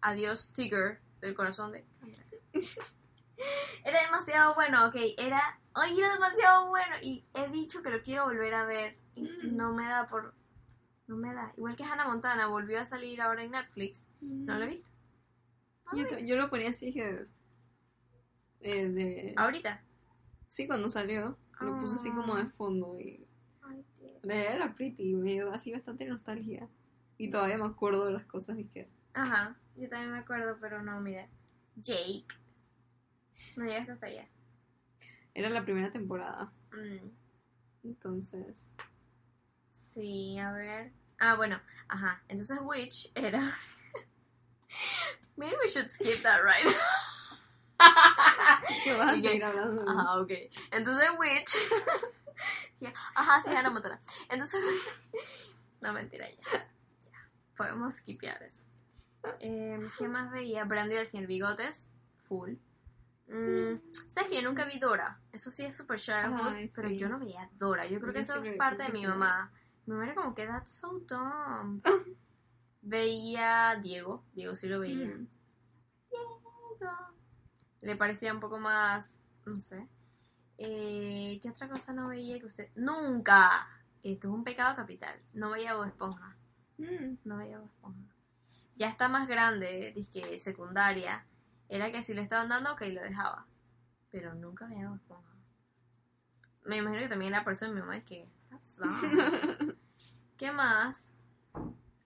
Adiós 0.00 0.46
sticker 0.46 1.00
del 1.20 1.34
corazón 1.34 1.72
de 1.72 1.84
Era 3.84 4.02
demasiado 4.02 4.54
bueno, 4.54 4.86
ok, 4.86 4.94
era... 5.18 5.58
Ay, 5.74 5.98
era 5.98 6.12
demasiado 6.14 6.68
bueno 6.68 6.94
y 7.02 7.24
he 7.34 7.48
dicho 7.50 7.82
que 7.82 7.90
lo 7.90 8.00
quiero 8.02 8.24
volver 8.24 8.54
a 8.54 8.64
ver 8.64 8.96
y 9.14 9.22
no 9.22 9.72
me 9.74 9.86
da 9.86 10.06
por... 10.06 10.34
No 11.06 11.16
me 11.16 11.34
da. 11.34 11.52
Igual 11.56 11.76
que 11.76 11.84
Hannah 11.84 12.06
Montana 12.06 12.46
volvió 12.46 12.80
a 12.80 12.84
salir 12.84 13.20
ahora 13.20 13.42
en 13.42 13.50
Netflix. 13.50 14.08
No 14.20 14.56
lo 14.56 14.64
he 14.64 14.68
visto. 14.68 14.90
No 15.84 15.92
lo 15.92 15.98
Yo, 15.98 16.06
he 16.06 16.16
visto. 16.16 16.26
yo 16.26 16.36
lo 16.36 16.48
ponía 16.48 16.70
así 16.70 16.92
que. 16.92 17.26
Eh, 18.62 18.88
de, 18.88 19.34
Ahorita. 19.36 19.82
sí, 20.46 20.66
cuando 20.66 20.88
salió. 20.90 21.36
Lo 21.60 21.78
puse 21.78 21.94
así 21.94 22.10
como 22.10 22.34
de 22.36 22.46
fondo 22.46 22.98
y. 22.98 23.24
Era 24.24 24.74
pretty, 24.74 25.14
me 25.14 25.32
dio 25.32 25.52
así 25.52 25.72
bastante 25.72 26.06
nostalgia. 26.06 26.68
Y 27.18 27.30
todavía 27.30 27.56
me 27.58 27.66
acuerdo 27.66 28.04
de 28.04 28.12
las 28.12 28.24
cosas 28.24 28.58
y 28.58 28.64
que. 28.64 28.88
Ajá, 29.14 29.56
yo 29.76 29.88
también 29.88 30.12
me 30.12 30.18
acuerdo, 30.18 30.56
pero 30.60 30.82
no, 30.82 31.00
mira. 31.00 31.28
Jake. 31.76 32.26
No 33.56 33.64
llegaste 33.64 33.92
hasta 33.92 34.06
allá. 34.06 34.28
Era 35.34 35.50
la 35.50 35.64
primera 35.64 35.90
temporada. 35.92 36.52
Mm, 36.72 37.08
Entonces. 37.84 38.70
sí, 39.70 40.38
a 40.38 40.52
ver. 40.52 40.92
Ah, 41.18 41.36
bueno, 41.36 41.60
ajá. 41.88 42.22
Entonces 42.28 42.58
Witch 42.62 43.10
era. 43.14 43.40
Maybe 45.36 45.54
we 45.62 45.68
should 45.68 45.90
skip 45.90 46.22
that, 46.22 46.42
right? 46.42 46.66
¿Qué 48.84 48.92
vas 48.94 49.08
a 49.12 49.16
Y 49.16 49.22
que- 49.22 49.28
seguir 49.28 49.44
hablando? 49.44 49.84
Ajá, 49.88 50.20
ok. 50.20 50.30
Entonces 50.70 51.08
Witch. 51.18 51.56
Ya, 52.80 52.92
Ajá, 53.14 53.40
sí, 53.40 53.50
Hannah 53.50 53.70
Montana. 53.70 54.00
Entonces. 54.28 54.60
no, 55.80 55.92
mentira, 55.92 56.28
ya. 56.28 56.36
ya. 56.52 57.28
Podemos 57.56 57.94
skipear 57.94 58.42
eso. 58.42 58.64
Em, 59.38 59.88
¿Qué 59.96 60.08
más 60.08 60.32
veía? 60.32 60.64
Brandy 60.64 60.96
del 60.96 61.06
Señor 61.06 61.28
Bigotes. 61.28 61.86
Full. 62.26 62.54
Mm, 63.28 63.76
¿Sabes 64.08 64.30
que 64.30 64.42
yo 64.42 64.48
nunca 64.48 64.64
vi 64.64 64.80
Dora? 64.80 65.20
Eso 65.30 65.48
sí 65.50 65.64
es 65.64 65.76
super 65.76 65.96
childhood, 66.00 66.54
Ay, 66.54 66.68
pero 66.74 66.90
yo 66.90 67.08
no 67.08 67.20
veía 67.20 67.48
Dora. 67.52 67.86
Yo 67.86 68.00
creo 68.00 68.12
que 68.12 68.18
eso 68.20 68.42
es 68.42 68.56
parte 68.56 68.82
de 68.82 68.88
mi 68.88 69.06
mamá. 69.06 69.52
Mi 69.86 69.92
mamá 69.92 70.04
era 70.06 70.14
como 70.16 70.34
que 70.34 70.44
that's 70.46 70.72
so 70.80 70.98
dumb. 71.06 71.80
veía 72.80 73.78
Diego. 73.80 74.24
Diego 74.32 74.56
sí 74.56 74.66
lo 74.66 74.80
veía. 74.80 75.06
Mm. 75.06 75.28
Le 77.82 77.96
parecía 77.96 78.32
un 78.32 78.40
poco 78.40 78.58
más, 78.58 79.18
no 79.44 79.56
sé. 79.56 79.86
Eh, 80.56 81.38
¿Qué 81.42 81.50
otra 81.50 81.68
cosa 81.68 81.92
no 81.92 82.08
veía 82.08 82.38
que 82.38 82.46
usted? 82.46 82.70
Nunca. 82.76 83.68
Esto 84.02 84.28
es 84.28 84.34
un 84.34 84.44
pecado 84.44 84.76
capital. 84.76 85.20
No 85.34 85.50
veía 85.50 85.74
Bob 85.74 85.86
Esponja. 85.86 86.36
Mm. 86.78 87.18
No 87.24 87.38
veía 87.38 87.58
Bob 87.58 87.68
Esponja. 87.68 88.14
Ya 88.76 88.88
está 88.88 89.08
más 89.08 89.28
grande, 89.28 89.94
que 90.12 90.38
secundaria. 90.38 91.26
Era 91.68 91.90
que 91.90 92.02
si 92.02 92.14
lo 92.14 92.22
estaban 92.22 92.48
dando, 92.48 92.72
ok, 92.72 92.82
lo 92.92 93.02
dejaba. 93.02 93.46
Pero 94.10 94.34
nunca 94.34 94.66
veía 94.66 94.88
Bob 94.88 94.96
Esponja. 94.96 95.32
Me 96.64 96.76
imagino 96.76 97.02
que 97.02 97.08
también 97.08 97.32
la 97.32 97.44
persona 97.44 97.70
de 97.70 97.74
mi 97.74 97.80
mamá 97.80 97.96
es 97.96 98.04
que. 98.04 98.28
That's. 98.50 98.78
¿Qué 100.36 100.52
más? 100.52 101.12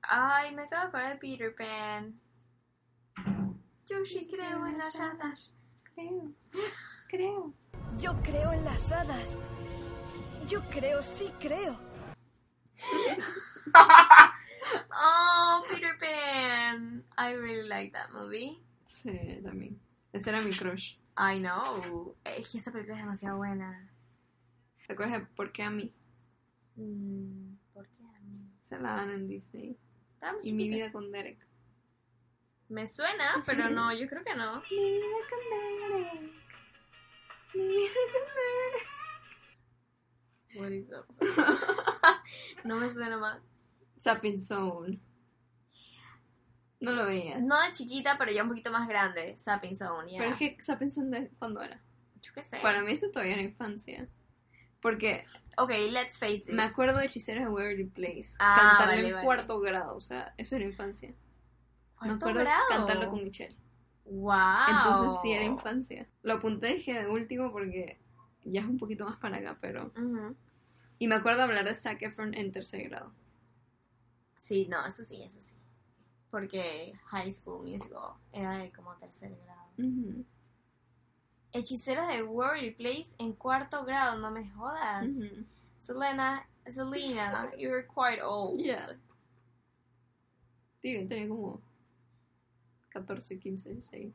Ay, 0.00 0.54
me 0.54 0.62
acabo 0.62 0.82
de 0.82 0.88
acordar 0.88 1.12
de 1.12 1.18
Peter 1.18 1.54
Pan. 1.54 2.20
Yo 3.86 4.04
sí 4.04 4.26
creo 4.26 4.66
en 4.66 4.78
las 4.78 4.98
hadas. 4.98 5.55
Creo. 5.96 6.32
Creo. 7.08 7.54
Yo 7.98 8.12
creo 8.22 8.52
en 8.52 8.64
las 8.66 8.92
hadas. 8.92 9.38
Yo 10.46 10.60
creo, 10.68 11.02
sí 11.02 11.32
creo. 11.40 11.78
Oh, 14.92 15.62
Peter 15.68 15.96
Pan. 15.98 17.04
I 17.16 17.32
really 17.34 17.68
like 17.68 17.92
that 17.92 18.10
movie. 18.12 18.58
Sí, 18.84 19.40
también. 19.42 19.80
Ese 20.12 20.30
era 20.30 20.42
mi 20.42 20.50
crush. 20.50 20.96
I 21.16 21.38
know. 21.38 22.16
Es 22.24 22.48
que 22.48 22.58
esa 22.58 22.72
película 22.72 22.96
es 22.96 23.04
demasiado 23.04 23.36
buena. 23.36 23.88
¿Te 24.86 24.92
acuerdas 24.92 25.20
de 25.20 25.26
por 25.26 25.52
qué 25.52 25.62
a 25.62 25.70
mí? 25.70 25.94
Mm, 26.74 27.54
¿Por 27.72 27.86
qué 27.88 28.02
a 28.02 28.20
mí? 28.22 28.50
Se 28.60 28.78
la 28.78 28.96
dan 28.96 29.10
en 29.10 29.28
Disney. 29.28 29.78
Y 30.42 30.52
mi 30.52 30.68
vida 30.68 30.90
con 30.90 31.12
Derek. 31.12 31.45
Me 32.68 32.86
suena, 32.86 33.34
pero 33.46 33.68
no, 33.70 33.92
yo 33.92 34.08
creo 34.08 34.24
que 34.24 34.34
no. 34.34 34.62
What 40.56 40.70
is 40.70 40.86
up? 40.90 41.06
no 42.64 42.76
me 42.76 42.88
suena 42.88 43.18
más. 43.18 43.38
Sapping 43.98 44.38
Zone. 44.38 45.00
No 46.80 46.92
lo 46.92 47.06
veía. 47.06 47.38
No 47.38 47.60
de 47.62 47.72
chiquita, 47.72 48.16
pero 48.18 48.32
ya 48.32 48.42
un 48.42 48.48
poquito 48.48 48.70
más 48.70 48.88
grande. 48.88 49.36
Sapping 49.38 49.76
Zone, 49.76 50.12
ya. 50.12 50.18
Pero 50.18 50.30
es 50.32 50.38
que 50.38 50.56
Sapping 50.62 50.90
Zone 50.90 51.20
de 51.20 51.28
cuándo 51.38 51.60
era. 51.62 51.82
Yo 52.22 52.32
qué 52.32 52.42
sé. 52.42 52.58
Para 52.60 52.82
mí 52.82 52.92
eso 52.92 53.10
todavía 53.10 53.34
era 53.34 53.42
infancia. 53.42 54.08
Porque 54.80 55.22
Ok, 55.58 55.70
let's 55.90 56.18
face 56.18 56.44
it. 56.46 56.50
me 56.50 56.62
acuerdo 56.62 56.98
de 56.98 57.06
Hechiceros 57.06 57.44
de 57.44 57.50
Waverly 57.50 57.86
Place. 57.86 58.34
Ah, 58.38 58.76
cantarlo 58.78 58.92
vale, 58.96 59.08
en 59.08 59.14
vale. 59.14 59.24
cuarto 59.24 59.60
grado. 59.60 59.96
O 59.96 60.00
sea, 60.00 60.34
eso 60.36 60.56
era 60.56 60.64
infancia. 60.64 61.12
Me 62.00 62.08
¿Cuarto 62.08 62.16
acuerdo 62.26 62.40
grado? 62.40 62.64
cantarlo 62.68 63.10
con 63.10 63.24
Michelle. 63.24 63.56
Wow. 64.04 64.34
Entonces 64.68 65.20
sí 65.22 65.32
era 65.32 65.44
infancia. 65.44 66.06
Lo 66.22 66.34
apunté 66.34 66.74
dije 66.74 66.94
de 66.94 67.08
último 67.10 67.50
porque 67.52 67.98
ya 68.44 68.60
es 68.60 68.66
un 68.66 68.78
poquito 68.78 69.04
más 69.04 69.18
para 69.18 69.38
acá, 69.38 69.58
pero... 69.60 69.92
Y 70.98 71.08
me 71.08 71.14
acuerdo 71.14 71.42
hablar 71.42 71.64
de 71.64 71.74
Zac 71.74 72.02
Efron 72.02 72.34
en 72.34 72.52
tercer 72.52 72.88
grado. 72.88 73.12
Sí, 74.38 74.66
no, 74.68 74.84
eso 74.86 75.02
sí, 75.02 75.22
eso 75.22 75.40
sí. 75.40 75.56
Porque 76.30 76.92
High 77.06 77.30
School 77.32 77.66
Musical 77.66 78.14
era 78.32 78.58
de 78.58 78.70
como 78.72 78.94
tercer 78.96 79.36
grado. 79.44 79.70
Ujú, 79.78 80.24
Hechiceros 81.52 82.08
de 82.08 82.22
Waverly 82.22 82.72
Place 82.72 83.14
en 83.18 83.32
cuarto 83.32 83.84
grado, 83.84 84.18
no 84.18 84.30
me 84.30 84.48
jodas. 84.50 85.10
ujú. 85.10 85.44
Selena, 85.78 86.46
Selena, 86.68 87.50
you're 87.58 87.86
quite 87.86 88.20
old. 88.22 88.60
Yeah. 88.60 88.96
Sí, 90.82 91.06
tenía 91.08 91.28
como 91.28 91.60
14, 93.00 93.38
15, 93.38 93.68
16. 93.74 94.14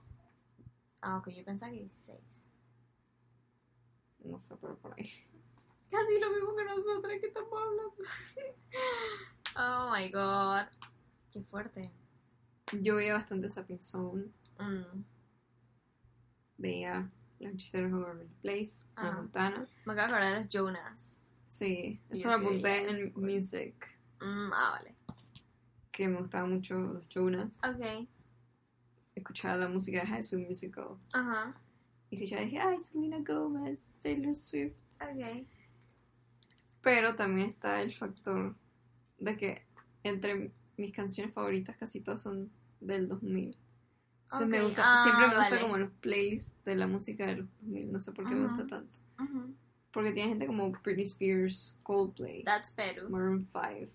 Ah, 1.01 1.17
ok, 1.17 1.29
yo 1.29 1.45
pensaba 1.45 1.71
que 1.71 1.79
16. 1.79 2.19
No 4.23 4.39
sé, 4.39 4.55
pero 4.59 4.75
por 4.77 4.93
ahí. 4.93 5.07
Casi 5.91 6.19
lo 6.19 6.32
mismo 6.32 6.55
que 6.55 6.63
nosotras 6.63 7.19
que 7.19 7.27
estamos 7.27 7.51
hablando. 7.53 7.93
oh 9.57 9.91
my 9.93 10.09
god. 10.09 10.67
Qué 11.32 11.41
fuerte. 11.43 11.91
Yo 12.82 12.95
veía 12.95 13.13
bastante 13.13 13.49
Sapping 13.49 13.82
Zone. 13.82 14.25
Mm. 14.57 15.03
Veía 16.57 17.09
Los 17.39 17.53
Hechiceros 17.53 17.91
de 17.91 17.97
Waverly 17.97 18.29
Place, 18.41 18.86
La. 18.95 19.11
Montana. 19.11 19.67
Me 19.86 19.93
acabo 19.93 20.07
de 20.07 20.13
acordar 20.13 20.34
de 20.34 20.39
los 20.39 20.49
Jonas. 20.49 21.27
Sí, 21.49 21.99
eso 22.09 22.29
lo 22.29 22.36
apunté 22.36 22.89
en. 22.89 23.13
Music. 23.15 23.75
Mm, 24.21 24.53
ah, 24.53 24.69
vale. 24.71 24.95
que 25.91 26.07
me 26.07 26.17
gustaba 26.19 26.47
mucho 26.47 26.75
los 26.75 27.07
Jonas. 27.09 27.59
Ok. 27.63 28.07
Escuchaba 29.16 29.57
la 29.57 29.68
música 29.68 30.01
de 30.01 30.07
High 30.07 30.24
School 30.24 30.47
Musical. 30.47 30.97
Ajá. 31.14 31.55
Y 32.09 32.16
escuchaba, 32.16 32.41
dije, 32.43 32.59
ay, 32.59 32.80
Selena 32.80 33.20
Gomez, 33.26 33.91
Taylor 34.01 34.36
Swift. 34.36 34.76
Ok. 35.01 35.45
Pero 36.82 37.16
también 37.16 37.49
está 37.49 37.82
el 37.82 37.93
factor 37.93 38.55
de 39.20 39.38
que 39.38 39.62
entre 40.03 40.51
mis 40.78 40.91
canciones 40.91 41.34
favoritas 41.34 41.76
casi 41.78 42.01
todas 42.01 42.22
son 42.22 42.51
del 42.80 43.07
2000. 43.07 43.55
Entonces 44.24 44.47
me 44.47 44.64
gusta, 44.64 44.82
ah, 44.86 45.03
siempre 45.03 45.28
me 45.28 45.36
gusta 45.36 45.49
vale. 45.49 45.62
como 45.62 45.78
los 45.78 45.91
playlists 45.99 46.53
de 46.64 46.76
la 46.76 46.88
música 46.88 47.26
de 47.28 47.36
los 47.38 47.47
2000. 47.62 47.91
No 47.91 48.01
sé 48.01 48.12
por 48.14 48.28
qué 48.28 48.34
me 48.36 48.47
gusta 48.47 48.66
tanto. 48.66 48.99
Porque 49.91 50.14
tiene 50.14 50.30
gente 50.30 50.47
como 50.47 50.72
Britney 50.72 51.03
Spears, 51.03 51.78
Coldplay, 51.84 52.43
That's 52.43 52.72
Peru. 52.72 53.09
Maroon 53.09 53.45
5, 53.45 53.91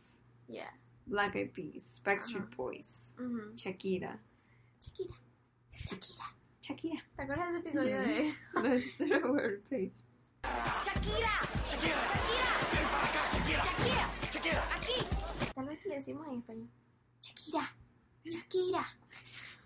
Yeah. 0.46 0.70
Black 1.06 1.34
Eyed 1.36 1.50
Peas, 1.52 2.00
Backstreet. 2.04 2.54
Boys. 2.54 3.14
Shakira. 3.54 4.20
Shakira. 4.80 5.14
Shakira. 5.70 6.24
Shakira. 6.62 7.04
¿Te 7.16 7.22
acuerdas 7.22 7.52
de 7.52 7.58
ese 7.58 7.68
episodio 7.68 8.00
de.? 8.00 8.34
The 8.62 8.82
Zero 8.82 9.32
Word 9.32 9.60
Place. 9.68 10.04
Tal 15.54 15.66
vez 15.66 15.80
si 15.80 15.88
le 15.88 15.96
decimos 15.96 16.26
en 16.28 16.38
español. 16.38 16.68
Shakira. 17.20 17.74
Shakira. 18.24 18.86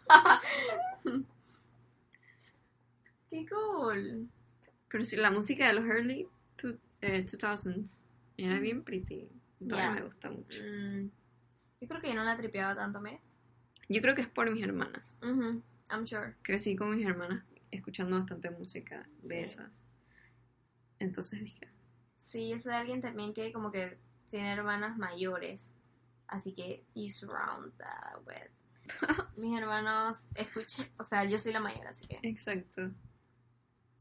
Qué 3.31 3.47
cool. 3.49 4.29
Pero 4.89 5.05
sí, 5.05 5.17
la 5.17 5.31
música 5.31 5.67
de 5.69 5.73
los 5.75 5.85
early 5.85 6.27
two- 6.57 6.79
eh, 7.01 7.25
2000s 7.25 7.99
era 8.37 8.59
bien 8.59 8.83
pretty. 8.83 9.29
Todavía 9.69 9.91
me 9.93 10.03
gusta 10.03 10.31
mucho. 10.31 10.59
Mm, 10.63 11.11
Yo 11.81 11.89
creo 11.89 12.01
que 12.01 12.09
yo 12.09 12.15
no 12.15 12.25
la 12.25 12.37
tripeaba 12.37 12.75
tanto, 12.75 13.01
mira. 13.01 13.21
Yo 13.91 14.01
creo 14.01 14.15
que 14.15 14.23
es 14.23 14.29
por 14.29 14.51
mis 14.51 14.63
hermanas. 14.65 15.17
Ujú, 15.23 15.63
I'm 15.91 16.07
sure. 16.07 16.35
Crecí 16.43 16.77
con 16.77 16.97
mis 16.97 17.05
hermanas 17.05 17.45
escuchando 17.71 18.17
bastante 18.19 18.49
música 18.51 19.07
de 19.23 19.29
Sí. 19.29 19.35
esas. 19.37 19.83
Entonces 20.99 21.41
dije, 21.41 21.69
Sí, 22.17 22.49
yo 22.51 22.59
soy 22.59 22.75
alguien 22.75 23.01
también 23.01 23.35
que 23.35 23.53
como 23.53 23.71
que 23.73 23.99
tiene 24.29 24.53
hermanas 24.53 24.97
mayores. 24.97 25.69
Así 26.29 26.53
que 26.53 26.85
you 26.95 27.09
surround 27.11 27.73
that 27.79 28.19
with. 28.27 28.51
Mis 29.37 29.59
hermanos 29.59 30.27
escuchen, 30.35 30.87
o 30.99 31.05
sea, 31.05 31.25
yo 31.25 31.37
soy 31.39 31.53
la 31.53 31.61
mayor, 31.61 31.87
así 31.89 32.07
que. 32.07 32.19
exacto. 32.23 32.83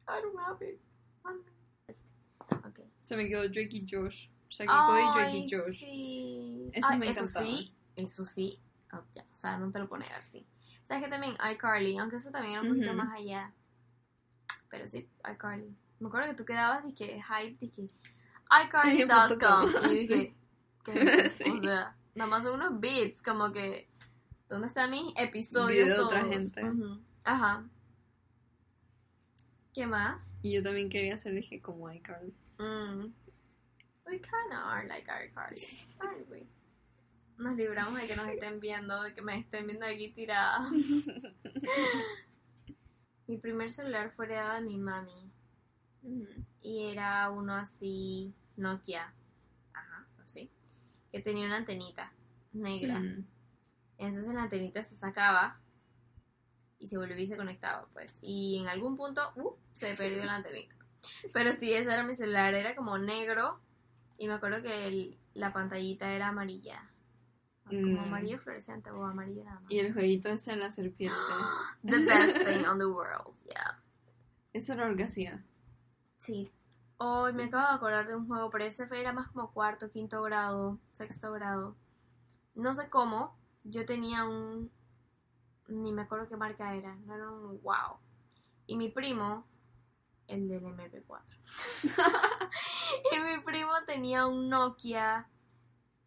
I 0.07 0.21
don't 0.21 0.37
have 0.39 0.63
it. 0.65 0.79
Ok. 2.65 2.79
Se 3.03 3.15
me 3.17 3.27
quedó 3.27 3.43
Drake 3.49 3.69
y 3.77 3.85
Josh. 3.89 4.29
O 4.47 4.51
sea, 4.51 4.65
que 4.65 4.71
Cody, 4.71 5.03
Drake 5.13 5.37
y 5.37 5.47
Josh. 5.49 5.79
sí. 5.79 6.69
Eso 6.73 6.97
me 6.97 7.09
eso 7.09 7.25
sí, 7.25 7.73
eso 7.95 8.25
sí. 8.25 8.59
Oh, 8.93 9.03
ya, 9.13 9.21
o 9.21 9.37
sea, 9.37 9.57
no 9.57 9.71
te 9.71 9.79
lo 9.79 9.87
puedo 9.87 10.01
negar, 10.01 10.21
sí. 10.23 10.45
Sabes 10.85 11.03
que 11.03 11.09
también 11.09 11.35
iCarly, 11.53 11.97
aunque 11.97 12.15
eso 12.15 12.31
también 12.31 12.53
era 12.53 12.61
un 12.63 12.69
poquito 12.69 12.93
más 12.93 13.13
allá. 13.13 13.53
Pero 14.69 14.87
sí, 14.87 15.07
iCarly. 15.31 15.75
Me 15.99 16.07
acuerdo 16.07 16.29
que 16.29 16.35
tú 16.35 16.45
quedabas 16.45 16.83
que 16.95 17.21
hype, 17.21 17.57
dije 17.59 17.89
iCarly.com. 18.65 19.69
Y 19.85 20.07
dije, 20.07 20.35
¿qué? 20.83 21.29
Sí. 21.37 21.49
O 21.49 21.61
sea, 21.61 21.95
nada 22.15 22.29
más 22.29 22.43
son 22.43 22.55
unos 22.55 22.79
beats, 22.79 23.21
como 23.21 23.51
que, 23.51 23.87
¿dónde 24.49 24.67
están 24.67 24.89
mis 24.89 25.13
episodios? 25.15 25.87
De 25.89 25.99
otra 25.99 26.25
gente. 26.25 26.61
Ajá. 27.23 27.63
¿Qué 29.73 29.85
más? 29.85 30.35
Y 30.41 30.53
yo 30.53 30.63
también 30.63 30.89
quería 30.89 31.17
ser, 31.17 31.33
dije, 31.35 31.61
como 31.61 31.91
iCarly. 31.91 32.33
Mm. 32.57 33.13
We 34.05 34.19
kinda 34.19 34.57
are 34.57 34.87
like 34.87 35.07
iCarly, 35.07 35.61
aren't 35.99 36.29
we? 36.29 36.47
Nos 37.39 37.55
libramos 37.55 37.95
de 37.99 38.07
que 38.07 38.15
nos 38.15 38.27
estén 38.27 38.59
viendo, 38.59 39.01
de 39.01 39.13
que 39.13 39.21
me 39.21 39.39
estén 39.39 39.65
viendo 39.65 39.85
aquí 39.85 40.09
tirada. 40.11 40.69
mi 43.27 43.37
primer 43.37 43.69
celular 43.69 44.11
fue 44.15 44.25
heredado 44.25 44.55
de 44.55 44.61
mi 44.61 44.77
mami. 44.77 45.31
Y 46.61 46.91
era 46.91 47.29
uno 47.29 47.55
así, 47.55 48.33
Nokia. 48.57 49.13
Ajá, 49.73 50.07
así. 50.23 50.49
Que 51.11 51.21
tenía 51.21 51.45
una 51.45 51.57
antenita 51.57 52.11
negra. 52.51 53.01
Entonces 53.97 54.33
la 54.33 54.43
antenita 54.43 54.81
se 54.81 54.95
sacaba 54.95 55.59
y 56.79 56.87
se 56.87 56.97
volvía 56.97 57.19
y 57.19 57.25
se 57.25 57.37
conectaba, 57.37 57.87
pues. 57.93 58.19
Y 58.21 58.57
en 58.59 58.67
algún 58.67 58.97
punto, 58.97 59.21
uh, 59.35 59.53
se 59.73 59.93
perdió 59.95 60.25
la 60.25 60.35
antenita. 60.35 60.75
Pero 61.33 61.53
sí, 61.53 61.71
ese 61.73 61.91
era 61.91 62.03
mi 62.03 62.15
celular, 62.15 62.53
era 62.53 62.75
como 62.75 62.97
negro. 62.97 63.59
Y 64.17 64.27
me 64.27 64.33
acuerdo 64.33 64.61
que 64.61 64.87
el- 64.87 65.17
la 65.33 65.53
pantallita 65.53 66.11
era 66.11 66.27
amarilla. 66.27 66.88
Como 67.69 68.01
Mm. 68.01 68.03
amarillo 68.05 68.39
fluorescente 68.39 68.89
o 68.89 69.05
amarillo 69.05 69.43
nada 69.43 69.59
más. 69.59 69.71
Y 69.71 69.79
el 69.79 69.93
jueguito 69.93 70.29
ese 70.29 70.51
de 70.51 70.57
la 70.57 70.71
serpiente. 70.71 71.15
The 71.83 71.99
best 71.99 72.37
thing 72.37 72.65
on 72.65 72.79
the 72.79 72.87
world, 72.87 73.35
yeah. 73.45 73.79
Eso 74.53 74.73
era 74.73 74.91
hacía. 75.05 75.43
Sí. 76.17 76.51
Hoy 76.97 77.33
me 77.33 77.45
acabo 77.45 77.67
de 77.67 77.75
acordar 77.75 78.07
de 78.07 78.15
un 78.15 78.27
juego, 78.27 78.49
pero 78.49 78.65
ese 78.65 78.87
era 78.91 79.13
más 79.13 79.29
como 79.29 79.51
cuarto, 79.51 79.89
quinto 79.89 80.21
grado, 80.23 80.79
sexto 80.91 81.31
grado. 81.31 81.75
No 82.55 82.73
sé 82.73 82.89
cómo, 82.89 83.37
yo 83.63 83.85
tenía 83.85 84.25
un... 84.25 84.69
Ni 85.67 85.93
me 85.93 86.01
acuerdo 86.01 86.27
qué 86.27 86.35
marca 86.35 86.75
era, 86.75 86.95
no 86.95 87.15
era 87.15 87.31
un 87.31 87.61
wow. 87.61 87.99
Y 88.65 88.75
mi 88.75 88.89
primo, 88.89 89.45
el 90.27 90.49
del 90.49 90.63
MP4. 90.63 91.21
y 93.13 93.19
mi 93.19 93.43
primo 93.43 93.71
tenía 93.85 94.25
un 94.25 94.49
Nokia 94.49 95.27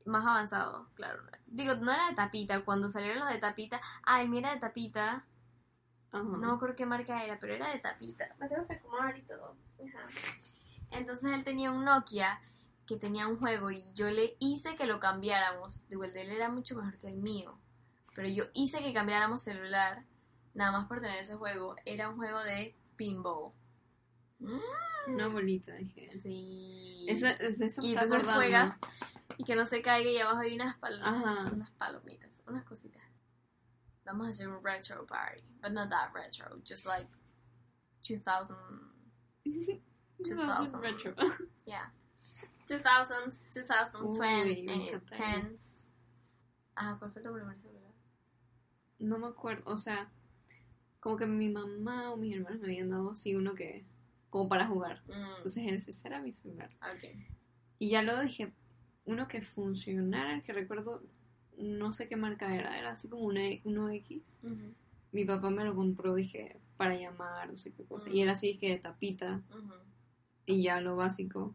más 0.06 0.26
avanzado, 0.26 0.88
claro. 0.94 1.22
Digo, 1.46 1.74
no 1.74 1.92
era 1.92 2.08
de 2.08 2.14
tapita, 2.14 2.64
cuando 2.64 2.88
salieron 2.88 3.20
los 3.20 3.28
de 3.28 3.38
tapita, 3.38 3.80
ah, 4.04 4.22
el 4.22 4.28
mío 4.28 4.40
era 4.40 4.54
de 4.54 4.60
tapita, 4.60 5.24
no 6.12 6.24
me 6.24 6.52
acuerdo 6.52 6.76
qué 6.76 6.84
marca 6.84 7.24
era, 7.24 7.38
pero 7.40 7.54
era 7.54 7.70
de 7.70 7.78
tapita. 7.78 8.34
Me 8.38 8.48
tengo 8.48 8.66
que 8.66 8.74
acomodar 8.74 9.16
y 9.16 9.22
todo. 9.22 9.56
Ajá. 9.78 10.04
Entonces 10.90 11.32
él 11.32 11.44
tenía 11.44 11.70
un 11.70 11.84
Nokia 11.84 12.40
que 12.86 12.96
tenía 12.96 13.26
un 13.26 13.38
juego 13.38 13.70
y 13.70 13.92
yo 13.94 14.10
le 14.10 14.36
hice 14.38 14.76
que 14.76 14.86
lo 14.86 15.00
cambiáramos. 15.00 15.88
Digo, 15.88 16.04
el 16.04 16.12
de 16.12 16.22
él 16.22 16.30
era 16.30 16.50
mucho 16.50 16.76
mejor 16.76 16.98
que 16.98 17.08
el 17.08 17.16
mío. 17.16 17.58
Pero 18.14 18.28
yo 18.28 18.44
hice 18.52 18.82
que 18.82 18.92
cambiáramos 18.92 19.42
celular 19.42 20.04
nada 20.54 20.72
más 20.72 20.86
por 20.86 21.00
tener 21.00 21.18
ese 21.18 21.36
juego. 21.36 21.76
Era 21.86 22.10
un 22.10 22.16
juego 22.16 22.40
de 22.40 22.76
pinball. 22.96 23.52
Mm, 24.42 25.14
Una 25.14 25.28
bolita, 25.28 25.74
dije. 25.74 26.08
Sí. 26.10 27.04
Eso, 27.08 27.26
eso 27.26 27.82
y 27.82 27.92
entonces 27.92 28.22
juegas 28.24 28.76
y 29.38 29.44
que 29.44 29.54
no 29.56 29.66
se 29.66 29.82
caiga 29.82 30.10
y 30.10 30.18
abajo 30.18 30.38
hay 30.40 30.54
unas, 30.54 30.76
pal- 30.80 31.00
Ajá. 31.02 31.50
unas 31.52 31.70
palomitas, 31.72 32.30
unas 32.46 32.64
cositas. 32.64 33.02
Vamos 34.04 34.26
a 34.26 34.30
hacer 34.30 34.48
un 34.48 34.62
retro 34.64 35.06
party, 35.06 35.42
but 35.62 35.70
not 35.72 35.88
that 35.90 36.12
retro, 36.12 36.58
just 36.68 36.86
like 36.86 37.06
2000, 38.06 38.56
No, 40.18 40.62
es 40.64 40.72
2000. 40.72 40.80
retro. 40.82 41.14
yeah, 41.66 41.92
2000s, 42.68 43.44
2020, 43.54 44.02
Uy, 44.04 44.62
me 44.64 44.72
eh, 44.74 44.90
encanta. 44.92 45.16
10s. 45.16 45.60
Ajá, 46.74 46.96
¿cuál 46.98 47.12
fue 47.12 47.22
tu 47.22 47.32
primer 47.32 47.56
celular? 47.60 47.92
No 48.98 49.18
me 49.18 49.26
acuerdo, 49.28 49.70
o 49.70 49.78
sea, 49.78 50.10
como 51.00 51.16
que 51.16 51.26
mi 51.26 51.48
mamá 51.48 52.10
o 52.12 52.16
mis 52.16 52.34
hermanos 52.36 52.60
me 52.60 52.66
habían 52.66 52.90
dado 52.90 53.10
así 53.10 53.34
uno 53.34 53.54
que, 53.54 53.84
como 54.32 54.48
para 54.48 54.66
jugar. 54.66 55.02
Mm, 55.06 55.36
Entonces 55.36 55.86
ese 55.88 56.08
era 56.08 56.20
mi 56.20 56.32
celular. 56.32 56.70
ok. 56.80 57.08
Y 57.78 57.90
ya 57.90 58.02
luego 58.02 58.22
dije, 58.22 58.50
uno 59.04 59.28
que 59.28 59.42
funcionara, 59.42 60.40
que 60.42 60.52
recuerdo, 60.52 61.02
no 61.58 61.92
sé 61.92 62.08
qué 62.08 62.16
marca 62.16 62.54
era, 62.56 62.78
era 62.78 62.92
así 62.92 63.08
como 63.08 63.24
una, 63.26 63.42
uno 63.64 63.90
X. 63.90 64.38
Mi 65.12 65.24
papá 65.26 65.50
me 65.50 65.64
lo 65.64 65.74
compró, 65.76 66.14
dije, 66.14 66.58
para 66.78 66.96
llamar, 66.98 67.50
no 67.50 67.56
sé 67.56 67.72
qué 67.72 67.84
cosa. 67.84 68.08
Mm. 68.08 68.14
Y 68.14 68.22
era 68.22 68.32
así, 68.32 68.56
que 68.58 68.70
de 68.70 68.78
tapita, 68.78 69.42
y 70.46 70.62
ya 70.62 70.80
lo 70.80 70.96
básico, 70.96 71.54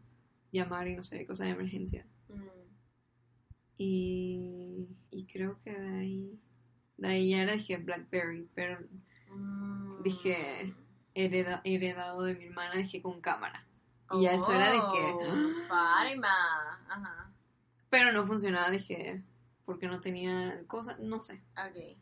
llamar 0.52 0.86
y 0.86 0.94
no 0.96 1.02
sé, 1.02 1.26
cosas 1.26 1.46
de 1.48 1.52
emergencia. 1.54 2.06
mm. 2.28 2.68
Y, 3.76 4.88
y 5.10 5.24
creo 5.26 5.58
que 5.62 5.70
de 5.72 5.98
ahí, 6.00 6.38
de 6.96 7.08
ahí 7.08 7.30
ya 7.30 7.42
era, 7.42 7.52
dije, 7.54 7.76
Blackberry, 7.78 8.48
pero 8.54 8.78
Mm. 9.30 10.02
Dije, 10.04 10.72
hereda- 11.18 11.60
heredado 11.64 12.22
de 12.22 12.34
mi 12.34 12.46
hermana, 12.46 12.74
dije, 12.76 13.02
con 13.02 13.20
cámara. 13.20 13.64
Y 14.12 14.22
ya 14.22 14.32
eso 14.32 14.52
era, 14.52 14.72
dije, 14.72 14.86
Oh, 14.86 15.20
Farima. 15.68 16.28
Ajá. 16.88 17.30
pero 17.90 18.12
no 18.12 18.26
funcionaba, 18.26 18.70
dije, 18.70 19.22
porque 19.64 19.86
no 19.88 20.00
tenía 20.00 20.62
cosas, 20.66 20.98
no 21.00 21.20
sé. 21.20 21.42
Ok. 21.56 21.96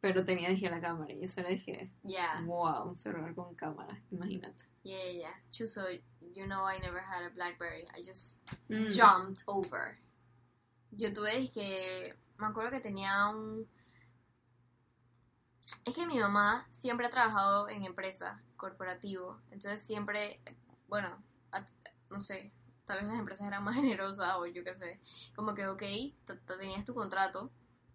Pero 0.00 0.24
tenía, 0.24 0.48
dije, 0.48 0.68
la 0.68 0.80
cámara. 0.80 1.12
Y 1.12 1.22
eso 1.24 1.40
era, 1.40 1.50
dije, 1.50 1.90
Yeah. 2.02 2.42
wow, 2.44 2.88
un 2.88 2.96
celular 2.98 3.34
con 3.34 3.54
cámara, 3.54 4.00
imagínate. 4.10 4.64
Yeah, 4.82 4.98
yeah, 5.04 5.12
yeah. 5.12 5.40
Chuso, 5.52 5.82
you 6.34 6.44
know 6.46 6.68
I 6.68 6.80
never 6.80 7.00
had 7.00 7.24
a 7.24 7.30
Blackberry. 7.30 7.86
I 7.96 8.02
just 8.04 8.42
Mm. 8.68 8.90
jumped 8.90 9.42
over. 9.46 9.98
Yo 10.90 11.12
tuve 11.12 11.48
que... 11.52 12.14
Me 12.38 12.46
acuerdo 12.48 12.70
que 12.72 12.80
tenía 12.80 13.28
un... 13.28 13.68
Es 15.84 15.94
que 15.94 16.06
mi 16.06 16.18
mamá 16.18 16.68
siempre 16.70 17.06
ha 17.06 17.10
trabajado 17.10 17.68
en 17.68 17.84
empresa, 17.84 18.40
corporativo. 18.56 19.40
Entonces 19.50 19.82
siempre, 19.82 20.40
bueno, 20.88 21.22
no 22.10 22.20
sé, 22.20 22.52
tal 22.86 22.98
vez 23.00 23.08
las 23.08 23.18
empresas 23.18 23.46
eran 23.46 23.64
más 23.64 23.74
generosas 23.82 24.36
o 24.36 24.46
yo 24.46 24.64
qué 24.64 24.74
sé. 24.74 25.00
Como 25.34 25.54
que, 25.54 25.66
ok, 25.66 25.82
tenías 26.46 26.84
tu 26.84 26.94
contrato 26.94 27.50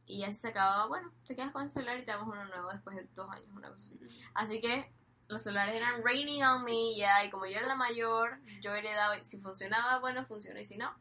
Y 0.05 0.19
ya 0.19 0.34
se 0.34 0.49
acababa, 0.49 0.88
bueno, 0.88 1.11
te 1.25 1.36
quedas 1.36 1.51
con 1.51 1.63
ese 1.63 1.75
celular 1.75 1.99
y 1.99 2.05
te 2.05 2.11
damos 2.11 2.28
uno 2.28 2.43
nuevo 2.45 2.71
después 2.71 2.95
de 2.95 3.07
dos 3.15 3.30
años, 3.30 3.49
una 3.53 3.69
cosa 3.69 3.86
así. 3.86 3.99
Así 4.34 4.59
que 4.59 4.91
los 5.28 5.41
celulares 5.41 5.75
eran 5.75 6.03
raining 6.03 6.43
on 6.43 6.63
me, 6.63 6.95
ya, 6.95 7.23
y 7.25 7.30
como 7.30 7.45
yo 7.45 7.57
era 7.57 7.67
la 7.67 7.75
mayor, 7.75 8.39
yo 8.61 8.73
heredaba, 8.73 9.21
si 9.23 9.39
funcionaba, 9.39 9.99
bueno, 9.99 10.25
funciona, 10.25 10.61
y 10.61 10.65
si 10.65 10.78
no, 10.78 10.95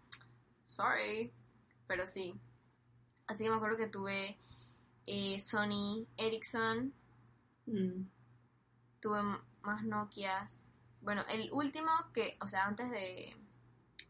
sorry. 0.66 1.32
Pero 1.86 2.06
sí. 2.06 2.34
Así 3.28 3.44
que 3.44 3.50
me 3.50 3.56
acuerdo 3.56 3.76
que 3.76 3.86
tuve 3.86 4.38
eh, 5.06 5.38
Sony 5.40 6.06
Ericsson, 6.16 6.92
Mm. 7.66 8.06
tuve 9.00 9.22
más 9.62 9.82
Nokias. 9.84 10.68
Bueno, 11.00 11.22
el 11.28 11.50
último 11.52 11.90
que, 12.12 12.38
o 12.40 12.46
sea, 12.46 12.64
antes 12.66 12.90
de 12.90 13.36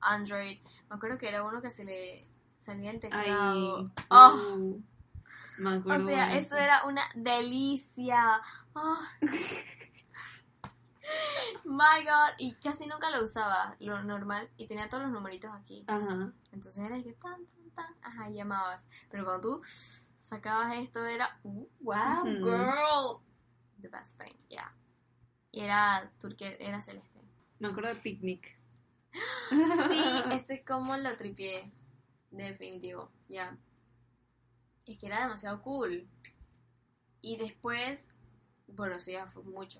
Android, 0.00 0.58
me 0.90 0.96
acuerdo 0.96 1.18
que 1.18 1.28
era 1.28 1.42
uno 1.42 1.62
que 1.62 1.70
se 1.70 1.84
le 1.84 2.26
salía 2.58 2.90
el 2.90 2.96
Ay, 2.96 3.00
teclado. 3.00 3.90
Oh, 4.10 4.54
uh, 4.56 4.82
me 5.58 5.76
acuerdo 5.76 6.04
o 6.04 6.08
sea, 6.08 6.28
de 6.28 6.38
eso 6.38 6.56
era 6.56 6.84
una 6.84 7.02
delicia. 7.14 8.40
Oh. 8.74 8.98
My 11.64 12.04
God, 12.04 12.34
y 12.38 12.54
casi 12.56 12.86
nunca 12.86 13.10
lo 13.10 13.22
usaba, 13.22 13.76
lo 13.80 14.02
normal, 14.02 14.50
y 14.56 14.66
tenía 14.66 14.88
todos 14.88 15.04
los 15.04 15.12
numeritos 15.12 15.52
aquí. 15.52 15.84
Ajá. 15.86 16.32
Entonces 16.52 16.84
era 16.84 17.02
que 17.02 17.12
tan, 17.14 17.46
tan, 17.46 17.70
tan, 17.74 17.94
ajá, 18.02 18.28
llamabas. 18.30 18.84
Pero 19.10 19.24
cuando 19.24 19.40
tú 19.40 19.62
sacabas 20.26 20.76
esto 20.76 21.06
era, 21.06 21.38
uh, 21.44 21.68
wow, 21.80 22.24
girl, 22.24 23.22
the 23.80 23.88
best 23.88 24.18
thing, 24.18 24.34
yeah. 24.48 24.74
Y 25.52 25.60
era 25.60 26.10
turque, 26.18 26.56
era 26.58 26.82
celeste. 26.82 27.20
Me 27.60 27.68
acuerdo 27.68 27.90
de 27.90 28.00
Picnic. 28.00 28.58
Sí, 29.48 29.56
este 30.32 30.64
como 30.64 30.96
lo 30.96 31.16
tripié, 31.16 31.70
definitivo, 32.30 33.12
ya. 33.28 33.56
Es 34.84 34.98
que 34.98 35.06
era 35.06 35.22
demasiado 35.22 35.62
cool. 35.62 36.08
Y 37.20 37.36
después, 37.36 38.06
bueno, 38.66 38.96
eso 38.96 39.12
ya 39.12 39.26
fue 39.28 39.44
mucho, 39.44 39.78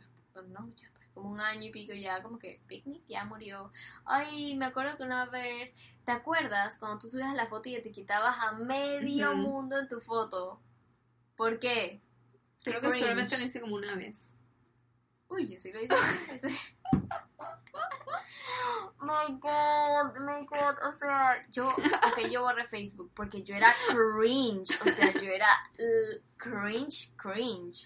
no 0.49 0.61
mucho, 0.61 0.86
como 1.12 1.30
un 1.30 1.40
año 1.40 1.64
y 1.64 1.70
pico 1.72 1.92
ya, 1.92 2.22
como 2.22 2.38
que 2.38 2.61
Picnic 2.68 3.03
ya 3.09 3.24
murió. 3.24 3.72
Ay, 4.05 4.55
me 4.55 4.66
acuerdo 4.66 4.97
que 4.97 5.03
una 5.03 5.26
vez, 5.26 5.74
¿te 6.07 6.13
acuerdas 6.13 6.79
cuando 6.79 6.99
tú 7.01 7.11
subías 7.11 7.35
la 7.35 7.49
foto 7.49 7.69
y 7.69 7.75
etiquetabas 7.75 8.39
a 8.39 8.53
medio 8.53 9.35
mundo 9.35 9.77
en 9.77 9.89
tu 9.89 10.01
foto? 10.01 10.63
¿Por 11.35 11.59
qué? 11.59 12.01
Creo 12.63 12.81
que 12.81 12.89
cringe. 12.89 13.01
solamente 13.01 13.37
lo 13.37 13.45
hice 13.45 13.61
como 13.61 13.75
una 13.75 13.97
vez. 13.97 14.33
Uy, 15.29 15.49
yo 15.49 15.59
sí 15.59 15.73
lo 15.73 15.83
hice. 15.83 16.49
My 19.01 19.35
God, 19.39 20.17
my 20.21 20.47
God, 20.47 20.77
o 20.89 20.93
sea, 20.99 21.41
yo, 21.51 21.69
ok, 21.69 22.29
yo 22.31 22.43
borré 22.43 22.67
Facebook 22.67 23.11
porque 23.15 23.43
yo 23.43 23.55
era 23.55 23.75
cringe, 23.89 24.79
o 24.85 24.91
sea, 24.91 25.13
yo 25.13 25.31
era 25.31 25.49
cringe, 26.37 27.13
cringe. 27.17 27.85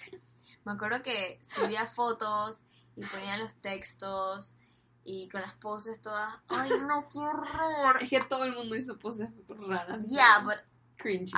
Me 0.65 0.73
acuerdo 0.73 1.03
que 1.03 1.41
subía 1.43 1.87
fotos 1.87 2.65
y 2.97 3.05
ponía 3.05 3.37
los 3.39 3.55
textos 3.57 4.57
y 5.05 5.29
con 5.29 5.41
las 5.41 5.55
poses 5.55 6.01
todas, 6.01 6.33
ay 6.49 6.71
no, 6.87 7.09
qué 7.09 7.19
horror. 7.19 8.03
Es 8.03 8.11
que 8.11 8.21
todo 8.21 8.45
el 8.45 8.55
mundo 8.55 8.77
hizo 8.77 8.99
poses 8.99 9.29
raras. 9.49 10.01
Yeah, 10.07 10.41
but 10.45 10.59
Cringy. 10.99 11.33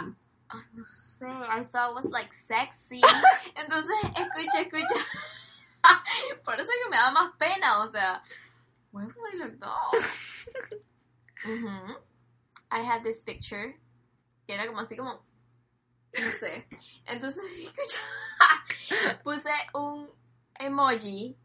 Ay, 0.48 0.60
no 0.74 0.84
sé, 0.84 1.26
I 1.26 1.64
thought 1.64 1.90
it 1.90 1.94
was 1.94 2.10
like 2.12 2.32
sexy. 2.32 3.00
Entonces, 3.54 3.96
escucha, 4.16 4.60
escucha. 4.60 4.94
Por 6.44 6.54
eso 6.60 6.70
que 6.82 6.90
me 6.90 6.96
da 6.96 7.10
más 7.10 7.32
pena, 7.38 7.78
o 7.82 7.90
sea. 7.90 8.22
Why 8.92 9.04
would 9.04 9.34
I 9.34 9.36
look 9.38 9.60
that? 9.60 10.82
Mhm. 11.46 11.96
I 12.70 12.80
had 12.80 13.02
this 13.02 13.22
picture. 13.22 13.74
Que 14.46 14.54
era 14.54 14.66
como 14.66 14.80
así 14.80 14.96
como. 14.96 15.24
No 16.18 16.30
sé. 16.38 16.66
Entonces, 17.06 17.42
escucha. 17.58 17.98
Puse 19.24 19.50
un 19.74 20.10
emoji. 20.60 21.36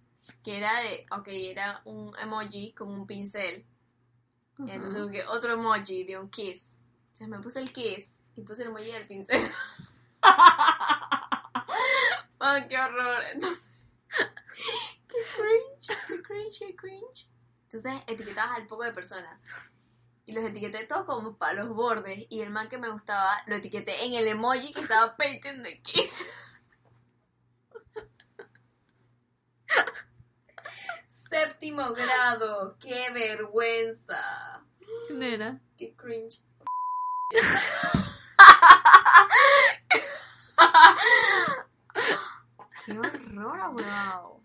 Que 0.47 0.55
era 0.55 0.79
de. 0.79 1.05
Ok, 1.11 1.27
era 1.27 1.81
un 1.83 2.15
emoji 2.17 2.71
con 2.71 2.89
un 2.89 3.05
pincel. 3.05 3.65
Y 4.59 4.71
entonces 4.71 5.03
busqué 5.03 5.25
otro 5.25 5.51
emoji 5.51 6.05
de 6.05 6.17
un 6.17 6.29
kiss. 6.29 6.79
Entonces 7.07 7.27
me 7.27 7.41
puse 7.41 7.59
el 7.59 7.73
kiss 7.73 8.17
y 8.33 8.43
puse 8.43 8.61
el 8.61 8.69
emoji 8.69 8.93
del 8.93 9.05
pincel. 9.05 9.41
oh, 12.39 12.55
qué 12.69 12.79
horror. 12.79 13.23
Entonces, 13.33 13.67
qué 15.09 15.17
cringe, 15.35 15.89
qué 16.07 16.21
cringe, 16.21 16.59
qué 16.59 16.75
cringe. 16.77 17.27
Entonces 17.63 18.01
etiquetabas 18.07 18.55
al 18.55 18.67
poco 18.67 18.85
de 18.85 18.93
personas. 18.93 19.43
Y 20.25 20.31
los 20.31 20.45
etiqueté 20.45 20.85
todos 20.85 21.05
como 21.07 21.35
para 21.35 21.61
los 21.61 21.75
bordes. 21.75 22.25
Y 22.29 22.39
el 22.39 22.51
man 22.51 22.69
que 22.69 22.77
me 22.77 22.87
gustaba 22.87 23.43
lo 23.47 23.55
etiqueté 23.57 24.05
en 24.05 24.13
el 24.13 24.25
emoji 24.25 24.71
que 24.71 24.79
estaba 24.79 25.17
painting 25.17 25.63
the 25.63 25.81
kiss. 25.81 26.21
Séptimo 31.29 31.93
grado, 31.93 32.77
qué 32.79 33.09
vergüenza. 33.11 34.63
¿Quién 35.07 35.23
era? 35.23 35.59
Qué 35.77 35.93
cringe. 35.95 36.39
Qué 42.85 42.97
horror, 42.97 43.73
wow. 43.73 44.43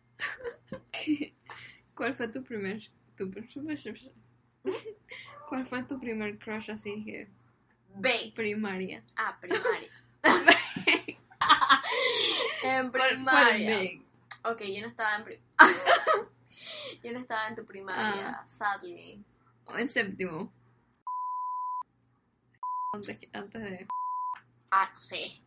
¿Cuál 1.94 2.14
fue 2.14 2.28
tu 2.28 2.42
primer... 2.42 2.80
Tu, 3.16 3.30
¿Cuál 5.48 5.66
fue 5.66 5.82
tu 5.84 6.00
primer 6.00 6.38
crush 6.38 6.70
así 6.70 7.04
que 7.04 7.28
primaria? 8.34 9.02
Ah, 9.16 9.36
primaria. 9.40 9.90
en 12.64 12.90
¿Cuál 12.90 13.02
primaria. 13.10 13.78
big? 13.80 14.02
Ok, 14.44 14.62
yo 14.62 14.80
no 14.82 14.88
estaba 14.88 15.16
en 15.16 15.24
pri- 15.24 15.40
Yo 17.02 17.12
no 17.12 17.18
estaba 17.20 17.48
en 17.48 17.56
tu 17.56 17.64
primaria, 17.64 18.44
sadly. 18.48 19.24
O 19.66 19.76
en 19.76 19.88
séptimo. 19.88 20.52
Antes, 22.94 23.18
que- 23.18 23.30
antes 23.32 23.62
de 23.62 23.86
Ah, 24.70 24.90
no 24.94 25.00
sé. 25.00 25.40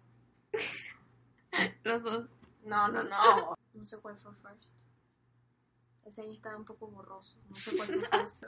los 1.84 2.04
dos. 2.04 2.36
No, 2.64 2.88
no, 2.90 3.04
no. 3.04 3.56
No 3.74 3.86
sé 3.86 3.98
cuál 3.98 4.18
fue 4.18 4.34
first. 4.36 4.72
Ese 6.06 6.22
año 6.22 6.32
estaba 6.34 6.58
un 6.58 6.66
poco 6.66 6.88
borroso. 6.88 7.38
No 7.50 7.56
sé 7.56 7.76
cuál 7.78 7.88
fue 8.00 8.10
first. 8.20 8.44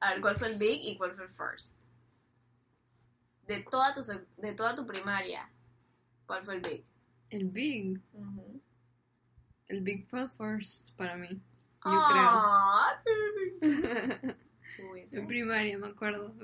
A 0.00 0.10
ver, 0.12 0.20
¿cuál 0.20 0.36
fue 0.36 0.48
el 0.48 0.58
big 0.58 0.80
y 0.84 0.96
cuál 0.96 1.14
fue 1.14 1.24
el 1.24 1.30
first? 1.30 1.74
De 3.46 3.62
toda 3.62 3.94
tu, 3.94 4.02
de 4.36 4.52
toda 4.52 4.74
tu 4.74 4.86
primaria, 4.86 5.48
¿cuál 6.26 6.44
fue 6.44 6.56
el 6.56 6.60
big? 6.60 6.84
El 7.30 7.46
big. 7.48 8.00
El 9.68 9.80
big 9.82 10.06
fue 10.06 10.22
el 10.22 10.30
first 10.30 10.90
para 10.96 11.16
mí. 11.16 11.40
Yo 11.84 11.90
Ah, 11.92 13.02
creo. 13.60 14.36
Uy, 14.92 15.08
en 15.12 15.26
primaria, 15.26 15.78
me 15.78 15.88
acuerdo. 15.88 16.34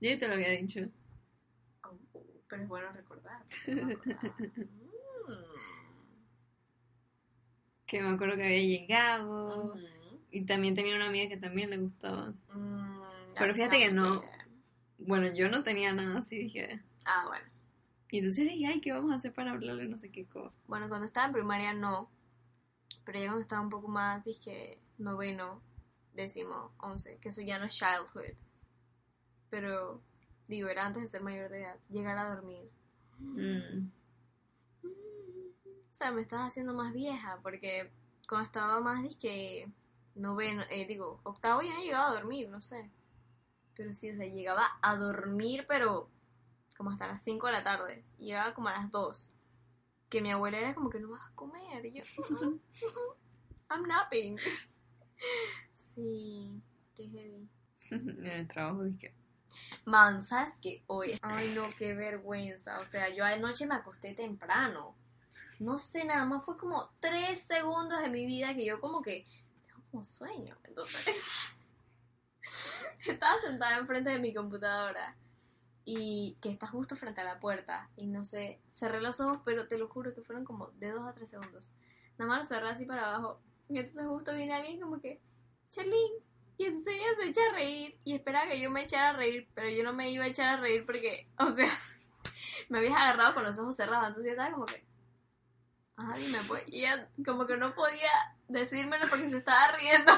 Yo 0.00 0.10
ya 0.10 0.18
te 0.18 0.28
lo 0.28 0.34
había 0.34 0.50
dicho. 0.50 0.80
Oh, 1.84 1.96
pero 2.48 2.62
es 2.62 2.68
bueno 2.68 2.92
recordar. 2.92 3.44
no. 3.66 3.96
Que 7.86 8.02
me 8.02 8.08
acuerdo 8.08 8.36
que 8.36 8.44
había 8.44 8.58
llegado. 8.62 9.74
Y 10.32 10.44
también 10.44 10.74
tenía 10.74 10.96
una 10.96 11.06
amiga 11.06 11.28
que 11.28 11.36
también 11.36 11.70
le 11.70 11.76
gustaba. 11.78 12.32
Mm, 12.52 13.00
Pero 13.38 13.54
fíjate 13.54 13.78
que 13.78 13.92
no. 13.92 14.24
Bueno, 14.98 15.32
yo 15.32 15.48
no 15.48 15.62
tenía 15.62 15.92
nada 15.92 16.18
así, 16.18 16.36
dije. 16.38 16.82
Ah, 17.04 17.24
bueno. 17.28 17.46
Y 18.10 18.18
entonces 18.18 18.44
dije, 18.44 18.66
ay, 18.66 18.80
¿qué 18.80 18.92
vamos 18.92 19.12
a 19.12 19.16
hacer 19.16 19.32
para 19.32 19.52
hablarle 19.52 19.86
no 19.86 19.98
sé 19.98 20.10
qué 20.10 20.26
cosa? 20.26 20.58
Bueno, 20.66 20.88
cuando 20.88 21.06
estaba 21.06 21.26
en 21.28 21.32
primaria 21.32 21.74
no. 21.74 22.10
Pero 23.06 23.20
ya 23.20 23.26
cuando 23.26 23.42
estaba 23.42 23.62
un 23.62 23.70
poco 23.70 23.88
más, 23.88 24.24
dije, 24.24 24.78
noveno, 24.98 25.62
décimo, 26.12 26.72
once, 26.78 27.18
que 27.18 27.28
eso 27.28 27.40
ya 27.40 27.58
no 27.58 27.66
es 27.66 27.74
childhood. 27.74 28.36
Pero, 29.48 30.02
digo, 30.48 30.68
era 30.68 30.84
antes 30.84 31.04
de 31.04 31.08
ser 31.08 31.22
mayor 31.22 31.48
de 31.48 31.62
edad, 31.62 31.78
llegar 31.88 32.18
a 32.18 32.34
dormir. 32.34 32.68
Mm. 33.18 33.90
O 34.82 35.92
sea, 35.92 36.10
me 36.10 36.22
estás 36.22 36.40
haciendo 36.40 36.74
más 36.74 36.92
vieja, 36.92 37.38
porque 37.42 37.92
cuando 38.28 38.44
estaba 38.44 38.80
más, 38.80 39.02
dije, 39.04 39.72
noveno, 40.16 40.64
eh, 40.68 40.84
digo, 40.86 41.20
octavo 41.22 41.62
ya 41.62 41.74
no 41.74 41.80
llegaba 41.80 42.08
a 42.08 42.14
dormir, 42.14 42.48
no 42.48 42.60
sé. 42.60 42.90
Pero 43.76 43.92
sí, 43.92 44.10
o 44.10 44.16
sea, 44.16 44.26
llegaba 44.26 44.66
a 44.82 44.96
dormir, 44.96 45.64
pero 45.68 46.10
como 46.76 46.90
hasta 46.90 47.06
las 47.06 47.22
5 47.22 47.46
de 47.46 47.52
la 47.52 47.62
tarde. 47.62 48.04
Llegaba 48.18 48.52
como 48.52 48.68
a 48.68 48.72
las 48.72 48.90
2. 48.90 49.30
Que 50.08 50.20
mi 50.20 50.30
abuela 50.30 50.58
era 50.58 50.74
como 50.74 50.90
que 50.90 51.00
no 51.00 51.10
vas 51.10 51.26
a 51.26 51.34
comer. 51.34 51.84
Y 51.84 51.94
yo, 51.94 52.04
I'm 53.70 53.86
napping. 53.86 54.38
Sí, 55.74 56.62
qué 56.94 57.08
heavy. 57.08 57.48
en 57.90 58.26
el 58.26 58.48
trabajo 58.48 58.84
dije, 58.84 59.14
Man, 59.84 60.24
¿sabes 60.24 60.54
qué? 60.60 60.82
Hoy, 60.86 61.18
ay 61.22 61.52
no, 61.54 61.68
qué 61.78 61.94
vergüenza. 61.94 62.78
O 62.78 62.84
sea, 62.84 63.08
yo 63.08 63.24
anoche 63.24 63.66
me 63.66 63.74
acosté 63.74 64.14
temprano. 64.14 64.96
No 65.58 65.78
sé, 65.78 66.04
nada 66.04 66.24
más 66.24 66.44
fue 66.44 66.56
como 66.56 66.90
tres 67.00 67.40
segundos 67.40 68.00
de 68.00 68.10
mi 68.10 68.26
vida 68.26 68.54
que 68.54 68.66
yo 68.66 68.80
como 68.80 69.00
que 69.00 69.26
tengo 69.66 69.80
como 69.90 70.04
sueño. 70.04 70.56
Entonces, 70.64 71.16
estaba 73.06 73.40
sentada 73.40 73.78
enfrente 73.78 74.10
de 74.10 74.18
mi 74.18 74.34
computadora 74.34 75.16
y 75.88 76.36
que 76.42 76.50
está 76.50 76.66
justo 76.66 76.96
frente 76.96 77.20
a 77.20 77.24
la 77.24 77.38
puerta 77.38 77.88
y 77.96 78.08
no 78.08 78.24
sé, 78.24 78.60
cerré 78.74 79.00
los 79.00 79.20
ojos, 79.20 79.38
pero 79.44 79.68
te 79.68 79.78
lo 79.78 79.88
juro 79.88 80.12
que 80.12 80.20
fueron 80.20 80.44
como 80.44 80.66
de 80.72 80.90
dos 80.90 81.06
a 81.06 81.14
tres 81.14 81.30
segundos. 81.30 81.70
Nada 82.18 82.28
más 82.28 82.40
lo 82.40 82.44
cerré 82.48 82.68
así 82.68 82.84
para 82.84 83.08
abajo 83.08 83.40
y 83.68 83.78
entonces 83.78 84.04
justo 84.06 84.34
viene 84.34 84.52
alguien 84.52 84.80
como 84.80 85.00
que, 85.00 85.20
Charlene, 85.70 86.24
y 86.58 86.64
entonces 86.64 86.94
ella 86.94 87.06
se 87.16 87.28
echa 87.28 87.40
a 87.48 87.52
reír 87.52 87.96
y 88.02 88.16
esperaba 88.16 88.48
que 88.48 88.60
yo 88.60 88.68
me 88.68 88.82
echara 88.82 89.10
a 89.10 89.16
reír, 89.16 89.48
pero 89.54 89.70
yo 89.70 89.84
no 89.84 89.92
me 89.92 90.10
iba 90.10 90.24
a 90.24 90.28
echar 90.28 90.48
a 90.48 90.60
reír 90.60 90.84
porque, 90.84 91.28
o 91.38 91.54
sea, 91.54 91.70
me 92.68 92.78
habías 92.78 92.96
agarrado 92.96 93.34
con 93.34 93.44
los 93.44 93.56
ojos 93.60 93.76
cerrados, 93.76 94.08
entonces 94.08 94.32
yo 94.32 94.32
estaba 94.32 94.54
como 94.54 94.66
que, 94.66 94.84
ajá, 95.94 96.18
dime 96.18 96.38
pues, 96.48 96.64
y 96.66 96.80
ella 96.80 97.08
como 97.24 97.46
que 97.46 97.56
no 97.56 97.76
podía 97.76 98.10
decírmelo 98.48 99.06
porque 99.08 99.30
se 99.30 99.38
estaba 99.38 99.70
riendo. 99.76 100.12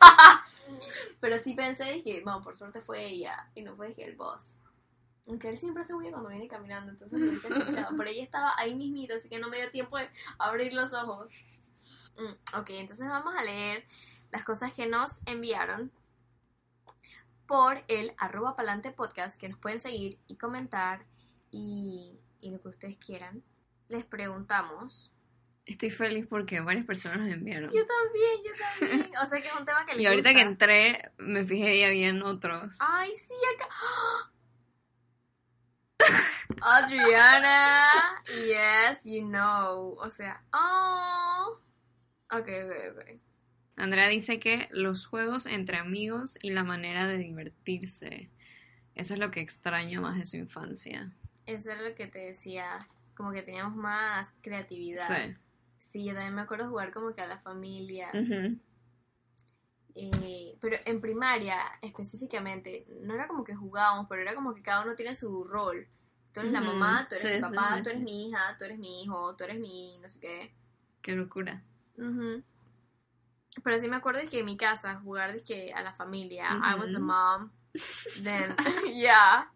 pero 1.20 1.38
sí 1.38 1.52
pensé, 1.52 1.92
dije, 1.92 2.22
bueno, 2.24 2.42
por 2.42 2.56
suerte 2.56 2.80
fue 2.80 3.04
ella 3.04 3.50
y 3.54 3.60
no 3.60 3.76
fue 3.76 3.94
el 3.98 4.16
boss. 4.16 4.54
Aunque 5.26 5.48
él 5.48 5.58
siempre 5.58 5.84
se 5.84 5.94
huye 5.94 6.10
cuando 6.10 6.28
viene 6.28 6.48
caminando, 6.48 6.90
entonces 6.90 7.18
lo 7.20 7.28
hubiese 7.28 7.48
escuchado. 7.48 7.94
Pero 7.96 8.10
ella 8.10 8.22
estaba 8.24 8.52
ahí 8.56 8.74
mismito, 8.74 9.14
así 9.14 9.28
que 9.28 9.38
no 9.38 9.48
me 9.48 9.58
dio 9.58 9.70
tiempo 9.70 9.96
de 9.98 10.08
abrir 10.38 10.72
los 10.72 10.92
ojos. 10.92 11.32
Mm, 12.16 12.58
ok, 12.58 12.70
entonces 12.70 13.08
vamos 13.08 13.34
a 13.36 13.42
leer 13.44 13.84
las 14.32 14.44
cosas 14.44 14.72
que 14.72 14.86
nos 14.86 15.22
enviaron 15.26 15.92
por 17.46 17.82
el 17.88 18.12
arroba 18.18 18.54
palante 18.56 18.90
podcast 18.92 19.40
que 19.40 19.48
nos 19.48 19.58
pueden 19.58 19.80
seguir 19.80 20.18
y 20.26 20.36
comentar 20.36 21.04
y, 21.50 22.18
y 22.40 22.50
lo 22.50 22.60
que 22.60 22.68
ustedes 22.68 22.98
quieran. 22.98 23.42
Les 23.88 24.04
preguntamos. 24.04 25.12
Estoy 25.66 25.90
feliz 25.90 26.26
porque 26.28 26.60
varias 26.60 26.86
personas 26.86 27.18
nos 27.20 27.28
enviaron. 27.30 27.70
Yo 27.72 27.84
también, 27.86 28.40
yo 28.44 28.52
también. 28.98 29.12
O 29.22 29.26
sea 29.26 29.40
que 29.42 29.48
es 29.48 29.54
un 29.54 29.64
tema 29.64 29.84
que 29.84 29.92
les 29.94 30.02
Y 30.02 30.06
ahorita 30.06 30.30
gusta. 30.30 30.42
que 30.44 30.48
entré, 30.48 31.12
me 31.18 31.44
fijé 31.44 31.76
y 31.76 31.82
habían 31.84 32.22
otros. 32.22 32.76
Ay, 32.80 33.12
sí, 33.14 33.34
acá. 33.54 33.68
Adriana, 36.62 37.86
yes, 38.26 39.04
you 39.04 39.22
know. 39.22 39.96
O 39.98 40.10
sea, 40.10 40.42
oh. 40.52 41.58
Ok, 42.32 42.48
ok, 42.64 42.96
ok. 42.96 43.20
Andrea 43.76 44.08
dice 44.08 44.38
que 44.38 44.68
los 44.70 45.06
juegos 45.06 45.46
entre 45.46 45.78
amigos 45.78 46.38
y 46.42 46.50
la 46.50 46.64
manera 46.64 47.06
de 47.06 47.18
divertirse. 47.18 48.30
Eso 48.94 49.14
es 49.14 49.20
lo 49.20 49.30
que 49.30 49.40
extraño 49.40 50.02
más 50.02 50.16
de 50.16 50.26
su 50.26 50.36
infancia. 50.36 51.12
Eso 51.46 51.70
era 51.70 51.82
lo 51.82 51.94
que 51.94 52.06
te 52.06 52.18
decía. 52.18 52.78
Como 53.16 53.32
que 53.32 53.42
teníamos 53.42 53.74
más 53.76 54.34
creatividad. 54.42 55.06
Sí. 55.06 55.36
Sí, 55.92 56.04
yo 56.04 56.14
también 56.14 56.34
me 56.34 56.42
acuerdo 56.42 56.68
jugar 56.68 56.92
como 56.92 57.14
que 57.14 57.22
a 57.22 57.26
la 57.26 57.38
familia. 57.38 58.10
Eh, 59.94 60.56
pero 60.60 60.76
en 60.84 61.00
primaria, 61.00 61.58
específicamente, 61.82 62.86
no 63.02 63.14
era 63.14 63.26
como 63.28 63.44
que 63.44 63.54
jugábamos, 63.54 64.06
pero 64.08 64.22
era 64.22 64.34
como 64.34 64.54
que 64.54 64.62
cada 64.62 64.82
uno 64.84 64.94
tiene 64.94 65.14
su 65.14 65.44
rol. 65.44 65.86
Tú 66.32 66.40
eres 66.40 66.52
la 66.52 66.60
Ujú. 66.60 66.68
mamá, 66.72 67.06
tú 67.08 67.16
eres 67.16 67.26
Sí, 67.26 67.34
mi 67.34 67.40
papá, 67.40 67.76
sí, 67.76 67.82
tú 67.82 67.88
eres 67.90 68.00
sí. 68.00 68.04
mi 68.04 68.28
hija, 68.28 68.56
tú 68.58 68.64
eres 68.64 68.78
mi 68.78 69.02
hijo, 69.02 69.34
tú 69.36 69.44
eres 69.44 69.58
mi 69.58 69.98
no 69.98 70.08
sé 70.08 70.20
qué. 70.20 70.54
Qué 71.02 71.12
locura. 71.12 71.62
Ujú. 71.98 72.42
Pero 73.64 73.80
sí 73.80 73.88
me 73.88 73.96
acuerdo 73.96 74.20
de 74.20 74.28
que 74.28 74.38
en 74.40 74.44
mi 74.46 74.56
casa 74.56 75.00
jugar 75.02 75.32
de 75.32 75.42
que 75.42 75.72
a 75.74 75.82
la 75.82 75.92
familia, 75.92 76.46
I 76.62 76.78
was 76.78 76.92
the 76.92 77.00
mom. 77.00 77.50
Then 78.22 78.54
yeah. 78.94 79.46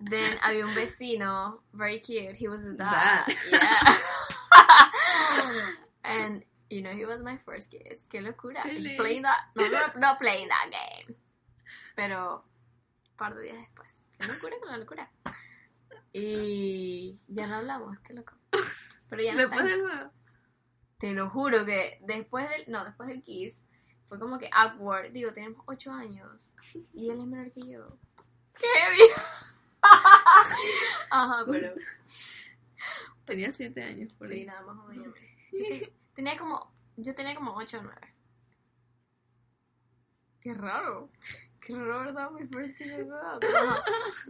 Then 0.00 0.38
había 0.42 0.64
un 0.66 0.74
vecino, 0.74 1.62
very 1.72 2.00
cute. 2.00 2.36
He 2.36 2.46
was 2.48 2.62
the 2.62 2.74
dad. 2.74 3.26
Dad. 3.26 3.34
Yeah. 3.50 3.96
And 6.04 6.44
you 6.70 6.82
know 6.82 6.90
he 6.92 7.04
was 7.06 7.22
my 7.22 7.38
first 7.38 7.70
kiss. 7.70 8.04
Qué 8.10 8.20
locura. 8.20 8.62
Playing 8.96 9.22
that 9.22 9.38
no, 9.56 9.64
no, 10.00 10.16
playing 10.18 10.48
that 10.48 10.70
game. 10.70 11.16
Pero 11.96 12.44
un 13.10 13.16
par 13.16 13.34
de 13.34 13.42
días 13.42 13.58
después. 13.58 13.88
Qué 14.18 14.26
locura 14.26 14.56
con 14.60 14.70
la 14.70 14.78
locura. 14.78 15.10
Y 16.12 17.18
ya 17.28 17.46
no 17.46 17.56
hablamos, 17.56 17.98
qué 18.00 18.14
loco. 18.14 18.34
Pero 19.08 19.22
ya 19.22 19.32
no 19.34 19.38
Después 19.40 19.64
del 19.64 19.80
juego. 19.82 20.10
Te 20.98 21.12
lo 21.12 21.30
juro 21.30 21.64
que 21.64 21.98
después 22.02 22.48
del. 22.50 22.64
No, 22.68 22.84
después 22.84 23.08
del 23.08 23.22
Kiss. 23.22 23.62
Fue 24.06 24.18
como 24.18 24.38
que 24.38 24.48
awkward. 24.52 25.12
Digo, 25.12 25.32
tenemos 25.32 25.62
8 25.66 25.92
años. 25.92 26.52
Y 26.94 27.10
él 27.10 27.20
es 27.20 27.26
menor 27.26 27.52
que 27.52 27.60
yo. 27.60 27.98
¡Qué 28.58 28.66
heavy! 28.66 29.12
Ajá, 31.10 31.44
pero. 31.50 31.74
Tenía 33.26 33.52
siete 33.52 33.82
años 33.82 34.12
por 34.14 34.26
Sí, 34.28 34.34
ahí. 34.34 34.44
nada 34.46 34.62
más 34.62 34.78
o 34.78 34.88
menos. 34.88 35.14
Tenía 36.18 36.36
como. 36.36 36.68
Yo 36.96 37.14
tenía 37.14 37.36
como 37.36 37.54
8 37.54 37.78
o 37.78 37.82
9. 37.84 37.96
Qué 40.40 40.52
raro. 40.52 41.10
Qué 41.60 41.76
raro, 41.76 42.00
¿verdad? 42.00 42.30
Mi 42.32 42.44
first 42.48 42.76
kiss 42.76 42.88
es 42.88 43.08
verdad. 43.08 43.38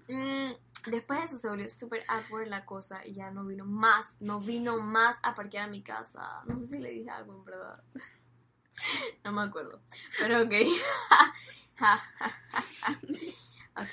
Mm, 0.06 0.52
Después 0.90 1.20
de 1.20 1.24
eso 1.24 1.38
se 1.38 1.48
volvió 1.48 1.66
súper 1.70 2.04
awkward 2.08 2.48
la 2.48 2.66
cosa 2.66 3.00
y 3.06 3.14
ya 3.14 3.30
no 3.30 3.46
vino 3.46 3.64
más, 3.64 4.20
no 4.20 4.38
vino 4.38 4.82
más 4.82 5.18
a 5.22 5.34
parquear 5.34 5.64
a 5.64 5.70
mi 5.70 5.82
casa. 5.82 6.42
No 6.44 6.58
sé 6.58 6.66
si 6.66 6.78
le 6.78 6.90
dije 6.90 7.08
algo 7.08 7.38
en 7.38 7.44
verdad. 7.46 7.82
No 9.24 9.32
me 9.32 9.40
acuerdo. 9.40 9.80
Pero 10.18 10.42
ok. 10.42 10.52
ok. 13.76 13.88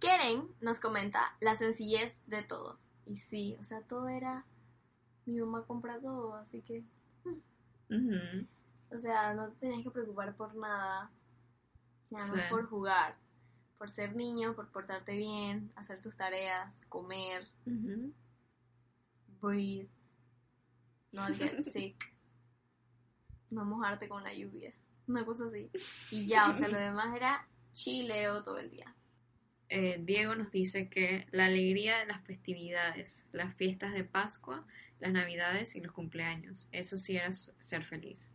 Keren 0.00 0.48
nos 0.60 0.80
comenta 0.80 1.36
la 1.38 1.54
sencillez 1.54 2.16
de 2.26 2.42
todo. 2.42 2.80
Y 3.06 3.18
sí, 3.18 3.56
o 3.60 3.62
sea, 3.62 3.82
todo 3.82 4.08
era. 4.08 4.44
Mi 5.24 5.38
mamá 5.38 5.64
compra 5.68 6.00
todo, 6.00 6.34
así 6.34 6.62
que. 6.62 6.84
O 8.90 8.98
sea, 8.98 9.34
no 9.34 9.50
te 9.50 9.60
tenías 9.60 9.82
que 9.82 9.90
preocupar 9.90 10.34
por 10.36 10.54
nada. 10.54 11.10
Nada 12.10 12.26
más 12.26 12.36
Sí. 12.36 12.46
por 12.50 12.66
jugar. 12.68 13.16
Por 13.76 13.90
ser 13.90 14.16
niño, 14.16 14.54
por 14.56 14.70
portarte 14.70 15.14
bien, 15.14 15.70
hacer 15.76 16.02
tus 16.02 16.16
tareas, 16.16 16.74
comer, 16.88 17.46
Ujú. 17.64 18.12
breathe, 19.40 19.88
not 21.12 21.30
get 21.36 21.62
sick, 21.62 22.12
no 23.50 23.64
mojarte 23.64 24.08
con 24.08 24.24
la 24.24 24.34
lluvia. 24.34 24.74
Una 25.06 25.24
cosa 25.24 25.44
así. 25.46 25.70
Y 26.10 26.26
ya, 26.26 26.50
o 26.50 26.58
sea, 26.58 26.66
lo 26.68 26.78
demás 26.78 27.14
era 27.14 27.46
chileo 27.72 28.42
todo 28.42 28.58
el 28.58 28.70
día. 28.70 28.94
Eh, 29.68 30.00
Diego 30.02 30.34
nos 30.34 30.50
dice 30.50 30.88
que 30.88 31.26
la 31.30 31.46
alegría 31.46 31.98
de 31.98 32.06
las 32.06 32.22
festividades, 32.24 33.26
las 33.32 33.54
fiestas 33.54 33.92
de 33.92 34.02
Pascua, 34.02 34.66
las 35.00 35.12
Navidades 35.12 35.76
y 35.76 35.80
los 35.80 35.92
cumpleaños. 35.92 36.68
Eso 36.72 36.96
sí 36.98 37.16
era 37.16 37.30
ser 37.32 37.84
feliz. 37.84 38.32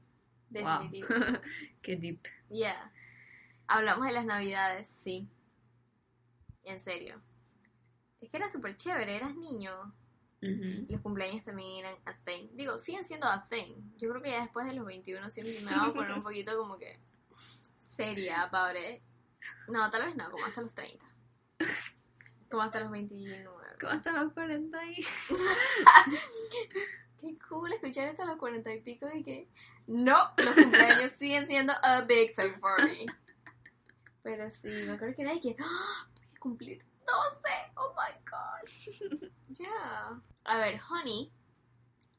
Wow. 0.49 0.83
Definitivo. 0.83 1.07
Qué 1.81 1.95
deep. 1.95 2.21
Yeah. 2.49 2.91
Hablamos 3.67 4.05
de 4.07 4.13
las 4.13 4.25
navidades, 4.25 4.87
sí. 4.87 5.27
En 6.63 6.79
serio. 6.79 7.21
Es 8.21 8.29
que 8.29 8.37
era 8.37 8.49
súper 8.49 8.77
chévere, 8.77 9.15
eras 9.15 9.35
niño. 9.35 9.93
Los 10.89 10.99
cumpleaños 10.99 11.45
también 11.45 11.85
eran 11.85 11.95
a 12.03 12.17
thing. 12.17 12.49
Digo, 12.51 12.77
siguen 12.77 13.05
siendo 13.05 13.27
a 13.27 13.47
thing. 13.47 13.75
Yo 13.97 14.09
creo 14.09 14.21
que 14.21 14.31
ya 14.31 14.41
después 14.41 14.67
de 14.67 14.73
los 14.73 14.85
21 14.85 15.31
siempre 15.31 15.53
me 15.61 15.71
va 15.71 15.85
a 15.85 15.89
poner 15.89 16.11
un 16.11 16.23
poquito 16.23 16.57
como 16.57 16.77
que 16.77 16.99
seria, 17.95 18.49
padre. 18.51 19.01
No, 19.69 19.89
tal 19.89 20.05
vez 20.05 20.15
no, 20.17 20.29
como 20.29 20.45
hasta 20.45 20.61
los 20.61 20.73
30. 20.73 21.05
Como 22.53 22.61
hasta 22.65 22.81
los 22.81 22.91
29. 22.91 23.49
¿Cómo 23.79 23.91
hasta 23.93 24.11
los 24.11 24.31
40 24.33 24.77
ahí? 24.77 24.97
Qué 27.19 27.35
cool 27.49 27.73
escuchar 27.73 28.09
esto 28.09 28.21
a 28.21 28.27
los 28.27 28.37
40 28.37 28.71
y 28.75 28.81
pico 28.81 29.07
y 29.11 29.23
que 29.23 29.49
no, 29.87 30.31
los 30.37 30.53
cumpleaños 30.53 31.11
siguen 31.17 31.47
siendo 31.47 31.73
a 31.81 32.01
big 32.01 32.35
thing 32.35 32.53
for 32.59 32.79
me. 32.83 33.07
Pero 34.21 34.51
sí, 34.51 34.67
me 34.67 34.91
acuerdo 34.91 35.15
que 35.15 35.23
era 35.23 35.33
de 35.33 35.39
que 35.39 35.55
¡Ah! 35.59 36.07
voy 36.13 36.29
a 36.35 36.39
cumplir 36.39 36.85
12. 37.07 37.39
Oh 37.73 37.95
my 37.95 38.13
god. 38.29 39.29
Ya. 39.59 40.21
A 40.43 40.57
ver, 40.59 40.79
Honey 40.91 41.31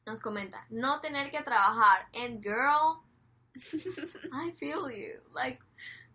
nos 0.05 0.19
comenta, 0.19 0.67
no 0.69 0.99
tener 0.99 1.31
que 1.31 1.41
trabajar. 1.43 2.09
And 2.13 2.43
girl, 2.43 3.05
I 4.33 4.51
feel 4.57 4.89
you. 4.91 5.21
Like, 5.33 5.63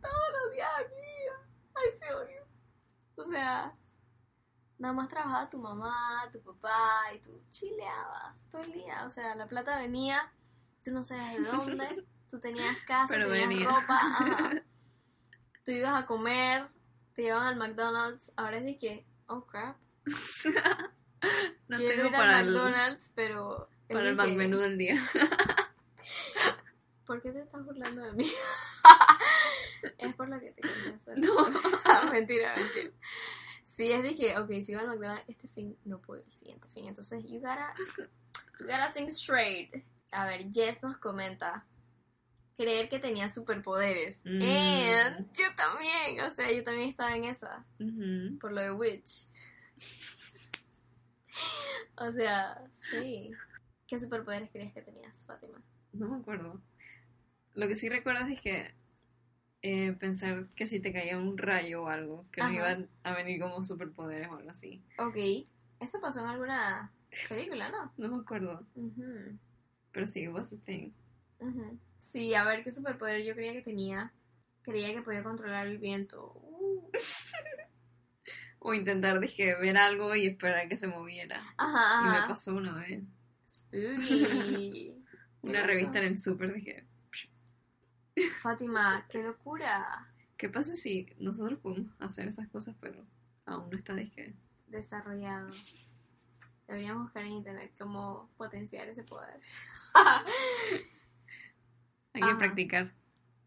todos 0.02 0.32
los 0.42 0.52
días 0.52 0.70
vida. 0.90 1.48
I 1.74 1.98
feel 1.98 2.28
you. 2.28 2.44
O 3.16 3.24
sea, 3.24 3.74
nada 4.80 4.94
más 4.94 5.08
trabajaba 5.08 5.48
tu 5.50 5.58
mamá, 5.58 6.28
tu 6.32 6.42
papá 6.42 7.02
y 7.14 7.18
tú 7.20 7.30
chileabas 7.50 8.42
todo 8.50 8.62
el 8.62 8.72
día. 8.72 9.04
O 9.04 9.10
sea, 9.10 9.34
la 9.36 9.46
plata 9.46 9.78
venía, 9.78 10.32
tú 10.82 10.90
no 10.90 11.04
sabías 11.04 11.36
de 11.36 11.44
dónde, 11.44 12.04
tú 12.28 12.40
tenías 12.40 12.76
casa, 12.86 13.06
Pero 13.08 13.28
tenías 13.28 13.48
venía. 13.48 13.68
ropa, 13.68 14.00
ajá. 14.18 14.50
tú 15.64 15.72
ibas 15.72 16.02
a 16.02 16.06
comer, 16.06 16.66
te 17.14 17.22
llevaban 17.22 17.48
al 17.48 17.56
McDonald's. 17.56 18.32
Ahora 18.36 18.56
es 18.56 18.64
de 18.64 18.78
que, 18.78 19.06
oh 19.26 19.46
crap, 19.46 19.76
No 21.68 21.76
quiero 21.76 21.94
tengo 21.94 22.06
ir 22.06 22.12
para 22.12 22.38
al 22.38 22.48
el, 22.48 22.54
McDonald's, 22.54 23.12
pero. 23.14 23.68
para 23.86 24.08
el 24.08 24.16
de 24.16 24.24
que, 24.24 24.32
menú 24.32 24.58
del 24.58 24.78
día. 24.78 24.96
¿Por 27.06 27.20
qué 27.20 27.32
te 27.32 27.42
estás 27.42 27.64
burlando 27.64 28.02
de 28.02 28.12
mí? 28.12 28.32
es 29.98 30.14
por 30.14 30.28
lo 30.28 30.40
que 30.40 30.52
te 30.52 30.66
hacer. 30.66 31.18
No. 31.18 31.34
mentira, 32.10 32.56
mentira. 32.56 32.90
Sí, 33.80 33.90
es 33.90 34.02
de 34.02 34.14
que, 34.14 34.36
ok, 34.36 34.50
si 34.60 34.72
iba 34.72 34.82
al 34.82 34.88
McDonald's 34.88 35.24
este 35.26 35.48
fin, 35.48 35.74
no 35.86 36.02
puedo 36.02 36.20
ir 36.20 36.26
el 36.26 36.32
siguiente 36.34 36.68
fin. 36.68 36.84
Entonces, 36.84 37.24
you 37.24 37.38
gotta, 37.38 37.74
you 38.58 38.66
gotta 38.66 38.92
think 38.92 39.08
straight. 39.08 39.74
A 40.12 40.26
ver, 40.26 40.52
Jess 40.52 40.82
nos 40.82 40.98
comenta 40.98 41.64
creer 42.54 42.90
que 42.90 42.98
tenía 42.98 43.30
superpoderes. 43.30 44.20
Mm. 44.22 44.42
And 44.42 45.32
yo 45.32 45.46
también, 45.56 46.20
o 46.26 46.30
sea, 46.30 46.52
yo 46.52 46.62
también 46.62 46.90
estaba 46.90 47.16
en 47.16 47.24
esa, 47.24 47.64
por 48.38 48.52
lo 48.52 48.60
de 48.60 48.72
Witch. 48.72 49.26
o 51.96 52.12
sea, 52.12 52.62
sí. 52.90 53.30
¿Qué 53.86 53.98
superpoderes 53.98 54.50
creías 54.50 54.74
que 54.74 54.82
tenías, 54.82 55.24
Fátima? 55.24 55.62
No 55.94 56.06
me 56.06 56.16
acuerdo. 56.16 56.60
Lo 57.54 57.66
que 57.66 57.74
sí 57.74 57.88
recuerdas 57.88 58.28
es 58.28 58.42
que 58.42 58.74
eh, 59.62 59.92
pensar 59.92 60.48
que 60.56 60.66
si 60.66 60.80
te 60.80 60.92
caía 60.92 61.18
un 61.18 61.36
rayo 61.36 61.84
o 61.84 61.88
algo, 61.88 62.26
que 62.32 62.40
Ajá. 62.40 62.52
iban 62.52 62.88
a 63.02 63.14
venir 63.14 63.40
como 63.40 63.62
superpoderes 63.62 64.28
o 64.28 64.36
algo 64.36 64.50
así. 64.50 64.82
Ok. 64.98 65.16
Eso 65.80 66.00
pasó 66.00 66.20
en 66.20 66.26
alguna 66.26 66.92
película, 67.28 67.68
¿no? 67.70 67.92
No 67.98 68.16
me 68.16 68.22
acuerdo. 68.22 68.66
Pero 69.92 70.06
sí, 70.06 70.22
it 70.24 70.30
was 70.30 70.52
a 70.52 70.58
thing. 70.58 70.90
Sí, 71.98 72.34
a 72.34 72.44
ver, 72.44 72.62
¿qué 72.64 72.72
superpoder 72.72 73.22
yo 73.24 73.34
creía 73.34 73.52
que 73.52 73.62
tenía? 73.62 74.12
Creía 74.62 74.92
que 74.94 75.02
podía 75.02 75.22
controlar 75.22 75.66
el 75.66 75.78
viento. 75.78 76.32
Uh. 76.34 76.90
O 78.62 78.74
intentar, 78.74 79.18
dije, 79.20 79.54
ver 79.56 79.78
algo 79.78 80.14
y 80.14 80.26
esperar 80.26 80.68
que 80.68 80.76
se 80.76 80.86
moviera. 80.86 81.42
Ajá, 81.56 82.04
Y 82.04 82.20
me 82.20 82.28
pasó 82.28 82.54
una 82.54 82.74
vez. 82.74 83.02
Spooky. 83.50 85.02
Una 85.42 85.62
revista 85.62 85.98
en 86.00 86.04
el 86.04 86.20
súper, 86.20 86.52
dije, 86.52 86.84
Fátima, 88.42 89.06
qué 89.08 89.22
locura. 89.22 90.06
¿qué 90.36 90.48
pasa 90.48 90.74
si 90.74 91.06
nosotros 91.18 91.58
podemos 91.60 91.92
hacer 92.00 92.26
esas 92.28 92.48
cosas, 92.48 92.74
pero 92.80 93.04
aún 93.46 93.68
no 93.70 93.76
está, 93.76 93.94
dije, 93.94 94.34
Desarrollado. 94.68 95.48
Deberíamos 96.66 97.02
buscar 97.04 97.24
en 97.24 97.32
internet 97.32 97.72
cómo 97.78 98.30
potenciar 98.36 98.88
ese 98.88 99.02
poder. 99.02 99.40
hay 102.12 102.22
Ajá. 102.22 102.32
que 102.32 102.38
practicar. 102.38 102.92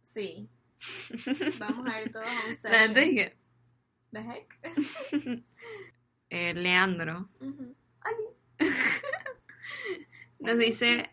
sí. 0.03 0.49
Vamos 1.59 1.93
a 1.93 2.01
ir 2.01 2.11
todos 2.11 2.25
a 2.27 2.29
un 2.29 2.49
La 2.49 2.55
session. 2.55 2.73
gente 2.73 2.99
dije, 2.99 3.37
The 4.11 4.19
heck? 4.19 5.47
eh, 6.29 6.53
Leandro. 6.53 7.29
Ay. 8.01 8.67
nos 10.39 10.57
dice, 10.57 11.09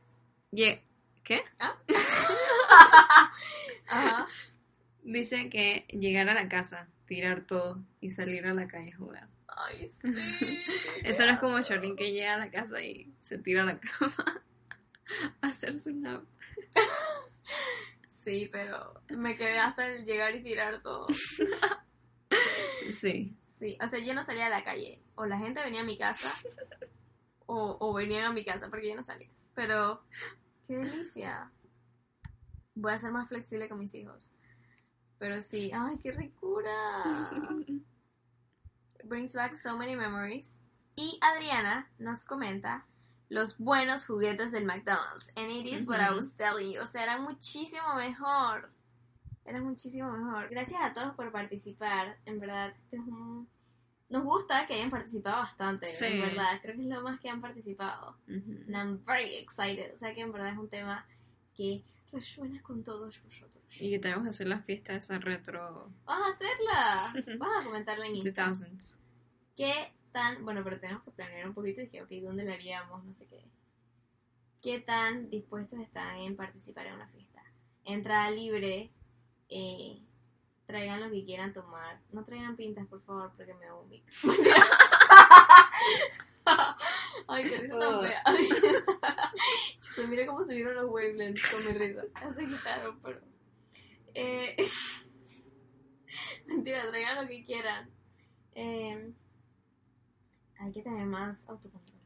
ye- 0.51 0.83
¿qué? 1.25 1.43
Ajá. 3.89 4.27
Dice 5.03 5.49
que 5.49 5.87
llegar 5.89 6.29
a 6.29 6.35
la 6.35 6.49
casa, 6.49 6.89
tirar 7.07 7.47
todo 7.47 7.83
y 8.01 8.11
salir 8.11 8.47
a 8.47 8.55
la 8.55 8.69
calle 8.69 8.93
a 8.93 8.97
jugar. 8.97 9.29
Ay, 9.49 9.87
sí. 9.87 10.63
Eso 11.03 11.27
no 11.27 11.33
es 11.33 11.39
como 11.39 11.61
Charlene 11.61 11.97
que 11.97 12.13
llega 12.13 12.35
a 12.35 12.39
la 12.39 12.51
casa 12.51 12.81
y 12.83 13.13
se 13.21 13.39
tira 13.39 13.63
a 13.63 13.67
la 13.67 13.81
cama 13.81 14.43
a 15.43 15.49
hacer 15.49 15.73
su 15.73 15.93
nap. 15.93 16.25
Sí, 18.09 18.49
pero 18.53 19.03
me 19.09 19.37
quedé 19.37 19.59
hasta 19.59 19.89
el 19.89 20.05
llegar 20.05 20.35
y 20.37 20.43
tirar 20.43 20.83
todo. 20.83 21.07
Sí. 22.91 23.37
Sí, 23.59 23.77
o 23.83 23.89
sea, 23.89 23.99
yo 23.99 24.15
no 24.15 24.25
salía 24.25 24.47
a 24.47 24.51
la 24.51 24.65
calle. 24.65 25.03
O 25.17 25.27
la 25.27 25.39
gente 25.39 25.63
venía 25.63 25.81
a 25.83 25.85
mi 25.85 25.99
casa, 25.99 26.33
o, 27.47 27.77
o 27.79 27.93
venían 27.93 28.25
a 28.25 28.33
mi 28.33 28.45
casa, 28.45 28.71
porque 28.71 28.89
yo 28.89 28.97
no 28.97 29.03
salía. 29.03 29.29
Pero, 29.55 30.03
qué 30.71 30.79
delicia. 30.79 31.51
Voy 32.77 32.93
a 32.93 32.99
ser 32.99 33.11
más 33.11 33.29
flexible 33.29 33.69
con 33.69 33.81
mis 33.81 33.93
hijos. 33.93 34.31
Pero 35.19 35.41
sí, 35.41 35.73
ay, 35.75 35.99
qué 35.99 36.13
ricura. 36.13 37.03
Brings 39.05 39.35
back 39.35 39.55
so 39.55 39.77
many 39.77 39.97
memories. 39.97 40.63
Y 40.95 41.19
Adriana 41.23 41.91
nos 41.99 42.25
comenta 42.25 42.87
los 43.29 43.59
buenos 43.59 44.07
juguetes 44.07 44.53
del 44.53 44.65
McDonald's. 44.65 45.33
And 45.35 45.51
it 45.51 45.67
is 45.67 45.89
what 45.89 45.99
I 45.99 46.15
was 46.15 46.37
telling 46.37 46.73
you. 46.73 46.81
O 46.83 46.87
sea, 46.87 47.03
eran 47.03 47.25
muchísimo 47.25 47.97
mejor. 47.97 48.71
Eran 49.45 49.65
muchísimo 49.65 50.13
mejor. 50.13 50.51
Gracias 50.51 50.81
a 50.81 50.95
todos 50.95 51.17
por 51.17 51.33
participar. 51.33 52.17
En 52.27 52.39
verdad, 52.39 52.73
este 52.85 52.97
es 52.97 53.03
un... 53.03 53.49
Nos 54.11 54.25
gusta 54.25 54.67
que 54.67 54.75
hayan 54.75 54.91
participado 54.91 55.37
bastante. 55.37 55.87
Sí. 55.87 56.05
En 56.05 56.21
verdad, 56.21 56.61
creo 56.61 56.75
que 56.75 56.83
es 56.83 56.89
lo 56.89 57.01
más 57.01 57.21
que 57.21 57.31
han 57.31 57.41
participado. 57.41 58.17
Ujú. 58.27 58.65
And 58.67 58.75
I'm 58.77 59.05
very 59.07 59.37
excited. 59.37 59.95
O 59.95 59.97
sea 59.97 60.13
que 60.13 60.21
en 60.21 60.33
verdad 60.33 60.53
es 60.53 60.59
un 60.59 60.69
tema 60.69 61.07
que 61.57 61.85
resuena 62.13 62.61
con 62.61 62.83
todos 62.83 63.23
vosotros. 63.23 63.63
Y 63.81 63.91
que 63.91 63.99
tenemos 64.01 64.25
que 64.25 64.31
hacer 64.31 64.49
la 64.49 64.61
fiesta 64.61 64.95
esa 64.95 65.19
retro 65.19 65.93
Vamos 66.05 66.29
a 66.29 66.33
hacerla. 66.33 67.37
Vamos 67.39 67.63
a 67.63 67.65
comentarla 67.65 68.07
en 68.07 68.17
Instagram. 68.17 68.53
2000s. 68.53 68.97
¿Qué 69.57 69.93
tan, 70.11 70.45
bueno, 70.45 70.65
pero 70.65 70.81
tenemos 70.81 71.05
que 71.05 71.13
planear 71.13 71.47
un 71.47 71.55
poquito 71.55 71.81
y 71.81 71.89
que, 71.89 72.03
ok, 72.03 72.11
¿dónde 72.23 72.45
la 72.45 72.55
haríamos? 72.55 73.05
No 73.05 73.15
sé 73.15 73.27
qué. 73.27 73.45
¿Qué 74.61 74.81
tan 74.81 75.31
dispuestos 75.31 75.79
están 75.79 76.19
en 76.19 76.37
participar 76.37 76.87
en 76.87 76.95
una 76.95 77.09
fiesta? 77.09 77.43
Entrada 77.85 78.31
libre, 78.31 78.91
eh, 79.49 80.03
traigan 80.71 81.01
lo 81.01 81.11
que 81.11 81.25
quieran 81.25 81.53
tomar. 81.53 82.01
No 82.13 82.25
traigan 82.25 82.57
pintas, 82.57 82.87
por 82.87 83.03
favor, 83.03 83.33
porque 83.37 83.55
me 83.55 83.71
vomito. 83.71 84.07
Ay, 87.29 87.49
qué 87.49 87.57
risa 87.59 87.79
tan 87.79 88.01
fea. 88.01 88.23
Se 89.81 90.07
mira 90.07 90.27
cómo 90.27 90.45
subieron 90.45 90.75
los 90.75 90.91
wavelengths 90.91 91.53
con 91.53 91.67
mi 91.67 91.73
risa. 91.73 92.03
Ya 92.21 92.33
se 92.33 92.47
quitaron, 92.47 93.01
pero... 93.01 93.21
Eh... 94.15 94.57
Mentira, 96.47 96.89
traigan 96.89 97.23
lo 97.23 97.29
que 97.29 97.45
quieran. 97.45 97.91
Eh, 98.55 99.13
hay 100.59 100.73
que 100.73 100.83
tener 100.83 101.07
más 101.07 101.49
autocontrol. 101.49 101.99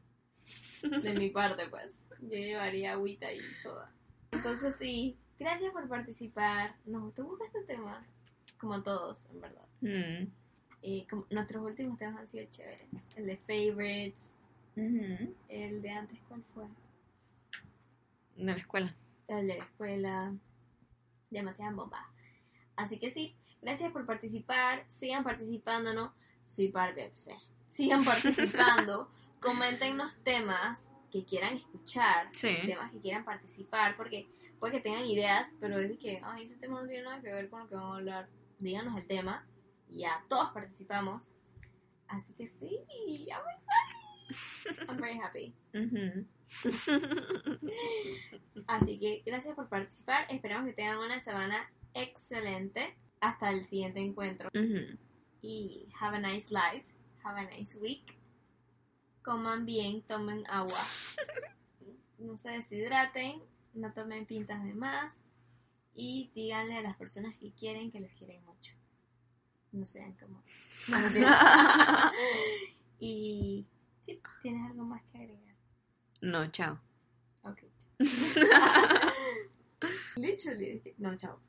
De 0.81 1.13
mi 1.13 1.29
parte, 1.29 1.67
pues. 1.69 2.05
Yo 2.21 2.37
llevaría 2.37 2.93
agüita 2.93 3.31
y 3.31 3.41
soda. 3.55 3.91
Entonces, 4.31 4.75
sí, 4.77 5.17
gracias 5.39 5.71
por 5.71 5.87
participar. 5.87 6.75
Nos 6.85 7.03
gustó 7.03 7.23
mucho 7.23 7.43
este 7.45 7.63
tema. 7.63 8.05
Como 8.57 8.81
todos, 8.81 9.29
en 9.29 9.41
verdad. 9.41 9.67
Mm. 9.81 10.31
Y 10.81 11.05
como 11.05 11.25
nuestros 11.29 11.63
últimos 11.63 11.97
temas 11.97 12.21
han 12.21 12.27
sido 12.27 12.45
chéveres. 12.51 12.87
El 13.15 13.25
de 13.25 13.37
favorites. 13.37 14.31
El 15.47 15.81
de 15.81 15.89
antes, 15.89 16.19
¿cuál 16.27 16.43
fue? 16.53 16.65
De 18.35 18.43
la 18.43 18.53
escuela. 18.53 18.95
El 19.27 19.47
de 19.47 19.57
la 19.57 19.63
escuela. 19.63 20.33
Demasiada 21.29 21.71
bomba. 21.71 22.07
Así 22.75 22.99
que 22.99 23.09
sí, 23.09 23.35
gracias 23.61 23.91
por 23.91 24.05
participar. 24.05 24.85
Sigan 24.87 25.23
participando, 25.23 25.93
¿no? 25.93 26.13
Sí, 26.45 26.67
parte, 26.67 27.11
sí. 27.13 27.31
Sigan 27.69 28.03
participando. 28.05 29.09
Coméntenos 29.39 30.13
temas 30.23 30.89
que 31.11 31.23
quieran 31.25 31.55
escuchar. 31.55 32.29
Sí. 32.33 32.55
Temas 32.65 32.91
que 32.91 32.99
quieran 32.99 33.23
participar. 33.23 33.95
Porque 33.95 34.27
puede 34.59 34.73
que 34.73 34.81
tengan 34.81 35.05
ideas, 35.05 35.51
pero 35.59 35.79
es 35.79 35.89
de 35.89 35.97
que, 35.97 36.21
ay, 36.23 36.43
ese 36.43 36.57
tema 36.57 36.81
no 36.81 36.87
tiene 36.87 37.03
nada 37.03 37.21
que 37.21 37.33
ver 37.33 37.49
con 37.49 37.61
lo 37.61 37.69
que 37.69 37.75
vamos 37.75 37.93
a 37.93 37.97
hablar. 37.97 38.29
Díganos 38.59 38.97
el 38.99 39.07
tema. 39.07 39.45
Y 39.89 39.99
ya 39.99 40.23
todos 40.29 40.51
participamos. 40.51 41.33
Así 42.07 42.33
que 42.33 42.47
sí, 42.47 42.79
I'm 43.27 43.41
excited. 43.49 44.89
I'm 44.89 44.97
very 44.97 45.19
happy. 45.19 45.53
Así 48.67 48.99
que 48.99 49.23
gracias 49.25 49.55
por 49.55 49.69
participar. 49.69 50.25
Esperamos 50.29 50.67
que 50.67 50.73
tengan 50.73 50.97
una 50.97 51.19
semana 51.19 51.69
excelente. 51.93 52.95
Hasta 53.21 53.49
el 53.49 53.65
siguiente 53.65 53.99
encuentro. 53.99 54.49
Y 55.41 55.87
have 55.99 56.17
a 56.17 56.19
nice 56.19 56.51
life. 56.51 56.85
Have 57.23 57.39
a 57.39 57.43
nice 57.49 57.77
week. 57.79 58.15
Coman 59.23 59.65
bien, 59.65 60.01
tomen 60.03 60.43
agua. 60.47 60.79
No 62.17 62.37
se 62.37 62.49
deshidraten. 62.49 63.41
No 63.73 63.91
tomen 63.91 64.25
pintas 64.25 64.63
de 64.63 64.73
más. 64.73 65.13
Y 65.95 66.29
díganle 66.35 66.77
a 66.77 66.81
las 66.81 66.97
personas 66.97 67.37
que 67.37 67.53
quieren 67.53 67.89
que 67.89 68.01
los 68.01 68.11
quieren 68.11 68.43
mucho. 68.43 68.73
No 69.71 69.85
sean 69.85 70.13
como. 70.13 70.43
No, 70.89 70.97
y. 72.99 73.65
Sí, 74.01 74.19
¿tienes 74.41 74.69
algo 74.69 74.83
más 74.83 75.01
que 75.11 75.17
agregar? 75.17 75.55
No, 76.21 76.45
chao. 76.51 76.79
Ok. 77.43 77.63
Literally. 80.17 80.93
No, 80.97 81.15
chao. 81.15 81.39